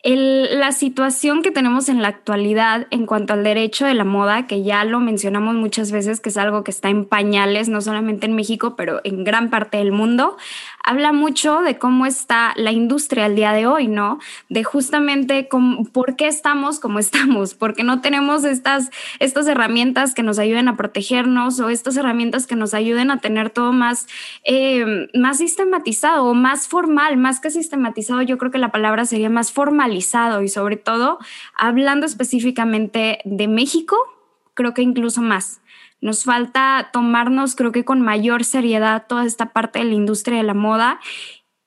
la 0.04 0.72
situación 0.72 1.42
que 1.42 1.52
tenemos 1.52 1.88
en 1.88 2.02
la 2.02 2.08
actualidad 2.08 2.88
en 2.90 3.06
cuanto 3.06 3.34
al 3.34 3.44
derecho 3.44 3.86
de 3.86 3.94
la 3.94 4.04
moda, 4.04 4.48
que 4.48 4.64
ya 4.64 4.84
lo 4.84 4.98
mencionamos 4.98 5.54
muchas 5.54 5.92
veces, 5.92 6.18
que 6.18 6.30
es 6.30 6.36
algo 6.36 6.64
que 6.64 6.72
está 6.72 6.88
en 6.88 7.04
pañales, 7.04 7.68
no 7.68 7.80
solamente 7.80 8.26
en 8.26 8.34
México, 8.34 8.74
pero 8.74 9.00
en 9.04 9.22
gran 9.22 9.48
parte 9.48 9.78
del 9.78 9.92
mundo, 9.92 10.36
habla 10.82 11.12
mucho 11.12 11.60
de 11.60 11.78
cómo 11.78 12.06
está 12.06 12.52
la 12.56 12.72
industria 12.72 13.26
al 13.26 13.36
día 13.36 13.52
de 13.52 13.66
hoy, 13.66 13.88
¿no? 13.88 14.18
De 14.48 14.64
justamente 14.64 15.48
por 15.92 16.16
qué 16.16 16.26
estamos 16.26 16.80
como 16.80 16.98
estamos, 16.98 17.54
porque 17.54 17.84
no 17.84 18.00
tenemos 18.00 18.44
estas, 18.44 18.90
estas 19.18 19.46
herramientas 19.46 20.14
que 20.14 20.22
nos 20.22 20.38
ayuden 20.38 20.68
a 20.68 20.76
protegernos 20.76 21.60
o 21.60 21.70
estas 21.70 21.96
herramientas 21.96 22.46
que 22.46 22.56
nos 22.56 22.74
ayuden 22.74 23.10
a 23.10 23.18
tener 23.18 23.50
todo 23.50 23.72
más, 23.72 24.06
eh, 24.44 25.08
más 25.14 25.38
sistematizado 25.38 26.24
o 26.24 26.34
más 26.34 26.68
formal, 26.68 27.16
más 27.16 27.40
que 27.40 27.50
sistematizado, 27.50 28.22
yo 28.22 28.38
creo 28.38 28.50
que 28.50 28.58
la 28.58 28.72
palabra 28.72 29.04
sería 29.04 29.30
más 29.30 29.52
formal 29.52 29.92
y 29.94 30.48
sobre 30.48 30.76
todo 30.76 31.18
hablando 31.56 32.06
específicamente 32.06 33.18
de 33.24 33.48
México, 33.48 33.96
creo 34.54 34.74
que 34.74 34.82
incluso 34.82 35.22
más. 35.22 35.61
Nos 36.02 36.24
falta 36.24 36.90
tomarnos, 36.92 37.54
creo 37.56 37.72
que 37.72 37.84
con 37.86 38.02
mayor 38.02 38.44
seriedad, 38.44 39.06
toda 39.08 39.24
esta 39.24 39.52
parte 39.52 39.78
de 39.78 39.86
la 39.86 39.94
industria 39.94 40.36
de 40.36 40.42
la 40.42 40.52
moda 40.52 41.00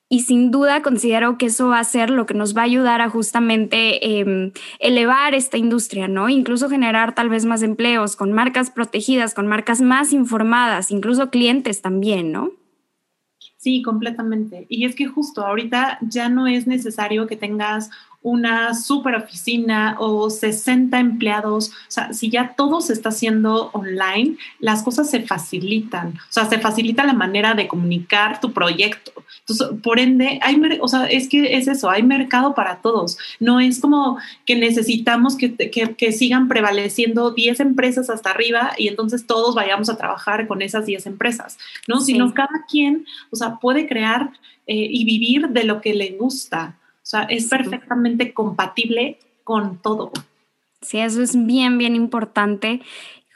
y 0.07 0.21
sin 0.21 0.51
duda 0.51 0.81
considero 0.83 1.37
que 1.37 1.47
eso 1.47 1.69
va 1.69 1.79
a 1.79 1.83
ser 1.83 2.09
lo 2.09 2.25
que 2.25 2.35
nos 2.35 2.55
va 2.55 2.61
a 2.61 2.65
ayudar 2.65 3.01
a 3.01 3.09
justamente 3.09 4.19
em, 4.19 4.51
elevar 4.79 5.33
esta 5.33 5.57
industria, 5.57 6.07
¿no? 6.07 6.29
Incluso 6.29 6.69
generar 6.69 7.15
tal 7.15 7.29
vez 7.29 7.45
más 7.45 7.63
empleos 7.63 8.15
con 8.15 8.31
marcas 8.31 8.69
protegidas, 8.69 9.33
con 9.33 9.47
marcas 9.47 9.81
más 9.81 10.13
informadas, 10.13 10.91
incluso 10.91 11.31
clientes 11.31 11.81
también, 11.81 12.31
¿no? 12.31 12.51
Sí, 13.57 13.81
completamente. 13.81 14.67
Y 14.69 14.85
es 14.85 14.93
que 14.93 15.07
justo 15.07 15.43
ahorita 15.43 15.97
ya 16.01 16.29
no 16.29 16.45
es 16.45 16.67
necesario 16.67 17.25
que 17.25 17.35
tengas 17.35 17.89
una 18.25 18.73
super 18.73 19.13
oficina 19.13 19.97
o 19.99 20.31
60 20.31 20.97
empleados, 20.99 21.69
o 21.69 21.91
sea, 21.91 22.11
si 22.11 22.31
ya 22.31 22.55
todo 22.57 22.81
se 22.81 22.91
está 22.91 23.09
haciendo 23.09 23.69
online, 23.71 24.37
las 24.59 24.81
cosas 24.81 25.11
se 25.11 25.21
facilitan, 25.21 26.15
o 26.17 26.31
sea, 26.31 26.45
se 26.45 26.57
facilita 26.57 27.03
la 27.03 27.13
manera 27.13 27.53
de 27.53 27.67
comunicar 27.67 28.41
tu 28.41 28.51
proyecto. 28.51 29.11
Entonces, 29.41 29.79
por 29.83 29.99
ende, 29.99 30.39
hay, 30.41 30.59
o 30.81 30.87
sea, 30.87 31.05
es 31.05 31.29
que 31.29 31.55
es 31.55 31.67
eso, 31.67 31.87
hay 31.87 32.01
mercado 32.01 32.55
para 32.55 32.77
todos. 32.77 33.19
No 33.39 33.59
es 33.59 33.79
como 33.79 34.17
que 34.47 34.55
necesitamos 34.55 35.37
que, 35.37 35.55
que, 35.55 36.11
sigan 36.11 36.47
prevaleciendo 36.47 37.29
10 37.29 37.59
empresas 37.59 38.09
hasta 38.09 38.31
arriba 38.31 38.71
y 38.75 38.87
entonces 38.87 39.27
todos 39.27 39.53
vayamos 39.53 39.87
a 39.89 39.97
trabajar 39.97 40.47
con 40.47 40.63
esas 40.63 40.87
10 40.87 41.05
empresas, 41.05 41.59
¿no? 41.87 41.99
Sino 41.99 42.33
cada 42.33 42.65
quien, 42.67 43.05
o 43.29 43.35
sea, 43.35 43.57
puede 43.57 43.87
crear 43.87 44.31
eh, 44.65 44.87
y 44.89 45.05
vivir 45.05 45.49
de 45.49 45.63
lo 45.63 45.79
que 45.79 45.93
le 45.93 46.13
gusta. 46.17 46.75
O 47.05 47.07
sea, 47.07 47.21
es 47.29 47.45
perfectamente 47.45 48.33
compatible 48.33 49.19
con 49.43 49.77
todo. 49.77 50.11
Sí, 50.81 50.97
eso 50.97 51.21
es 51.21 51.45
bien, 51.45 51.77
bien 51.77 51.95
importante. 51.95 52.81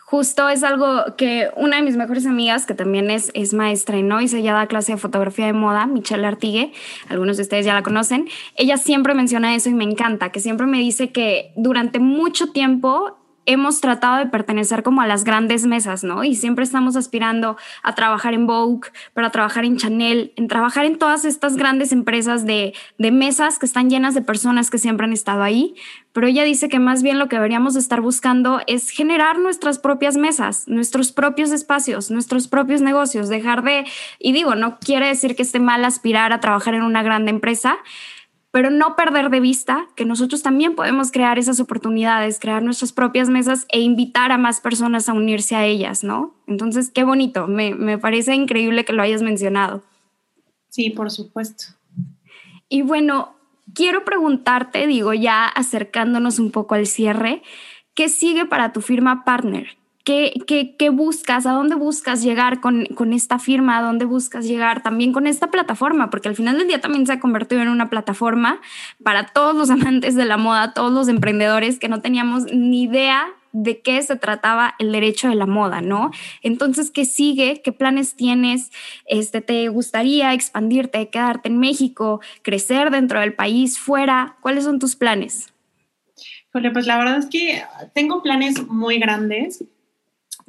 Justo 0.05 0.49
es 0.49 0.63
algo 0.63 1.15
que 1.17 1.51
una 1.55 1.75
de 1.75 1.83
mis 1.83 1.95
mejores 1.95 2.25
amigas, 2.25 2.65
que 2.65 2.73
también 2.73 3.11
es, 3.11 3.29
es 3.35 3.53
maestra 3.53 3.95
y 3.99 4.01
no, 4.01 4.21
y 4.21 4.27
se 4.27 4.41
da 4.41 4.65
clase 4.65 4.93
de 4.93 4.97
fotografía 4.97 5.45
de 5.45 5.53
moda, 5.53 5.85
Michelle 5.85 6.25
Artigue, 6.25 6.73
algunos 7.09 7.37
de 7.37 7.43
ustedes 7.43 7.63
ya 7.63 7.75
la 7.75 7.83
conocen, 7.83 8.27
ella 8.55 8.77
siempre 8.77 9.13
menciona 9.13 9.53
eso 9.53 9.69
y 9.69 9.75
me 9.75 9.83
encanta, 9.83 10.31
que 10.31 10.39
siempre 10.39 10.65
me 10.65 10.79
dice 10.79 11.11
que 11.11 11.51
durante 11.55 11.99
mucho 11.99 12.47
tiempo 12.47 13.18
hemos 13.45 13.81
tratado 13.81 14.17
de 14.17 14.27
pertenecer 14.27 14.83
como 14.83 15.01
a 15.01 15.07
las 15.07 15.23
grandes 15.23 15.65
mesas, 15.65 16.03
¿no? 16.03 16.23
Y 16.23 16.35
siempre 16.35 16.63
estamos 16.63 16.95
aspirando 16.95 17.57
a 17.83 17.95
trabajar 17.95 18.33
en 18.33 18.47
Vogue, 18.47 18.89
para 19.13 19.31
trabajar 19.31 19.65
en 19.65 19.77
Chanel, 19.77 20.33
en 20.35 20.47
trabajar 20.47 20.85
en 20.85 20.97
todas 20.97 21.25
estas 21.25 21.55
grandes 21.55 21.91
empresas 21.91 22.45
de, 22.45 22.73
de 22.97 23.11
mesas 23.11 23.59
que 23.59 23.65
están 23.65 23.89
llenas 23.89 24.13
de 24.13 24.21
personas 24.21 24.69
que 24.69 24.77
siempre 24.77 25.05
han 25.05 25.13
estado 25.13 25.43
ahí. 25.43 25.75
Pero 26.11 26.27
ella 26.27 26.43
dice 26.43 26.69
que 26.69 26.79
más 26.79 27.03
bien 27.03 27.19
lo 27.19 27.27
que 27.27 27.35
deberíamos 27.35 27.75
estar 27.75 28.01
buscando 28.01 28.61
es 28.67 28.89
generar 28.89 29.39
nuestras 29.39 29.79
propias 29.79 30.17
mesas, 30.17 30.67
nuestros 30.67 31.11
propios 31.11 31.51
espacios, 31.51 32.11
nuestros 32.11 32.47
propios 32.47 32.81
negocios, 32.81 33.29
dejar 33.29 33.63
de, 33.63 33.85
y 34.19 34.31
digo, 34.31 34.55
no 34.55 34.79
quiere 34.79 35.07
decir 35.07 35.35
que 35.35 35.43
esté 35.43 35.59
mal 35.59 35.85
aspirar 35.85 36.33
a 36.33 36.39
trabajar 36.39 36.73
en 36.73 36.81
una 36.81 37.03
grande 37.03 37.29
empresa, 37.29 37.77
pero 38.51 38.69
no 38.69 38.95
perder 38.95 39.29
de 39.29 39.39
vista 39.39 39.87
que 39.95 40.05
nosotros 40.05 40.41
también 40.41 40.75
podemos 40.75 41.11
crear 41.11 41.37
esas 41.37 41.59
oportunidades, 41.59 42.39
crear 42.39 42.63
nuestras 42.63 42.91
propias 42.91 43.29
mesas 43.29 43.65
e 43.69 43.79
invitar 43.79 44.31
a 44.31 44.37
más 44.37 44.59
personas 44.59 45.07
a 45.07 45.13
unirse 45.13 45.55
a 45.55 45.65
ellas, 45.65 46.03
¿no? 46.03 46.33
Entonces, 46.47 46.89
qué 46.89 47.03
bonito, 47.03 47.47
me, 47.47 47.75
me 47.75 47.97
parece 47.97 48.33
increíble 48.33 48.85
que 48.85 48.93
lo 48.93 49.03
hayas 49.03 49.21
mencionado. 49.21 49.83
Sí, 50.69 50.89
por 50.89 51.11
supuesto. 51.11 51.65
Y 52.69 52.81
bueno, 52.81 53.35
quiero 53.73 54.03
preguntarte, 54.05 54.87
digo, 54.87 55.13
ya 55.13 55.47
acercándonos 55.47 56.39
un 56.39 56.51
poco 56.51 56.75
al 56.75 56.87
cierre, 56.87 57.41
¿qué 57.93 58.09
sigue 58.09 58.45
para 58.45 58.73
tu 58.73 58.81
firma 58.81 59.25
partner? 59.25 59.78
¿Qué, 60.03 60.89
buscas? 60.91 61.45
¿A 61.45 61.51
dónde 61.51 61.75
buscas 61.75 62.23
llegar 62.23 62.61
con, 62.61 62.85
con, 62.87 63.13
esta 63.13 63.37
firma? 63.37 63.77
¿A 63.77 63.81
dónde 63.81 64.05
buscas 64.05 64.45
llegar 64.45 64.81
también 64.81 65.13
con 65.13 65.27
esta 65.27 65.51
plataforma? 65.51 66.09
Porque 66.09 66.29
al 66.29 66.35
final 66.35 66.57
del 66.57 66.67
día 66.67 66.81
también 66.81 67.05
se 67.05 67.13
ha 67.13 67.19
convertido 67.19 67.61
en 67.61 67.69
una 67.69 67.89
plataforma 67.89 68.59
para 69.03 69.27
todos 69.27 69.55
los 69.55 69.69
amantes 69.69 70.15
de 70.15 70.25
la 70.25 70.37
moda, 70.37 70.73
todos 70.73 70.91
los 70.91 71.07
emprendedores 71.09 71.79
que 71.79 71.89
no 71.89 72.01
teníamos 72.01 72.45
ni 72.51 72.83
idea 72.83 73.27
de 73.51 73.81
qué 73.81 74.01
se 74.01 74.15
trataba 74.15 74.75
el 74.79 74.91
derecho 74.91 75.27
de 75.27 75.35
la 75.35 75.45
moda, 75.45 75.81
¿no? 75.81 76.11
Entonces, 76.41 76.91
¿qué 76.91 77.05
sigue? 77.05 77.61
¿Qué 77.63 77.71
planes 77.71 78.15
tienes? 78.15 78.71
Este, 79.05 79.41
¿Te 79.41 79.67
gustaría 79.69 80.33
expandirte, 80.33 81.09
quedarte 81.09 81.49
en 81.49 81.59
México, 81.59 82.21
crecer 82.41 82.91
dentro 82.91 83.19
del 83.19 83.33
país, 83.33 83.79
fuera? 83.79 84.37
¿Cuáles 84.41 84.63
son 84.63 84.79
tus 84.79 84.95
planes? 84.95 85.53
pues 86.51 86.87
la 86.87 86.97
verdad 86.97 87.17
es 87.19 87.27
que 87.27 87.63
tengo 87.93 88.23
planes 88.23 88.67
muy 88.67 88.97
grandes 88.99 89.63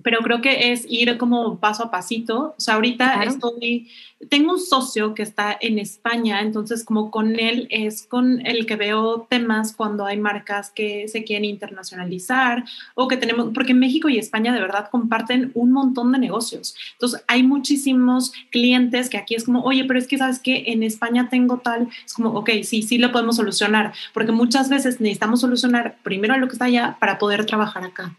pero 0.03 0.21
creo 0.21 0.41
que 0.41 0.73
es 0.73 0.87
ir 0.89 1.17
como 1.19 1.59
paso 1.59 1.85
a 1.85 1.91
pasito. 1.91 2.55
O 2.57 2.61
sea, 2.61 2.75
ahorita 2.75 3.23
estoy, 3.25 3.89
tengo 4.29 4.53
un 4.53 4.61
socio 4.61 5.15
que 5.15 5.23
está 5.23 5.57
en 5.61 5.79
España, 5.79 6.41
entonces 6.41 6.85
como 6.85 7.11
con 7.11 7.39
él 7.39 7.67
es 7.71 8.07
con 8.07 8.45
el 8.47 8.67
que 8.67 8.77
veo 8.77 9.27
temas 9.29 9.75
cuando 9.75 10.05
hay 10.07 10.19
marcas 10.19 10.71
que 10.71 11.09
se 11.09 11.25
quieren 11.25 11.45
internacionalizar 11.45 12.65
o 12.95 13.09
que 13.09 13.17
tenemos, 13.17 13.51
porque 13.55 13.75
México 13.75 14.09
y 14.09 14.19
España 14.19 14.53
de 14.53 14.61
verdad 14.61 14.89
comparten 14.91 15.51
un 15.55 15.73
montón 15.73 16.13
de 16.13 16.19
negocios. 16.19 16.77
Entonces 16.93 17.23
hay 17.27 17.43
muchísimos 17.43 18.33
clientes 18.51 19.09
que 19.11 19.19
aquí 19.19 19.35
es 19.35 19.45
como, 19.45 19.63
oye, 19.63 19.85
pero 19.85 19.99
es 19.99 20.07
que 20.07 20.19
sabes 20.19 20.39
que 20.39 20.65
en 20.67 20.83
España 20.83 21.29
tengo 21.29 21.59
tal, 21.59 21.89
es 22.05 22.15
como, 22.15 22.31
ok, 22.31 22.51
sí, 22.63 22.83
sí 22.83 22.99
lo 22.99 23.13
podemos 23.13 23.37
solucionar, 23.37 23.93
porque 24.13 24.33
muchas 24.33 24.69
veces 24.69 25.01
necesitamos 25.01 25.41
solucionar 25.41 25.97
primero 26.03 26.37
lo 26.37 26.47
que 26.47 26.53
está 26.53 26.67
allá 26.67 26.97
para 27.01 27.19
poder 27.19 27.47
trabajar 27.47 27.85
acá. 27.85 28.17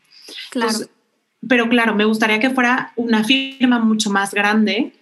Claro 0.50 0.78
pero 1.48 1.68
claro, 1.70 1.96
me 1.96 2.06
gustaría 2.06 2.40
que 2.40 2.50
fuera 2.50 2.94
una 2.96 3.24
firma 3.24 3.80
mucho 3.80 4.10
más 4.10 4.34
grande, 4.34 4.94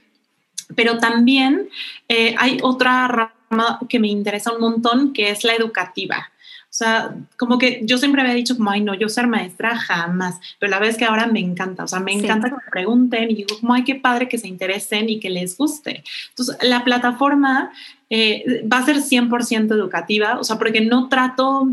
pero 0.76 0.98
también 0.98 1.70
eh, 2.08 2.36
hay 2.38 2.60
otra 2.62 3.08
rama 3.08 3.80
que 3.90 4.00
me 4.00 4.08
interesa 4.08 4.54
un 4.54 4.62
montón, 4.62 5.14
que 5.14 5.32
es 5.32 5.44
la 5.44 5.54
educativa. 5.54 6.30
O 6.70 6.74
sea, 6.80 7.16
como 7.36 7.58
que 7.58 7.82
yo 7.84 7.98
siempre 7.98 8.22
había 8.22 8.36
dicho 8.36 8.56
como, 8.56 8.70
ay, 8.70 8.82
no, 8.82 8.94
yo 8.94 9.10
ser 9.10 9.26
maestra 9.26 9.76
jamás, 9.76 10.40
pero 10.60 10.70
la 10.70 10.78
vez 10.78 10.98
que 10.98 11.06
ahora 11.06 11.26
me 11.26 11.40
encanta, 11.40 11.84
o 11.84 11.88
sea, 11.88 12.00
me 12.00 12.14
encanta 12.14 12.50
que 12.50 12.56
me 12.56 12.72
pregunten 12.72 13.32
y 13.32 13.36
digo, 13.36 13.58
como, 13.60 13.74
ay, 13.74 13.84
qué 13.84 13.96
padre 13.96 14.30
que 14.30 14.38
se 14.38 14.48
interesen 14.48 15.10
y 15.10 15.20
que 15.20 15.32
les 15.32 15.58
guste. 15.58 16.04
Entonces, 16.30 16.58
la 16.62 16.84
plataforma 16.84 17.72
eh, 18.12 18.64
va 18.72 18.78
a 18.78 18.86
ser 18.86 18.98
100% 18.98 19.72
educativa, 19.72 20.40
o 20.40 20.44
sea, 20.44 20.60
porque 20.60 20.82
no 20.82 21.10
trato 21.10 21.68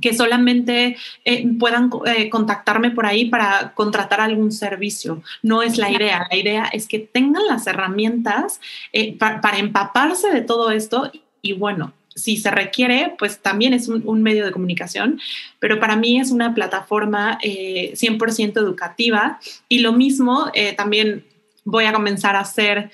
que 0.00 0.14
solamente 0.14 0.96
eh, 1.24 1.46
puedan 1.58 1.90
eh, 2.06 2.28
contactarme 2.30 2.90
por 2.90 3.06
ahí 3.06 3.26
para 3.26 3.72
contratar 3.74 4.20
algún 4.20 4.52
servicio. 4.52 5.22
No 5.42 5.62
es 5.62 5.78
la 5.78 5.90
idea. 5.90 6.26
La 6.30 6.36
idea 6.36 6.64
es 6.72 6.88
que 6.88 6.98
tengan 6.98 7.46
las 7.46 7.66
herramientas 7.66 8.60
eh, 8.92 9.16
para 9.16 9.58
empaparse 9.58 10.30
de 10.30 10.42
todo 10.42 10.70
esto 10.70 11.10
y 11.42 11.52
bueno, 11.52 11.92
si 12.14 12.36
se 12.36 12.50
requiere, 12.50 13.14
pues 13.18 13.40
también 13.40 13.72
es 13.72 13.88
un, 13.88 14.22
medio 14.22 14.44
de 14.44 14.50
comunicación, 14.50 15.20
pero 15.58 15.78
para 15.78 15.96
mí 15.96 16.20
es 16.20 16.32
una 16.32 16.54
plataforma 16.54 17.38
100% 17.40 18.58
educativa 18.58 19.38
y 19.68 19.78
lo 19.78 19.92
mismo 19.92 20.50
también 20.76 21.24
voy 21.64 21.84
a 21.84 21.92
comenzar 21.92 22.36
a 22.36 22.40
hacer 22.40 22.90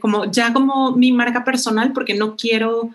como 0.00 0.30
ya 0.30 0.52
como 0.52 0.90
mi 0.96 1.12
marca 1.12 1.44
personal 1.44 1.92
porque 1.92 2.14
no 2.14 2.36
quiero 2.36 2.90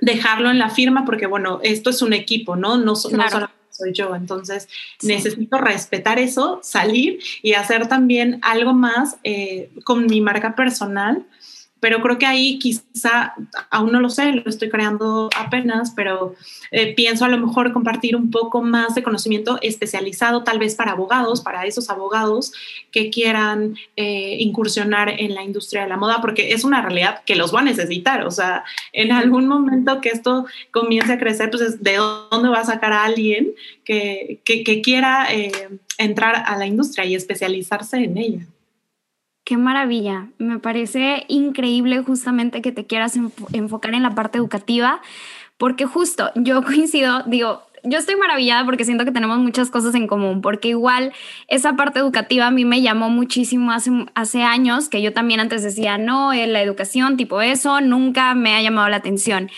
dejarlo 0.00 0.50
en 0.50 0.58
la 0.58 0.70
firma 0.70 1.04
porque, 1.04 1.26
bueno, 1.26 1.60
esto 1.62 1.90
es 1.90 2.02
un 2.02 2.12
equipo, 2.12 2.56
¿no? 2.56 2.76
No, 2.76 2.84
no 2.84 2.96
solamente 2.96 3.54
soy 3.70 3.92
yo. 3.92 4.14
Entonces, 4.14 4.68
necesito 5.02 5.58
respetar 5.58 6.18
eso, 6.18 6.60
salir 6.62 7.18
y 7.42 7.54
hacer 7.54 7.88
también 7.88 8.38
algo 8.42 8.72
más 8.72 9.16
eh, 9.24 9.70
con 9.84 10.06
mi 10.06 10.20
marca 10.20 10.54
personal 10.54 11.24
pero 11.86 12.02
creo 12.02 12.18
que 12.18 12.26
ahí 12.26 12.58
quizá, 12.58 13.34
aún 13.70 13.92
no 13.92 14.00
lo 14.00 14.10
sé, 14.10 14.32
lo 14.32 14.42
estoy 14.50 14.68
creando 14.68 15.30
apenas, 15.38 15.92
pero 15.94 16.34
eh, 16.72 16.92
pienso 16.96 17.24
a 17.24 17.28
lo 17.28 17.38
mejor 17.38 17.72
compartir 17.72 18.16
un 18.16 18.32
poco 18.32 18.60
más 18.60 18.96
de 18.96 19.04
conocimiento 19.04 19.60
especializado, 19.62 20.42
tal 20.42 20.58
vez 20.58 20.74
para 20.74 20.90
abogados, 20.90 21.42
para 21.42 21.64
esos 21.64 21.88
abogados 21.88 22.52
que 22.90 23.08
quieran 23.10 23.76
eh, 23.94 24.38
incursionar 24.40 25.10
en 25.10 25.36
la 25.36 25.44
industria 25.44 25.82
de 25.82 25.88
la 25.88 25.96
moda, 25.96 26.20
porque 26.20 26.54
es 26.54 26.64
una 26.64 26.82
realidad 26.82 27.22
que 27.24 27.36
los 27.36 27.54
va 27.54 27.60
a 27.60 27.62
necesitar. 27.62 28.26
O 28.26 28.32
sea, 28.32 28.64
en 28.92 29.12
algún 29.12 29.46
momento 29.46 30.00
que 30.00 30.08
esto 30.08 30.44
comience 30.72 31.12
a 31.12 31.20
crecer, 31.20 31.52
pues 31.52 31.80
de 31.80 31.98
dónde 31.98 32.48
va 32.48 32.62
a 32.62 32.64
sacar 32.64 32.92
a 32.92 33.04
alguien 33.04 33.52
que, 33.84 34.40
que, 34.44 34.82
quiera 34.82 35.32
eh, 35.32 35.52
entrar 35.98 36.42
a 36.46 36.56
la 36.56 36.66
industria 36.66 37.04
y 37.04 37.14
especializarse 37.14 37.98
en 37.98 38.18
ella. 38.18 38.46
Qué 39.46 39.56
maravilla. 39.56 40.26
Me 40.38 40.58
parece 40.58 41.24
increíble 41.28 42.02
justamente 42.02 42.60
que 42.62 42.72
te 42.72 42.84
quieras 42.84 43.16
enfocar 43.52 43.94
en 43.94 44.02
la 44.02 44.10
parte 44.10 44.38
educativa, 44.38 45.00
porque 45.56 45.86
justo 45.86 46.32
yo 46.34 46.62
coincido, 46.64 47.22
digo, 47.26 47.62
yo 47.84 47.96
estoy 47.96 48.16
maravillada 48.16 48.64
porque 48.64 48.84
siento 48.84 49.04
que 49.04 49.12
tenemos 49.12 49.38
muchas 49.38 49.70
cosas 49.70 49.94
en 49.94 50.08
común, 50.08 50.42
porque 50.42 50.70
igual 50.70 51.12
esa 51.46 51.76
parte 51.76 52.00
educativa 52.00 52.48
a 52.48 52.50
mí 52.50 52.64
me 52.64 52.82
llamó 52.82 53.08
muchísimo 53.08 53.70
hace, 53.70 53.92
hace 54.16 54.42
años, 54.42 54.88
que 54.88 55.00
yo 55.00 55.12
también 55.12 55.38
antes 55.38 55.62
decía, 55.62 55.96
no, 55.96 56.34
la 56.34 56.60
educación 56.60 57.16
tipo 57.16 57.40
eso, 57.40 57.80
nunca 57.80 58.34
me 58.34 58.56
ha 58.56 58.62
llamado 58.62 58.88
la 58.88 58.96
atención. 58.96 59.48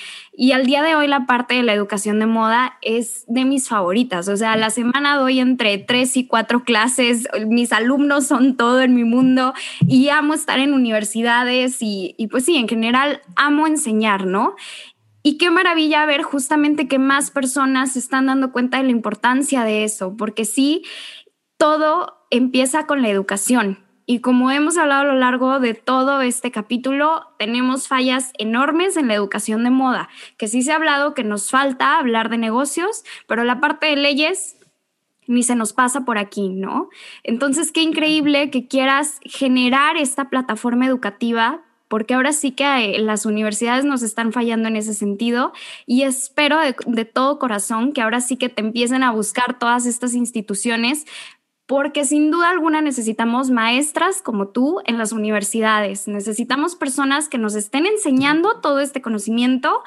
Y 0.41 0.53
al 0.53 0.67
día 0.67 0.85
de 0.85 0.95
hoy 0.95 1.09
la 1.09 1.27
parte 1.27 1.55
de 1.55 1.65
la 1.65 1.73
educación 1.73 2.21
de 2.21 2.27
moda 2.27 2.79
es 2.81 3.25
de 3.27 3.45
mis 3.45 3.69
favoritas. 3.69 4.29
O 4.29 4.37
sea, 4.37 4.57
la 4.57 4.71
semana 4.71 5.17
doy 5.17 5.41
entre 5.41 5.79
tres 5.79 6.17
y 6.17 6.29
cuatro 6.29 6.63
clases, 6.63 7.27
mis 7.49 7.73
alumnos 7.73 8.29
son 8.29 8.57
todo 8.57 8.81
en 8.83 8.95
mi 8.95 9.03
mundo 9.03 9.53
y 9.81 10.11
amo 10.11 10.35
estar 10.35 10.61
en 10.61 10.75
universidades 10.75 11.79
y, 11.81 12.15
pues 12.31 12.45
sí, 12.45 12.57
en 12.57 12.69
general 12.69 13.21
amo 13.35 13.67
enseñar, 13.67 14.27
¿no? 14.27 14.55
Y 15.25 15.39
qué 15.39 15.51
maravilla 15.51 16.07
ver 16.07 16.23
justamente 16.23 16.87
que 16.87 17.01
más 17.01 17.33
personas 17.33 17.95
se 17.95 17.99
están 17.99 18.27
dando 18.27 18.53
cuenta 18.53 18.77
de 18.77 18.85
la 18.85 18.91
importancia 18.91 19.65
de 19.65 19.83
eso, 19.83 20.17
porque 20.17 20.45
sí, 20.45 20.85
todo 21.57 22.15
empieza 22.31 22.87
con 22.87 23.03
la 23.03 23.09
educación. 23.09 23.88
Y 24.11 24.21
como 24.21 24.51
hemos 24.51 24.79
hablado 24.79 25.03
a 25.03 25.13
lo 25.13 25.19
largo 25.19 25.61
de 25.61 25.75
todo 25.75 26.23
este 26.23 26.51
capítulo, 26.51 27.27
tenemos 27.39 27.89
fallas 27.89 28.33
enormes 28.39 28.97
en 28.97 29.07
la 29.07 29.13
educación 29.13 29.65
de 29.65 29.71
moda, 29.71 30.09
que 30.39 30.49
sí 30.49 30.63
se 30.63 30.73
ha 30.73 30.77
hablado 30.77 31.13
que 31.13 31.25
nos 31.25 31.51
falta 31.51 31.99
hablar 31.99 32.31
de 32.31 32.39
negocios, 32.39 33.05
pero 33.27 33.45
la 33.45 33.61
parte 33.61 33.89
de 33.89 33.97
leyes 33.97 34.57
ni 35.27 35.43
se 35.43 35.55
nos 35.55 35.75
pasa 35.75 36.07
por 36.07 36.17
aquí, 36.17 36.49
¿no? 36.49 36.89
Entonces, 37.23 37.71
qué 37.71 37.83
increíble 37.83 38.49
que 38.49 38.67
quieras 38.67 39.21
generar 39.25 39.99
esta 39.99 40.31
plataforma 40.31 40.87
educativa 40.87 41.61
porque 41.89 42.15
ahora 42.15 42.33
sí 42.33 42.53
que 42.53 42.65
eh, 42.65 42.99
las 42.99 43.27
universidades 43.27 43.85
nos 43.85 44.03
están 44.03 44.33
fallando 44.33 44.69
en 44.69 44.77
ese 44.77 44.95
sentido 44.95 45.53
y 45.87 46.03
espero 46.03 46.59
de, 46.61 46.77
de, 46.87 47.05
todo 47.05 47.39
corazón 47.39 47.93
que 47.93 48.03
ahora 48.03 48.21
sí 48.21 48.37
que 48.37 48.49
te 48.49 48.61
empiecen 48.61 49.03
a 49.03 49.11
buscar 49.11 49.59
todas 49.59 49.87
estas 49.87 50.15
instituciones 50.15 51.07
porque 51.69 52.07
sin 52.07 52.31
duda 52.31 52.49
alguna 52.49 52.81
necesitamos 52.81 53.51
maestras 53.51 54.23
como 54.23 54.49
tú 54.49 54.81
en 54.87 54.97
las 54.97 55.13
universidades, 55.13 56.09
necesitamos 56.09 56.77
personas 56.77 57.29
que 57.29 57.37
nos 57.37 57.55
estén 57.55 57.85
enseñando 57.85 58.59
todo 58.63 58.81
este 58.81 59.03
conocimiento 59.03 59.83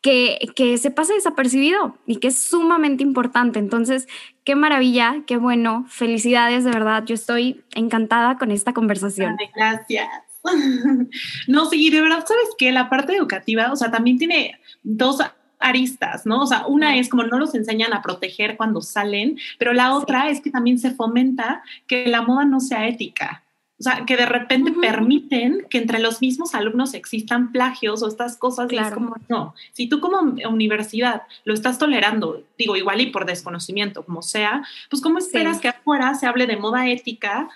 que, 0.00 0.38
que 0.56 0.78
se 0.78 0.90
pasa 0.90 1.12
desapercibido 1.12 1.98
y 2.06 2.16
que 2.20 2.28
es 2.28 2.38
sumamente 2.38 3.02
importante. 3.02 3.58
Entonces, 3.58 4.08
qué 4.44 4.56
maravilla, 4.56 5.24
qué 5.26 5.36
bueno, 5.36 5.84
felicidades, 5.90 6.64
de 6.64 6.70
verdad, 6.70 7.04
yo 7.04 7.14
estoy 7.14 7.62
encantada 7.74 8.38
con 8.38 8.50
esta 8.50 8.72
conversación. 8.72 9.36
gracias. 9.54 10.08
No, 11.48 11.66
sí, 11.68 11.90
de 11.90 12.00
verdad, 12.00 12.24
¿sabes 12.26 12.48
qué? 12.56 12.72
La 12.72 12.88
parte 12.88 13.14
educativa, 13.14 13.72
o 13.72 13.76
sea, 13.76 13.90
también 13.90 14.16
tiene 14.16 14.58
dos 14.82 15.18
aristas, 15.58 16.26
¿no? 16.26 16.42
O 16.42 16.46
sea, 16.46 16.66
una 16.66 16.96
es 16.96 17.08
como 17.08 17.24
no 17.24 17.38
los 17.38 17.54
enseñan 17.54 17.92
a 17.92 18.02
proteger 18.02 18.56
cuando 18.56 18.82
salen, 18.82 19.38
pero 19.58 19.72
la 19.72 19.94
otra 19.94 20.28
es 20.30 20.40
que 20.40 20.50
también 20.50 20.78
se 20.78 20.92
fomenta 20.92 21.62
que 21.86 22.06
la 22.08 22.22
moda 22.22 22.44
no 22.44 22.60
sea 22.60 22.88
ética. 22.88 23.42
O 23.78 23.82
sea, 23.82 24.04
que 24.06 24.16
de 24.16 24.24
repente 24.24 24.72
permiten 24.72 25.66
que 25.68 25.76
entre 25.76 25.98
los 25.98 26.22
mismos 26.22 26.54
alumnos 26.54 26.94
existan 26.94 27.52
plagios 27.52 28.02
o 28.02 28.08
estas 28.08 28.38
cosas. 28.38 28.72
Y 28.72 28.78
es 28.78 28.90
como, 28.90 29.16
no, 29.28 29.54
si 29.72 29.86
tú 29.86 30.00
como 30.00 30.20
universidad 30.48 31.22
lo 31.44 31.52
estás 31.52 31.78
tolerando, 31.78 32.42
digo, 32.56 32.76
igual 32.76 33.02
y 33.02 33.10
por 33.10 33.26
desconocimiento, 33.26 34.02
como 34.02 34.22
sea, 34.22 34.62
pues 34.88 35.02
¿cómo 35.02 35.18
esperas 35.18 35.60
que 35.60 35.68
afuera 35.68 36.14
se 36.14 36.26
hable 36.26 36.46
de 36.46 36.56
moda 36.56 36.88
ética 36.88 37.50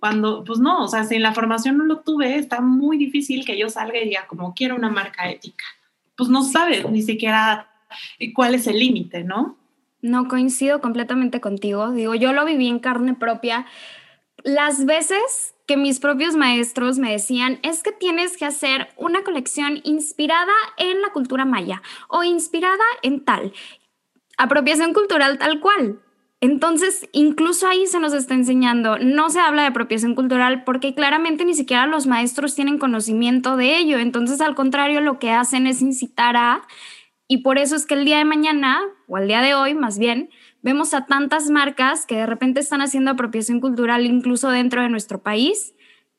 cuando, 0.00 0.42
pues 0.44 0.58
no, 0.58 0.84
o 0.84 0.88
sea, 0.88 1.04
si 1.04 1.16
en 1.16 1.22
la 1.22 1.34
formación 1.34 1.76
no 1.76 1.84
lo 1.84 1.98
tuve, 1.98 2.36
está 2.36 2.60
muy 2.62 2.96
difícil 2.96 3.44
que 3.44 3.58
yo 3.58 3.68
salga 3.68 3.98
y 3.98 4.06
diga 4.06 4.26
como 4.26 4.54
quiero 4.54 4.74
una 4.74 4.88
marca 4.88 5.28
ética 5.28 5.64
pues 6.18 6.28
no 6.28 6.42
sabes 6.42 6.90
ni 6.90 7.00
siquiera 7.00 7.70
cuál 8.34 8.56
es 8.56 8.66
el 8.66 8.80
límite, 8.80 9.22
¿no? 9.22 9.56
No 10.02 10.26
coincido 10.26 10.80
completamente 10.80 11.40
contigo. 11.40 11.92
Digo, 11.92 12.14
yo 12.16 12.32
lo 12.32 12.44
viví 12.44 12.66
en 12.66 12.80
carne 12.80 13.14
propia. 13.14 13.66
Las 14.42 14.84
veces 14.84 15.54
que 15.66 15.76
mis 15.76 16.00
propios 16.00 16.34
maestros 16.34 16.98
me 16.98 17.12
decían, 17.12 17.60
es 17.62 17.84
que 17.84 17.92
tienes 17.92 18.36
que 18.36 18.46
hacer 18.46 18.88
una 18.96 19.22
colección 19.22 19.80
inspirada 19.84 20.52
en 20.76 21.00
la 21.02 21.10
cultura 21.10 21.44
maya 21.44 21.82
o 22.08 22.24
inspirada 22.24 22.84
en 23.02 23.24
tal. 23.24 23.52
Apropiación 24.36 24.94
cultural 24.94 25.38
tal 25.38 25.60
cual. 25.60 26.00
Entonces, 26.40 27.08
incluso 27.12 27.66
ahí 27.66 27.86
se 27.88 27.98
nos 27.98 28.12
está 28.12 28.34
enseñando, 28.34 28.96
no 28.98 29.28
se 29.28 29.40
habla 29.40 29.62
de 29.62 29.68
apropiación 29.68 30.14
cultural 30.14 30.62
porque 30.62 30.94
claramente 30.94 31.44
ni 31.44 31.54
siquiera 31.54 31.86
los 31.86 32.06
maestros 32.06 32.54
tienen 32.54 32.78
conocimiento 32.78 33.56
de 33.56 33.76
ello. 33.76 33.98
Entonces, 33.98 34.40
al 34.40 34.54
contrario, 34.54 35.00
lo 35.00 35.18
que 35.18 35.32
hacen 35.32 35.66
es 35.66 35.82
incitar 35.82 36.36
a, 36.36 36.62
y 37.26 37.38
por 37.38 37.58
eso 37.58 37.74
es 37.74 37.86
que 37.86 37.94
el 37.94 38.04
día 38.04 38.18
de 38.18 38.24
mañana, 38.24 38.80
o 39.08 39.18
el 39.18 39.26
día 39.26 39.42
de 39.42 39.54
hoy 39.54 39.74
más 39.74 39.98
bien, 39.98 40.30
vemos 40.62 40.94
a 40.94 41.06
tantas 41.06 41.50
marcas 41.50 42.06
que 42.06 42.16
de 42.16 42.26
repente 42.26 42.60
están 42.60 42.82
haciendo 42.82 43.10
apropiación 43.10 43.60
cultural 43.60 44.06
incluso 44.06 44.48
dentro 44.48 44.80
de 44.82 44.88
nuestro 44.88 45.22
país 45.22 45.74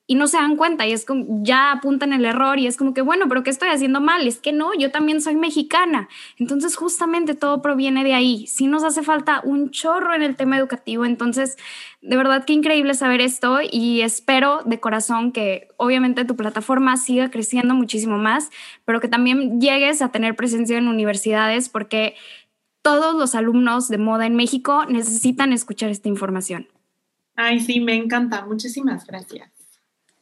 y 0.09 0.15
no 0.15 0.27
se 0.27 0.37
dan 0.37 0.55
cuenta 0.55 0.87
y 0.87 0.91
es 0.91 1.05
como 1.05 1.43
ya 1.43 1.71
apuntan 1.71 2.13
el 2.13 2.25
error 2.25 2.57
y 2.57 2.65
es 2.65 2.77
como 2.77 2.95
que 2.95 3.03
bueno, 3.03 3.27
pero 3.29 3.43
¿qué 3.43 3.51
estoy 3.51 3.69
haciendo 3.69 4.01
mal? 4.01 4.25
Es 4.27 4.39
que 4.39 4.51
no, 4.51 4.73
yo 4.73 4.89
también 4.89 5.21
soy 5.21 5.35
mexicana. 5.35 6.09
Entonces 6.39 6.75
justamente 6.75 7.35
todo 7.35 7.61
proviene 7.61 8.03
de 8.03 8.15
ahí. 8.15 8.47
Sí 8.47 8.65
nos 8.65 8.83
hace 8.83 9.03
falta 9.03 9.39
un 9.43 9.69
chorro 9.69 10.15
en 10.15 10.23
el 10.23 10.35
tema 10.35 10.57
educativo, 10.57 11.05
entonces 11.05 11.57
de 12.01 12.17
verdad 12.17 12.43
que 12.43 12.53
increíble 12.53 12.95
saber 12.95 13.21
esto 13.21 13.59
y 13.61 14.01
espero 14.01 14.63
de 14.65 14.79
corazón 14.79 15.31
que 15.31 15.67
obviamente 15.77 16.25
tu 16.25 16.35
plataforma 16.35 16.97
siga 16.97 17.29
creciendo 17.29 17.75
muchísimo 17.75 18.17
más, 18.17 18.49
pero 18.85 18.99
que 19.01 19.09
también 19.09 19.61
llegues 19.61 20.01
a 20.01 20.09
tener 20.09 20.35
presencia 20.35 20.79
en 20.79 20.87
universidades 20.87 21.69
porque 21.69 22.15
todos 22.81 23.13
los 23.13 23.35
alumnos 23.35 23.89
de 23.89 23.99
moda 23.99 24.25
en 24.25 24.35
México 24.35 24.87
necesitan 24.87 25.53
escuchar 25.53 25.91
esta 25.91 26.09
información. 26.09 26.67
Ay, 27.35 27.59
sí, 27.59 27.79
me 27.79 27.93
encanta. 27.93 28.43
Muchísimas 28.47 29.05
gracias. 29.05 29.58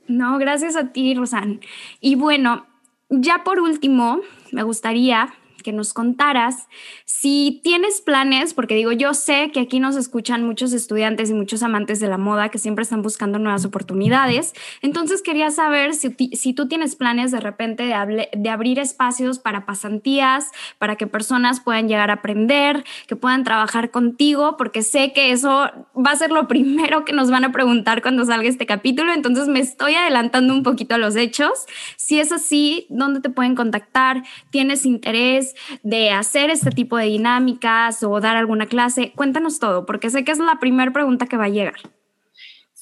No, 0.08 0.38
gracias 0.38 0.76
a 0.76 0.92
ti, 0.92 1.14
Rosan. 1.14 1.60
Y 2.00 2.16
bueno, 2.16 2.66
ya 3.10 3.44
por 3.44 3.60
último, 3.60 4.22
me 4.52 4.64
gustaría 4.64 5.34
que 5.64 5.74
nos 5.74 5.94
contaras 5.94 6.68
si 7.06 7.62
tienes 7.64 8.02
planes, 8.02 8.54
porque 8.54 8.76
digo, 8.76 8.92
yo 8.92 9.14
sé 9.14 9.52
que 9.52 9.60
aquí 9.60 9.80
nos 9.80 9.96
escuchan 9.96 10.46
muchos 10.46 10.74
estudiantes 10.74 11.30
y 11.30 11.34
muchos 11.34 11.64
amantes 11.64 12.00
de 12.00 12.08
la 12.08 12.18
moda 12.18 12.50
que 12.50 12.58
siempre 12.58 12.84
están 12.84 13.02
buscando 13.02 13.40
nuevas 13.40 13.66
oportunidades. 13.66 14.54
Entonces 14.82 15.22
quería 15.22 15.52
saber 15.52 15.94
si, 15.94 16.16
si 16.34 16.54
tú 16.54 16.68
tienes 16.68 16.96
planes 16.96 17.32
de 17.32 17.40
repente 17.40 17.84
de, 17.84 18.30
de 18.36 18.50
abrir 18.50 18.80
espacios 18.80 19.40
para 19.40 19.66
pasantías, 19.66 20.52
para 20.78 20.96
que 20.96 21.08
personas 21.08 21.60
puedan 21.60 21.88
llegar 21.88 22.10
a 22.10 22.16
aprender, 22.16 22.84
que 23.08 23.16
puedan 23.16 23.44
trabajar 23.44 23.92
contigo, 23.92 24.58
porque 24.58 24.82
sé 24.82 25.14
que 25.14 25.32
eso 25.32 25.70
va 25.96 26.12
a 26.12 26.16
ser 26.16 26.32
lo 26.32 26.48
primero 26.48 27.06
que 27.06 27.14
nos 27.14 27.32
van 27.32 27.46
a 27.46 27.52
preguntar 27.52 28.02
cuando 28.02 28.26
salga 28.26 28.48
este 28.48 28.66
capítulo. 28.66 29.14
Entonces 29.14 29.48
me 29.48 29.60
estoy 29.60 29.96
adelantando 29.96 30.54
un 30.54 30.64
poquito 30.64 30.96
a 30.96 30.98
los 30.98 31.16
hechos. 31.16 31.66
Si 31.96 32.20
es 32.20 32.32
así, 32.32 32.86
¿dónde 32.90 33.22
te 33.22 33.30
pueden 33.30 33.56
contactar? 33.56 34.24
¿Tienes 34.50 34.86
interés? 34.86 35.47
De 35.84 36.12
hacer 36.12 36.50
este 36.50 36.72
tipo 36.72 36.98
de 36.98 37.06
dinámicas 37.06 38.04
o 38.04 38.20
dar 38.20 38.36
alguna 38.36 38.68
clase? 38.68 39.12
Cuéntanos 39.16 39.60
todo, 39.60 39.86
porque 39.86 40.10
sé 40.10 40.24
que 40.24 40.32
es 40.32 40.40
la 40.40 40.60
primera 40.60 40.92
pregunta 40.92 41.28
que 41.28 41.38
va 41.38 41.46
a 41.46 41.50
llegar. 41.50 41.76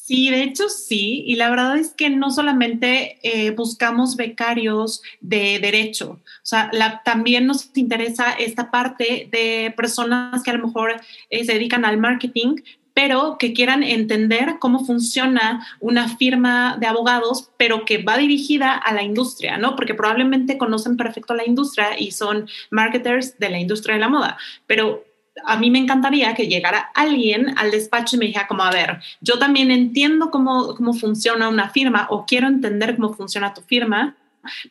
Sí, 0.06 0.30
de 0.30 0.44
hecho 0.44 0.70
sí, 0.70 1.24
y 1.26 1.36
la 1.36 1.50
verdad 1.50 1.78
es 1.80 1.90
que 1.90 2.12
no 2.12 2.30
solamente 2.30 3.18
eh, 3.24 3.50
buscamos 3.50 4.16
becarios 4.16 5.02
de 5.20 5.58
derecho, 5.58 6.12
o 6.12 6.22
sea, 6.44 6.70
también 7.04 7.48
nos 7.48 7.76
interesa 7.76 8.34
esta 8.34 8.70
parte 8.70 9.28
de 9.32 9.74
personas 9.76 10.44
que 10.44 10.52
a 10.52 10.58
lo 10.58 10.68
mejor 10.68 11.02
eh, 11.32 11.44
se 11.44 11.54
dedican 11.54 11.86
al 11.86 11.98
marketing, 11.98 12.58
pero 12.96 13.36
que 13.38 13.52
quieran 13.52 13.84
entender 13.84 14.56
cómo 14.58 14.86
funciona 14.86 15.68
una 15.82 16.08
firma 16.08 16.78
de 16.80 16.88
abogados, 16.88 17.52
pero 17.58 17.84
que 17.84 18.02
va 18.02 18.18
dirigida 18.18 18.72
a 18.74 18.94
la 18.94 19.04
industria, 19.04 19.58
¿no? 19.58 19.76
Porque 19.76 19.94
probablemente 19.94 20.58
conocen 20.58 20.96
perfecto 20.96 21.36
la 21.36 21.46
industria 21.46 22.00
y 22.00 22.12
son 22.12 22.48
marketers 22.72 23.38
de 23.38 23.50
la 23.50 23.60
industria 23.60 23.96
de 23.96 24.02
la 24.02 24.08
moda, 24.08 24.38
pero 24.66 25.04
a 25.44 25.58
mí 25.58 25.70
me 25.70 25.80
encantaría 25.80 26.34
que 26.36 26.48
llegara 26.48 26.90
alguien 26.96 27.54
al 27.58 27.70
despacho 27.70 28.16
y 28.16 28.20
me 28.20 28.28
dijera 28.28 28.48
como, 28.48 28.64
a 28.64 28.72
ver, 28.72 29.02
yo 29.20 29.38
también 29.40 29.72
entiendo 29.72 30.32
cómo, 30.32 30.74
cómo 30.76 30.94
funciona 30.94 31.50
una 31.50 31.70
firma 31.70 32.08
o 32.10 32.26
quiero 32.26 32.48
entender 32.48 32.96
cómo 32.96 33.14
funciona 33.14 33.54
tu 33.54 33.60
firma, 33.60 34.16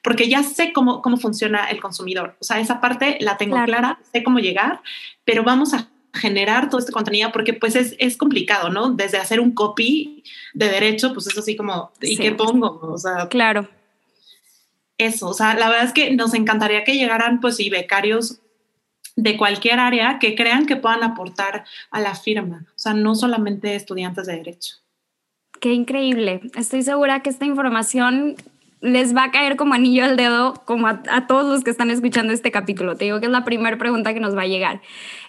porque 0.03 0.31
ya 0.31 0.43
sé 0.43 0.73
cómo, 0.73 1.03
cómo 1.03 1.19
funciona 1.19 1.67
el 1.67 1.79
consumidor. 1.79 2.39
O 2.41 2.45
sea, 2.45 2.59
esa 2.59 2.81
parte 2.81 3.19
la 3.21 3.37
tengo 3.37 3.63
clara, 3.65 3.99
sé 4.13 4.23
cómo 4.23 4.39
llegar, 4.39 4.81
pero 5.27 5.43
vamos 5.43 5.75
a 5.75 5.89
generar 6.15 6.71
todo 6.71 6.79
este 6.79 6.93
contenido 6.93 7.31
porque 7.33 7.53
pues 7.55 7.77
es, 7.77 7.95
es, 7.99 8.17
complicado, 8.17 8.71
¿no? 8.71 8.93
Desde 8.93 9.19
hacer 9.19 9.41
un 9.41 9.53
copy 9.53 10.23
de 10.55 10.69
derecho, 10.69 11.13
pues 11.13 11.27
es 11.27 11.37
así 11.37 11.57
como, 11.57 11.93
¿y 12.01 12.17
qué 12.17 12.33
pongo? 12.33 12.81
O 12.83 12.99
sea, 12.99 13.29
claro. 13.29 13.69
Eso, 14.97 15.29
o 15.29 15.35
sea, 15.35 15.55
la 15.55 15.69
verdad 15.69 15.85
es 15.85 15.93
que 15.93 16.15
nos 16.15 16.35
encantaría 16.35 16.85
que 16.85 16.95
llegaran 16.95 17.41
pues 17.41 17.59
y 17.59 17.69
becarios 17.69 18.41
de 19.17 19.37
cualquier 19.37 19.81
área 19.81 20.19
que 20.21 20.35
crean 20.35 20.67
que 20.67 20.77
puedan 20.77 21.03
aportar 21.03 21.65
a 21.91 22.01
la 22.01 22.15
firma, 22.15 22.67
o 22.69 22.79
sea, 22.79 22.95
no 22.95 23.15
solamente 23.15 23.75
estudiantes 23.75 24.27
de 24.27 24.37
derecho. 24.37 24.77
Qué 25.61 25.73
increíble. 25.73 26.43
Estoy 26.57 26.83
segura 26.83 27.21
que 27.21 27.31
esta 27.31 27.45
información 27.45 28.37
les 28.85 29.17
va 29.17 29.25
a 29.25 29.31
caer 29.31 29.57
como 29.57 29.73
anillo 29.73 30.05
al 30.05 30.19
dedo, 30.19 30.53
como 30.67 30.89
a, 30.89 31.27
todos 31.27 31.51
los 31.51 31.65
que 31.65 31.71
están 31.71 31.91
escuchando 31.91 32.35
este 32.35 32.51
capítulo. 32.51 32.97
Te 32.97 33.07
digo 33.07 33.19
que 33.19 33.25
es 33.27 33.33
la 33.33 33.43
primera 33.43 33.79
pregunta 33.79 34.13
que 34.13 34.21
nos 34.21 34.37
va 34.37 34.43
a 34.43 34.47
llegar. 34.47 34.83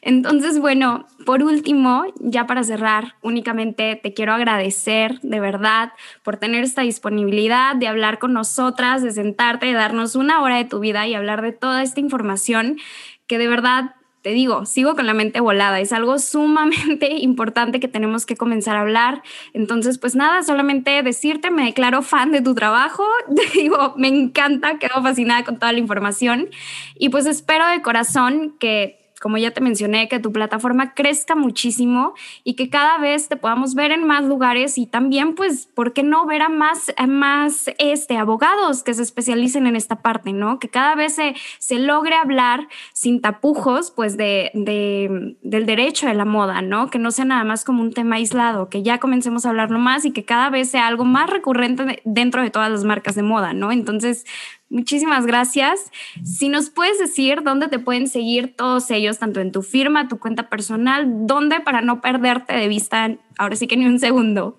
Entonces, 0.06 0.60
bueno, 0.60 1.08
por 1.26 1.42
último, 1.42 2.06
ya 2.20 2.46
para 2.46 2.64
cerrar, 2.64 3.16
únicamente 3.24 4.00
te 4.02 4.14
quiero 4.14 4.34
agradecer 4.34 5.20
de 5.22 5.40
verdad 5.40 5.94
por 6.24 6.38
tener 6.38 6.64
esta 6.64 6.84
disponibilidad 6.84 7.76
de 7.76 7.88
hablar 7.88 8.20
con 8.20 8.32
nosotras, 8.32 9.02
de 9.02 9.10
sentarte, 9.10 9.66
de 9.66 9.74
darnos 9.74 10.16
una 10.16 10.44
hora 10.44 10.58
de 10.58 10.66
tu 10.66 10.80
vida 10.80 11.08
y 11.08 11.16
hablar 11.16 11.42
de 11.42 11.54
toda 11.54 11.82
esta 11.82 12.02
información 12.02 12.78
que 13.26 13.40
de 13.40 13.48
verdad 13.48 13.96
te 14.22 14.30
digo, 14.32 14.66
sigo 14.66 14.96
con 14.96 15.08
la 15.08 15.14
mente 15.16 15.40
volada. 15.40 15.80
Es 15.80 15.92
algo 15.92 16.20
sumamente 16.20 17.14
importante 17.18 17.80
que 17.80 17.88
tenemos 17.88 18.28
que 18.28 18.36
comenzar 18.36 18.76
a 18.76 18.82
hablar. 18.82 19.24
Entonces, 19.54 19.98
pues 19.98 20.16
nada, 20.16 20.44
solamente 20.44 21.02
decirte, 21.02 21.50
me 21.50 21.66
declaro 21.66 22.04
fan 22.04 22.32
de 22.32 22.42
tu 22.42 22.54
trabajo. 22.54 23.04
Te 23.36 23.60
digo, 23.60 23.96
me 23.98 24.08
encanta, 24.08 24.78
quedo 24.78 25.02
fascinada 25.02 25.44
con 25.44 25.58
toda 25.58 25.72
la 25.72 25.80
información. 25.80 26.50
Y 26.96 27.10
pues 27.10 27.26
espero 27.26 27.68
de 27.68 27.82
corazón 27.84 28.56
que 28.60 29.05
como 29.26 29.40
ya 29.40 29.50
te 29.50 29.60
mencioné, 29.60 30.08
que 30.08 30.20
tu 30.20 30.32
plataforma 30.32 30.94
crezca 30.94 31.34
muchísimo 31.34 32.14
y 32.44 32.54
que 32.54 32.70
cada 32.70 33.00
vez 33.00 33.28
te 33.28 33.36
podamos 33.36 33.74
ver 33.74 33.92
en 33.92 34.06
más 34.06 34.24
lugares 34.24 34.78
y 34.78 34.86
también, 34.86 35.34
pues, 35.34 35.66
¿por 35.66 35.94
qué 35.94 36.04
no 36.04 36.28
ver 36.28 36.44
a 36.44 36.50
más, 36.50 36.94
más 37.08 37.72
este, 37.80 38.18
abogados 38.18 38.84
que 38.84 38.94
se 38.94 39.02
especialicen 39.02 39.66
en 39.66 39.76
esta 39.76 40.04
parte, 40.04 40.32
¿no? 40.32 40.60
Que 40.60 40.70
cada 40.70 40.94
vez 40.94 41.16
se, 41.16 41.34
se 41.58 41.80
logre 41.80 42.14
hablar 42.14 42.68
sin 42.94 43.20
tapujos, 43.20 43.90
pues, 43.90 44.16
de, 44.16 44.52
de, 44.54 45.36
del 45.42 45.66
derecho 45.66 46.06
de 46.06 46.14
la 46.14 46.26
moda, 46.26 46.62
¿no? 46.62 46.92
Que 46.92 47.00
no 47.00 47.10
sea 47.10 47.26
nada 47.26 47.44
más 47.44 47.66
como 47.66 47.82
un 47.82 47.94
tema 47.94 48.18
aislado, 48.18 48.70
que 48.70 48.84
ya 48.84 49.00
comencemos 49.00 49.48
a 49.48 49.50
hablarlo 49.50 49.80
más 49.80 50.06
y 50.06 50.12
que 50.12 50.24
cada 50.24 50.52
vez 50.52 50.70
sea 50.70 50.86
algo 50.86 51.04
más 51.04 51.32
recurrente 51.32 52.00
dentro 52.06 52.44
de 52.44 52.52
todas 52.52 52.70
las 52.70 52.84
marcas 52.84 53.16
de 53.16 53.24
moda, 53.24 53.54
¿no? 53.54 53.72
Entonces, 53.72 54.24
Muchísimas 54.70 55.26
gracias. 55.26 55.92
Si 56.24 56.50
nos 56.50 56.70
puedes 56.70 57.00
decir 57.00 57.44
dónde 57.44 57.68
te 57.68 57.80
pueden 57.80 58.08
seguir 58.08 58.56
todos 58.56 58.90
ellos, 58.92 59.20
tanto 59.20 59.40
en 59.40 59.52
tu 59.52 59.62
firma, 59.62 60.08
tu 60.08 60.20
cuenta 60.20 60.50
personal, 60.50 61.06
dónde 61.28 61.60
para 61.60 61.82
no 61.82 62.02
perderte 62.02 62.56
de 62.56 62.68
vista, 62.68 63.16
ahora 63.38 63.56
sí 63.56 63.68
que 63.68 63.78
ni 63.78 63.86
un 63.86 64.00
segundo. 64.00 64.58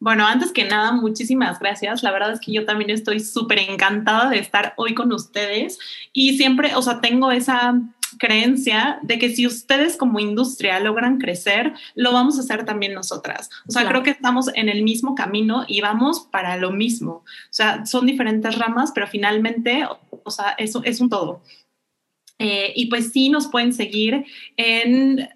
Bueno, 0.00 0.26
antes 0.26 0.52
que 0.52 0.64
nada, 0.64 0.92
muchísimas 0.92 1.58
gracias. 1.58 2.02
La 2.02 2.12
verdad 2.12 2.32
es 2.32 2.40
que 2.40 2.52
yo 2.52 2.64
también 2.64 2.90
estoy 2.90 3.20
súper 3.20 3.58
encantada 3.58 4.30
de 4.30 4.38
estar 4.38 4.74
hoy 4.76 4.94
con 4.94 5.12
ustedes 5.12 5.78
y 6.12 6.36
siempre, 6.36 6.74
o 6.76 6.82
sea, 6.82 7.00
tengo 7.00 7.32
esa 7.32 7.80
creencia 8.18 8.98
de 9.02 9.18
que 9.18 9.30
si 9.30 9.46
ustedes 9.46 9.96
como 9.96 10.20
industria 10.20 10.80
logran 10.80 11.18
crecer, 11.18 11.74
lo 11.94 12.12
vamos 12.12 12.38
a 12.38 12.40
hacer 12.40 12.64
también 12.64 12.94
nosotras. 12.94 13.50
O 13.66 13.72
sea, 13.72 13.86
creo 13.88 14.02
que 14.02 14.10
estamos 14.10 14.50
en 14.54 14.68
el 14.68 14.82
mismo 14.82 15.14
camino 15.14 15.64
y 15.66 15.80
vamos 15.80 16.28
para 16.30 16.56
lo 16.56 16.70
mismo. 16.70 17.12
O 17.12 17.24
sea, 17.50 17.84
son 17.86 18.06
diferentes 18.06 18.56
ramas, 18.56 18.92
pero 18.94 19.06
finalmente, 19.06 19.86
o 20.10 20.30
sea, 20.30 20.54
eso 20.58 20.82
es 20.84 21.00
un 21.00 21.10
todo. 21.10 21.42
Eh, 22.38 22.72
y 22.76 22.86
pues 22.86 23.10
sí, 23.12 23.28
nos 23.30 23.48
pueden 23.48 23.72
seguir 23.72 24.24
en 24.56 25.28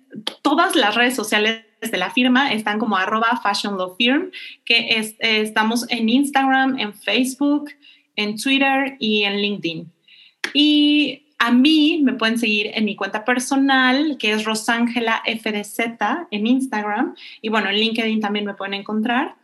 todas 0.43 0.77
las 0.77 0.95
redes 0.95 1.17
sociales 1.17 1.65
de 1.81 1.99
la 1.99 2.11
firma 2.11 2.53
están 2.53 2.79
como 2.79 2.97
arroba 2.97 3.41
fashion 3.43 3.77
firm, 3.99 4.31
que 4.65 4.91
es, 4.91 5.17
eh, 5.19 5.41
estamos 5.41 5.85
en 5.91 6.09
Instagram, 6.09 6.79
en 6.79 6.95
Facebook, 6.95 7.71
en 8.15 8.37
Twitter 8.37 8.97
y 9.01 9.25
en 9.25 9.41
LinkedIn. 9.41 9.93
Y 10.55 11.23
a 11.45 11.51
mí 11.51 12.01
me 12.05 12.13
pueden 12.13 12.39
seguir 12.39 12.71
en 12.73 12.85
mi 12.85 12.95
cuenta 12.95 13.25
personal, 13.25 14.17
que 14.17 14.31
es 14.31 14.45
Rosángela 14.45 15.25
FDZ 15.27 15.81
en 16.31 16.47
Instagram. 16.47 17.17
Y 17.41 17.49
bueno, 17.49 17.69
en 17.69 17.79
LinkedIn 17.79 18.21
también 18.21 18.45
me 18.45 18.55
pueden 18.55 18.75
encontrar. 18.75 19.35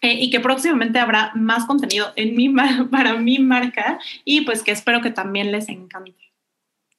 Eh, 0.00 0.14
y 0.20 0.28
que 0.30 0.40
próximamente 0.40 0.98
habrá 0.98 1.30
más 1.36 1.66
contenido 1.66 2.12
en 2.16 2.34
mi, 2.34 2.48
para 2.90 3.14
mi 3.14 3.38
marca 3.38 4.00
y 4.24 4.40
pues 4.40 4.64
que 4.64 4.72
espero 4.72 5.02
que 5.02 5.12
también 5.12 5.52
les 5.52 5.68
encante. 5.68 6.23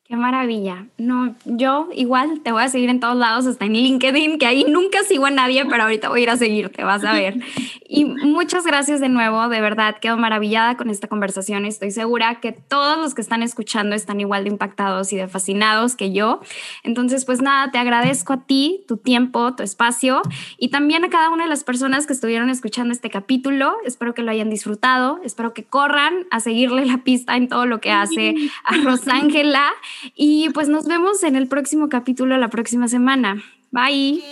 Qué 0.07 0.15
maravilla. 0.15 0.85
No, 0.99 1.35
yo 1.45 1.89
igual 1.91 2.41
te 2.41 2.51
voy 2.51 2.61
a 2.61 2.69
seguir 2.69 2.91
en 2.91 2.99
todos 2.99 3.15
lados, 3.15 3.47
hasta 3.47 3.65
en 3.65 3.73
LinkedIn, 3.73 4.37
que 4.37 4.45
ahí 4.45 4.63
nunca 4.69 5.01
sigo 5.01 5.25
a 5.25 5.31
nadie, 5.31 5.65
pero 5.65 5.81
ahorita 5.81 6.09
voy 6.09 6.19
a 6.19 6.23
ir 6.23 6.29
a 6.29 6.37
seguirte, 6.37 6.83
vas 6.83 7.03
a 7.03 7.13
ver. 7.13 7.39
Y 7.87 8.05
muchas 8.05 8.65
gracias 8.65 8.99
de 8.99 9.09
nuevo, 9.09 9.49
de 9.49 9.61
verdad, 9.61 9.97
quedo 9.99 10.15
maravillada 10.15 10.77
con 10.77 10.91
esta 10.91 11.07
conversación. 11.07 11.65
Estoy 11.65 11.89
segura 11.89 12.39
que 12.39 12.51
todos 12.51 12.99
los 12.99 13.15
que 13.15 13.21
están 13.21 13.41
escuchando 13.41 13.95
están 13.95 14.19
igual 14.19 14.43
de 14.43 14.51
impactados 14.51 15.11
y 15.11 15.15
de 15.15 15.27
fascinados 15.27 15.95
que 15.95 16.11
yo. 16.11 16.39
Entonces, 16.83 17.25
pues 17.25 17.41
nada, 17.41 17.71
te 17.71 17.79
agradezco 17.79 18.33
a 18.33 18.41
ti, 18.45 18.83
tu 18.87 18.97
tiempo, 18.97 19.55
tu 19.55 19.63
espacio 19.63 20.21
y 20.59 20.69
también 20.69 21.03
a 21.03 21.09
cada 21.09 21.31
una 21.31 21.45
de 21.45 21.49
las 21.49 21.63
personas 21.63 22.05
que 22.05 22.13
estuvieron 22.13 22.51
escuchando 22.51 22.93
este 22.93 23.09
capítulo. 23.09 23.75
Espero 23.85 24.13
que 24.13 24.21
lo 24.21 24.29
hayan 24.29 24.51
disfrutado, 24.51 25.19
espero 25.23 25.55
que 25.55 25.63
corran 25.63 26.27
a 26.29 26.41
seguirle 26.41 26.85
la 26.85 26.99
pista 26.99 27.37
en 27.37 27.47
todo 27.47 27.65
lo 27.65 27.81
que 27.81 27.91
hace 27.91 28.35
a 28.65 28.77
Rosángela. 28.77 29.71
Y 30.15 30.49
pues 30.49 30.67
nos 30.67 30.85
vemos 30.85 31.23
en 31.23 31.35
el 31.35 31.47
próximo 31.47 31.89
capítulo 31.89 32.37
la 32.37 32.49
próxima 32.49 32.87
semana. 32.87 33.43
Bye. 33.71 34.23